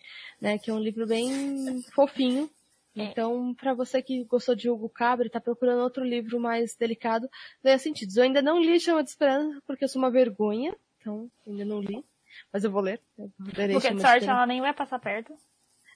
né? 0.42 0.58
Que 0.58 0.70
é 0.70 0.74
um 0.74 0.80
livro 0.80 1.08
bem 1.08 1.82
fofinho. 1.94 2.50
É. 2.96 3.04
Então, 3.04 3.54
pra 3.56 3.74
você 3.74 4.02
que 4.02 4.24
gostou 4.24 4.56
de 4.56 4.70
Hugo 4.70 4.90
Cabra 4.90 5.28
e 5.28 5.30
tá 5.30 5.42
procurando 5.42 5.82
outro 5.82 6.04
livro 6.04 6.40
mais 6.40 6.76
delicado, 6.76 7.30
leia 7.64 7.78
Sentidos. 7.78 8.16
Eu 8.16 8.24
ainda 8.24 8.42
não 8.42 8.60
li 8.60 8.80
Chama 8.80 9.04
de 9.04 9.10
Esperança 9.10 9.62
porque 9.68 9.84
eu 9.84 9.90
sou 9.90 10.02
uma 10.02 10.10
vergonha, 10.10 10.76
então 11.00 11.30
ainda 11.46 11.66
não 11.66 11.82
li. 11.82 12.04
Mas 12.52 12.64
eu 12.64 12.72
vou 12.72 12.82
ler. 12.82 13.02
Eu 13.18 13.32
Porque 13.72 13.94
de 13.94 14.02
sorte 14.02 14.28
ela 14.28 14.46
nem 14.48 14.62
vai 14.62 14.74
passar 14.74 15.00
perto. 15.00 15.36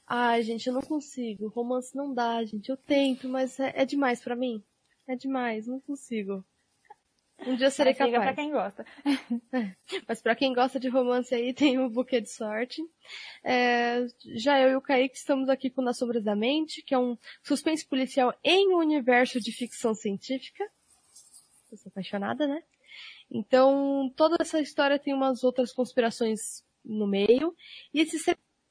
Ai, 0.05 0.41
gente, 0.41 0.67
eu 0.67 0.73
não 0.73 0.81
consigo. 0.81 1.49
Romance 1.49 1.95
não 1.95 2.13
dá, 2.13 2.43
gente. 2.43 2.69
Eu 2.69 2.77
tento, 2.77 3.29
mas 3.29 3.59
é, 3.59 3.73
é 3.75 3.85
demais 3.85 4.21
pra 4.21 4.35
mim. 4.35 4.63
É 5.07 5.15
demais, 5.15 5.67
não 5.67 5.79
consigo. 5.79 6.43
Um 7.45 7.55
dia 7.55 7.67
eu 7.67 7.71
serei 7.71 7.93
Mas 7.97 8.11
capaz. 8.11 8.23
pra 8.23 8.33
quem 8.35 8.51
gosta. 8.51 8.85
Mas 10.07 10.21
pra 10.21 10.35
quem 10.35 10.53
gosta 10.53 10.79
de 10.79 10.89
romance 10.89 11.33
aí, 11.33 11.53
tem 11.53 11.79
o 11.79 11.89
Buquê 11.89 12.19
de 12.19 12.29
Sorte. 12.29 12.81
É, 13.43 14.05
já 14.35 14.59
eu 14.59 14.71
e 14.71 14.75
o 14.75 14.81
Kaique 14.81 15.15
estamos 15.15 15.49
aqui 15.49 15.69
com 15.69 15.81
Nas 15.81 15.97
Sombras 15.97 16.23
da 16.23 16.35
Mente, 16.35 16.83
que 16.83 16.93
é 16.93 16.99
um 16.99 17.17
suspense 17.43 17.87
policial 17.87 18.33
em 18.43 18.73
um 18.73 18.77
universo 18.77 19.39
de 19.39 19.51
ficção 19.51 19.93
científica. 19.93 20.63
Eu 21.71 21.77
sou 21.77 21.89
apaixonada, 21.89 22.47
né? 22.47 22.61
Então, 23.31 24.11
toda 24.15 24.37
essa 24.39 24.59
história 24.59 24.99
tem 24.99 25.13
umas 25.13 25.43
outras 25.43 25.71
conspirações 25.71 26.63
no 26.83 27.07
meio. 27.07 27.55
E 27.93 28.01
esses 28.01 28.23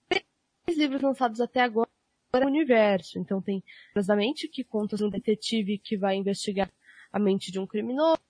três 0.08 0.76
livros 0.76 1.00
lançados 1.00 1.40
até 1.40 1.60
agora 1.60 1.88
é 2.34 2.44
o 2.44 2.46
universo. 2.46 3.18
Então 3.18 3.40
tem 3.40 3.62
Sombras 3.88 4.06
da 4.06 4.16
Mente, 4.16 4.48
que 4.48 4.64
conta 4.64 4.96
sobre 4.96 5.16
um 5.16 5.20
detetive 5.20 5.78
que 5.78 5.96
vai 5.96 6.16
investigar 6.16 6.70
a 7.12 7.18
mente 7.18 7.50
de 7.50 7.58
um 7.58 7.66
criminoso. 7.66 8.27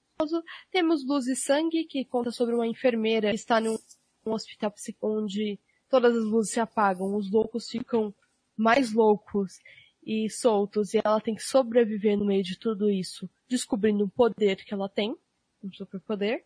Temos 0.73 1.07
Luz 1.07 1.29
e 1.29 1.37
Sangue, 1.37 1.85
que 1.85 2.05
conta 2.05 2.33
sobre 2.33 2.53
uma 2.53 2.67
enfermeira 2.67 3.29
que 3.31 3.37
está 3.37 3.61
num 3.61 3.79
um 4.27 4.33
hospital 4.33 4.75
onde 5.01 5.61
todas 5.89 6.17
as 6.17 6.25
luzes 6.25 6.53
se 6.53 6.61
apagam, 6.61 7.15
os 7.15 7.31
loucos 7.31 7.71
ficam 7.71 8.13
mais 8.57 8.93
loucos 8.93 9.61
e 10.05 10.29
soltos, 10.29 10.93
e 10.93 11.01
ela 11.05 11.21
tem 11.21 11.37
que 11.37 11.43
sobreviver 11.43 12.19
no 12.19 12.25
meio 12.25 12.43
de 12.43 12.59
tudo 12.59 12.91
isso, 12.91 13.31
descobrindo 13.49 14.05
um 14.05 14.09
poder 14.09 14.57
que 14.57 14.75
ela 14.75 14.89
tem, 14.89 15.17
um 15.63 15.73
superpoder. 15.73 16.45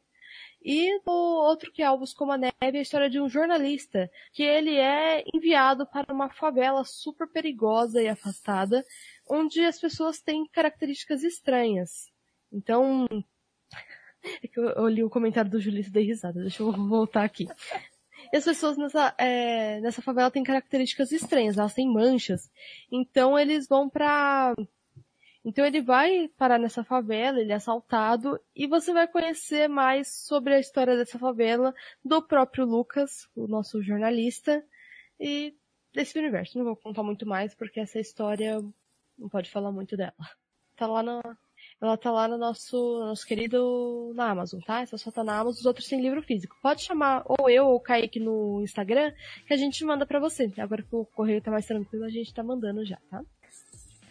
E 0.62 1.01
o 1.07 1.11
outro 1.11 1.73
que 1.73 1.83
é 1.83 1.87
Alvos 1.87 2.12
como 2.12 2.33
a 2.33 2.37
Neve 2.37 2.55
é 2.61 2.79
a 2.79 2.83
história 2.83 3.09
de 3.09 3.20
um 3.20 3.29
jornalista, 3.29 4.11
que 4.33 4.43
ele 4.43 4.77
é 4.77 5.25
enviado 5.35 5.87
para 5.87 6.12
uma 6.12 6.29
favela 6.29 6.85
super 6.85 7.27
perigosa 7.27 8.03
e 8.03 8.09
afastada, 8.09 8.85
onde 9.27 9.61
as 9.64 9.81
pessoas 9.81 10.20
têm 10.20 10.47
características 10.47 11.23
estranhas. 11.23 12.12
Então, 12.53 13.09
É 14.43 14.47
que 14.47 14.59
eu, 14.59 14.64
eu 14.64 14.89
li 14.89 15.03
o 15.03 15.11
comentário 15.11 15.51
do 15.51 15.61
Julito 15.61 15.89
e 15.89 15.93
dei 15.93 16.05
risada. 16.05 16.41
Deixa 16.41 16.62
eu 16.62 16.73
voltar 16.73 17.25
aqui. 17.25 17.49
E 18.33 18.37
as 18.37 18.45
pessoas 18.45 18.77
nessa, 18.77 19.14
é, 19.18 19.81
nessa 19.81 20.03
favela 20.03 20.31
têm 20.31 20.45
características 20.45 21.12
estranhas, 21.12 21.59
elas 21.59 21.75
têm 21.75 21.91
manchas. 21.91 22.51
Então 22.91 23.39
eles 23.39 23.66
vão 23.66 23.89
pra. 23.89 24.55
Então 25.45 25.66
ele 25.66 25.81
vai 25.81 26.29
parar 26.39 26.59
nessa 26.59 26.85
favela, 26.85 27.41
ele 27.41 27.51
é 27.51 27.57
assaltado, 27.57 28.41
e 28.55 28.66
você 28.68 28.93
vai 28.93 29.09
conhecer 29.09 29.68
mais 29.68 30.09
sobre 30.25 30.55
a 30.55 30.61
história 30.61 30.97
dessa 30.97 31.18
favela 31.18 31.75
do 32.05 32.23
próprio 32.23 32.64
Lucas, 32.64 33.29
o 33.35 33.49
nosso 33.49 33.83
jornalista, 33.83 34.64
e 35.18 35.57
desse 35.93 36.16
universo. 36.16 36.57
Não 36.57 36.64
vou 36.64 36.77
contar 36.77 37.03
muito 37.03 37.27
mais, 37.27 37.55
porque 37.55 37.81
essa 37.81 37.99
história 37.99 38.62
não 39.18 39.29
pode 39.29 39.51
falar 39.51 39.73
muito 39.73 39.97
dela. 39.97 40.14
Tá 40.77 40.87
lá 40.87 41.03
na, 41.03 41.20
ela 41.83 41.97
tá 41.97 42.12
lá 42.12 42.28
no 42.28 42.39
nosso, 42.39 42.76
nosso 43.01 43.26
querido 43.26 44.12
na 44.14 44.30
Amazon, 44.30 44.61
tá? 44.61 44.83
Essa 44.83 44.97
só 44.97 45.11
tá 45.11 45.24
na 45.24 45.35
Amazon, 45.35 45.61
os 45.61 45.66
outros 45.66 45.89
têm 45.89 46.01
livro 46.01 46.22
físico. 46.22 46.57
Pode 46.62 46.83
chamar 46.83 47.24
ou 47.26 47.51
eu 47.51 47.66
ou 47.66 47.74
o 47.74 47.80
Kaique 47.80 48.20
no 48.20 48.62
Instagram, 48.62 49.12
que 49.47 49.53
a 49.53 49.57
gente 49.57 49.85
manda 49.85 50.07
para 50.07 50.20
você. 50.20 50.53
Agora 50.59 50.83
que 50.83 50.95
o 50.95 51.05
correio 51.05 51.43
tá 51.43 51.51
mais 51.51 51.66
tranquilo, 51.66 52.05
a 52.05 52.09
gente 52.09 52.33
tá 52.33 52.43
mandando 52.43 52.85
já, 52.85 52.99
tá? 53.11 53.24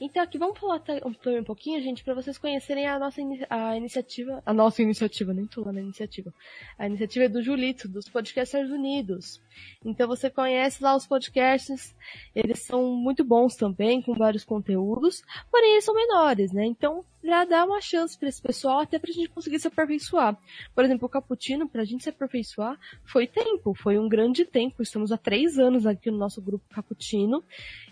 Então 0.02 0.24
aqui 0.24 0.38
vamos 0.38 0.58
falar 0.60 0.80
também 0.80 1.40
um 1.40 1.44
pouquinho, 1.44 1.80
gente, 1.80 2.04
para 2.04 2.16
vocês 2.16 2.36
conhecerem 2.36 2.88
a 2.88 2.98
nossa 2.98 3.22
a 3.48 3.78
iniciativa, 3.78 4.42
a 4.44 4.52
nossa 4.52 4.82
iniciativa, 4.82 5.32
nem 5.32 5.46
tô 5.46 5.64
lá 5.64 5.72
na 5.72 5.80
iniciativa. 5.80 6.34
A 6.78 6.88
iniciativa 6.88 7.26
é 7.26 7.30
do 7.30 7.42
Julito, 7.44 7.88
dos 7.88 8.10
Podcasters 8.10 8.72
Unidos. 8.72 9.40
Então 9.86 10.08
você 10.08 10.28
conhece 10.28 10.84
lá 10.84 10.96
os 10.96 11.06
podcasts, 11.06 11.96
eles 12.36 12.66
são 12.66 12.96
muito 12.96 13.24
bons 13.24 13.56
também, 13.56 14.02
com 14.02 14.16
vários 14.16 14.44
conteúdos, 14.44 15.22
porém 15.52 15.74
eles 15.74 15.86
são 15.86 15.94
menores, 15.94 16.52
né? 16.52 16.66
Então 16.66 17.06
já 17.24 17.46
dá 17.46 17.66
uma 17.66 17.82
chance 17.82 18.18
para 18.18 18.30
esse 18.30 18.42
pessoal 18.42 18.80
até 18.80 18.98
pra 18.98 19.12
gente 19.12 19.30
conseguir 19.30 19.60
se 19.60 19.68
aperfeiçoar. 19.68 20.38
Por 20.74 20.84
exemplo, 20.84 21.06
o 21.06 21.10
Caputino, 21.10 21.68
pra 21.70 21.84
gente 21.84 22.04
se 22.04 22.10
aperfeiçoar, 22.10 22.80
foi 23.06 23.28
tempo, 23.28 23.74
foi 23.74 24.00
um 24.00 24.10
grande 24.10 24.46
tempo. 24.46 24.82
Estamos 24.82 25.12
há 25.12 25.18
três 25.18 25.60
anos 25.60 25.86
aqui 25.86 26.10
no 26.10 26.18
nosso 26.18 26.42
grupo 26.42 26.66
Caputino 26.70 27.44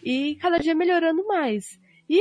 e 0.03 0.36
cada 0.36 0.57
dia 0.57 0.73
melhorando 0.73 1.25
mais. 1.27 1.80
E 2.09 2.19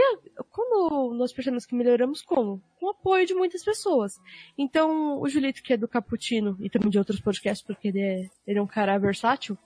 quando 0.50 1.14
nós 1.14 1.32
percebemos 1.32 1.64
que 1.64 1.74
melhoramos 1.74 2.20
como? 2.20 2.62
Com 2.78 2.86
o 2.86 2.90
apoio 2.90 3.26
de 3.26 3.32
muitas 3.32 3.64
pessoas. 3.64 4.20
Então, 4.56 5.18
o 5.18 5.26
Julito, 5.30 5.62
que 5.62 5.72
é 5.72 5.78
do 5.78 5.88
Caputino 5.88 6.59
e 6.61 6.68
também 6.68 6.90
de 6.90 6.98
outros 6.98 7.20
podcasts, 7.20 7.66
porque 7.66 7.88
ele 7.88 8.00
é, 8.00 8.30
ele 8.46 8.59
é 8.59 8.62
um 8.62 8.66
cara 8.66 8.98
versátil, 8.98 9.56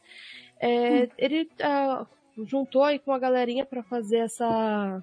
é, 0.60 1.04
hum. 1.04 1.08
ele 1.18 1.50
uh, 1.60 2.06
juntou 2.44 2.84
aí 2.84 3.00
com 3.00 3.12
a 3.12 3.18
galerinha 3.18 3.66
para 3.66 3.82
fazer 3.82 4.18
essa 4.18 5.02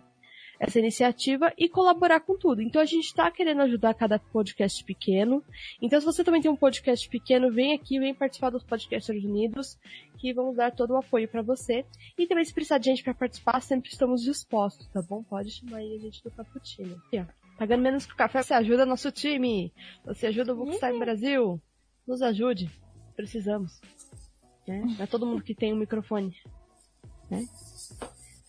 essa 0.60 0.78
iniciativa 0.78 1.54
e 1.58 1.70
colaborar 1.70 2.20
com 2.20 2.38
tudo. 2.38 2.62
Então 2.62 2.82
a 2.82 2.86
gente 2.86 3.06
está 3.06 3.32
querendo 3.32 3.62
ajudar 3.62 3.94
cada 3.94 4.20
podcast 4.20 4.84
pequeno. 4.84 5.44
Então 5.82 6.00
se 6.00 6.06
você 6.06 6.24
também 6.24 6.42
tem 6.42 6.52
um 6.52 6.56
podcast 6.56 7.08
pequeno, 7.08 7.52
vem 7.52 7.74
aqui, 7.74 8.00
vem 8.00 8.14
participar 8.14 8.50
dos 8.50 8.64
Podcasters 8.64 9.24
Unidos, 9.24 9.80
que 10.18 10.34
vamos 10.34 10.58
dar 10.58 10.72
todo 10.72 10.92
o 10.92 10.98
apoio 10.98 11.28
para 11.28 11.42
você. 11.42 11.86
E 12.18 12.28
também 12.28 12.44
se 12.44 12.54
precisar 12.54 12.78
de 12.78 12.86
gente 12.86 13.04
para 13.04 13.14
participar, 13.14 13.62
sempre 13.62 13.90
estamos 13.90 14.22
dispostos, 14.22 14.88
tá 14.90 15.02
bom? 15.02 15.24
Pode 15.24 15.52
chamar 15.52 15.78
aí 15.78 15.96
a 15.96 16.00
gente 16.00 16.22
do 16.22 16.32
Cappuccino. 16.32 17.02
Aqui, 17.08 17.20
ó. 17.20 17.26
Pagando 17.58 17.82
menos 17.82 18.06
pro 18.06 18.16
café, 18.16 18.42
você 18.42 18.54
ajuda 18.54 18.86
nosso 18.86 19.12
time. 19.12 19.74
Você 20.06 20.28
ajuda 20.28 20.54
o 20.54 20.56
Bookstime 20.56 20.94
uhum. 20.94 21.00
Brasil. 21.00 21.62
Nos 22.08 22.22
ajude. 22.22 22.72
Precisamos. 23.18 23.82
Né? 24.66 24.82
Não 24.98 25.04
é 25.04 25.08
todo 25.08 25.26
mundo 25.26 25.44
que 25.44 25.54
tem 25.54 25.74
um 25.74 25.78
microfone. 25.78 26.34
Né? 27.30 27.46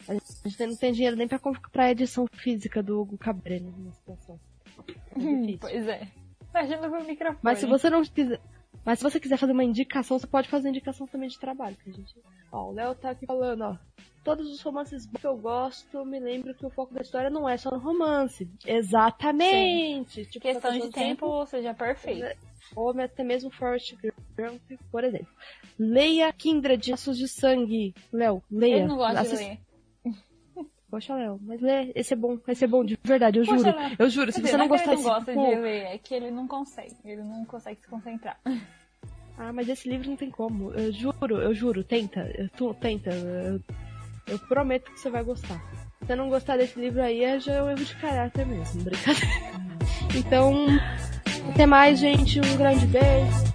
A 0.09 0.15
gente 0.49 0.67
não 0.67 0.77
tem 0.77 0.93
dinheiro 0.93 1.17
nem 1.17 1.29
pra 1.29 1.39
comprar 1.39 1.85
a 1.85 1.91
edição 1.91 2.27
física 2.33 2.83
do 2.83 3.01
Hugo 3.01 3.19
Cabrera 3.19 3.65
numa 3.65 3.93
situação. 3.93 4.41
É 4.87 5.57
pois 5.59 5.87
é. 5.87 6.09
Imagina 6.51 6.89
o 6.89 7.05
microfone. 7.05 7.39
Mas 7.43 7.59
se 7.59 7.67
você 7.67 7.91
não 7.91 8.03
quiser. 8.03 8.41
Mas 8.85 8.99
se 8.99 9.03
você 9.03 9.21
quiser 9.21 9.37
fazer 9.37 9.53
uma 9.53 9.65
indicação, 9.65 10.19
você 10.19 10.27
pode 10.27 10.49
fazer 10.49 10.71
indicação 10.71 11.07
também 11.07 11.29
de 11.29 11.39
trabalho. 11.39 11.77
Que 11.77 11.91
a 11.91 11.93
gente... 11.93 12.15
Ó, 12.51 12.71
o 12.71 12.73
Léo 12.73 12.95
tá 12.95 13.11
aqui 13.11 13.27
falando, 13.27 13.63
ó. 13.63 13.77
Todos 14.25 14.51
os 14.51 14.61
romances 14.63 15.07
que 15.07 15.27
eu 15.27 15.37
gosto, 15.37 16.05
me 16.05 16.19
lembro 16.19 16.55
que 16.55 16.65
o 16.65 16.71
foco 16.71 16.93
da 16.95 17.01
história 17.01 17.31
não 17.31 17.49
é 17.49 17.57
só 17.57 17.71
no 17.71 17.79
romance. 17.79 18.51
Exatamente! 18.67 20.27
Tipo, 20.27 20.41
Questão 20.41 20.73
de 20.73 20.81
tempo, 20.81 20.93
tempo, 20.93 21.47
seja 21.47 21.75
perfeito. 21.75 22.39
Ou 22.75 22.91
até 23.01 23.23
mesmo 23.23 23.51
Forrest 23.51 23.95
Gump, 24.37 24.63
por 24.91 25.05
exemplo. 25.05 25.29
Leia 25.79 26.33
Kindred, 26.33 26.91
Laços 26.91 27.19
de 27.19 27.29
Sangue. 27.29 27.95
Léo, 28.13 28.43
leia. 28.51 28.81
Eu 28.81 28.89
não 28.89 28.97
gosto 28.97 29.23
de 29.23 29.37
ler. 29.37 29.59
Poxa, 30.91 31.15
Léo, 31.15 31.39
mas 31.43 31.61
lê, 31.61 31.93
esse 31.95 32.15
é 32.15 32.17
bom, 32.17 32.37
esse 32.49 32.65
é 32.65 32.67
bom, 32.67 32.85
de 32.85 32.99
verdade, 33.05 33.39
eu 33.39 33.45
Poxa, 33.45 33.59
juro. 33.59 33.77
Léo. 33.77 33.97
Eu 33.99 34.11
juro, 34.11 34.33
se 34.33 34.41
você 34.41 34.57
não 34.57 34.67
gostar 34.67 34.91
desse... 34.91 35.05
Gosta 35.05 35.33
de 35.33 35.39
ler, 35.39 35.83
é 35.85 35.99
que 35.99 36.13
ele 36.13 36.33
não 36.33 36.49
consegue, 36.49 36.97
ele 37.05 37.23
não 37.23 37.45
consegue 37.45 37.81
se 37.81 37.87
concentrar. 37.87 38.41
Ah, 39.39 39.55
mas 39.55 39.71
esse 39.71 39.89
livro 39.89 40.11
não 40.11 40.17
tem 40.17 40.31
como. 40.31 40.71
Eu 40.73 40.93
juro, 40.93 41.41
eu 41.41 41.55
juro, 41.55 41.83
tenta, 41.83 42.29
tu, 42.57 42.75
tenta. 42.75 43.09
Eu, 43.09 43.59
eu, 44.27 44.39
prometo 44.41 44.93
que 44.93 45.01
você 45.01 45.09
vai 45.09 45.23
gostar. 45.23 45.59
Se 45.99 46.07
você 46.07 46.15
não 46.15 46.29
gostar 46.29 46.59
desse 46.59 46.79
livro 46.79 47.01
aí, 47.01 47.25
é 47.25 47.41
já 47.41 47.55
é 47.55 47.63
um 47.63 47.71
erro 47.71 47.83
de 47.83 47.97
caráter 47.97 48.45
mesmo, 48.45 48.83
brincadeira. 48.83 49.27
Então, 50.15 50.67
até 51.55 51.65
mais, 51.65 51.99
gente, 51.99 52.39
um 52.39 52.57
grande 52.59 52.87
beijo. 52.87 53.50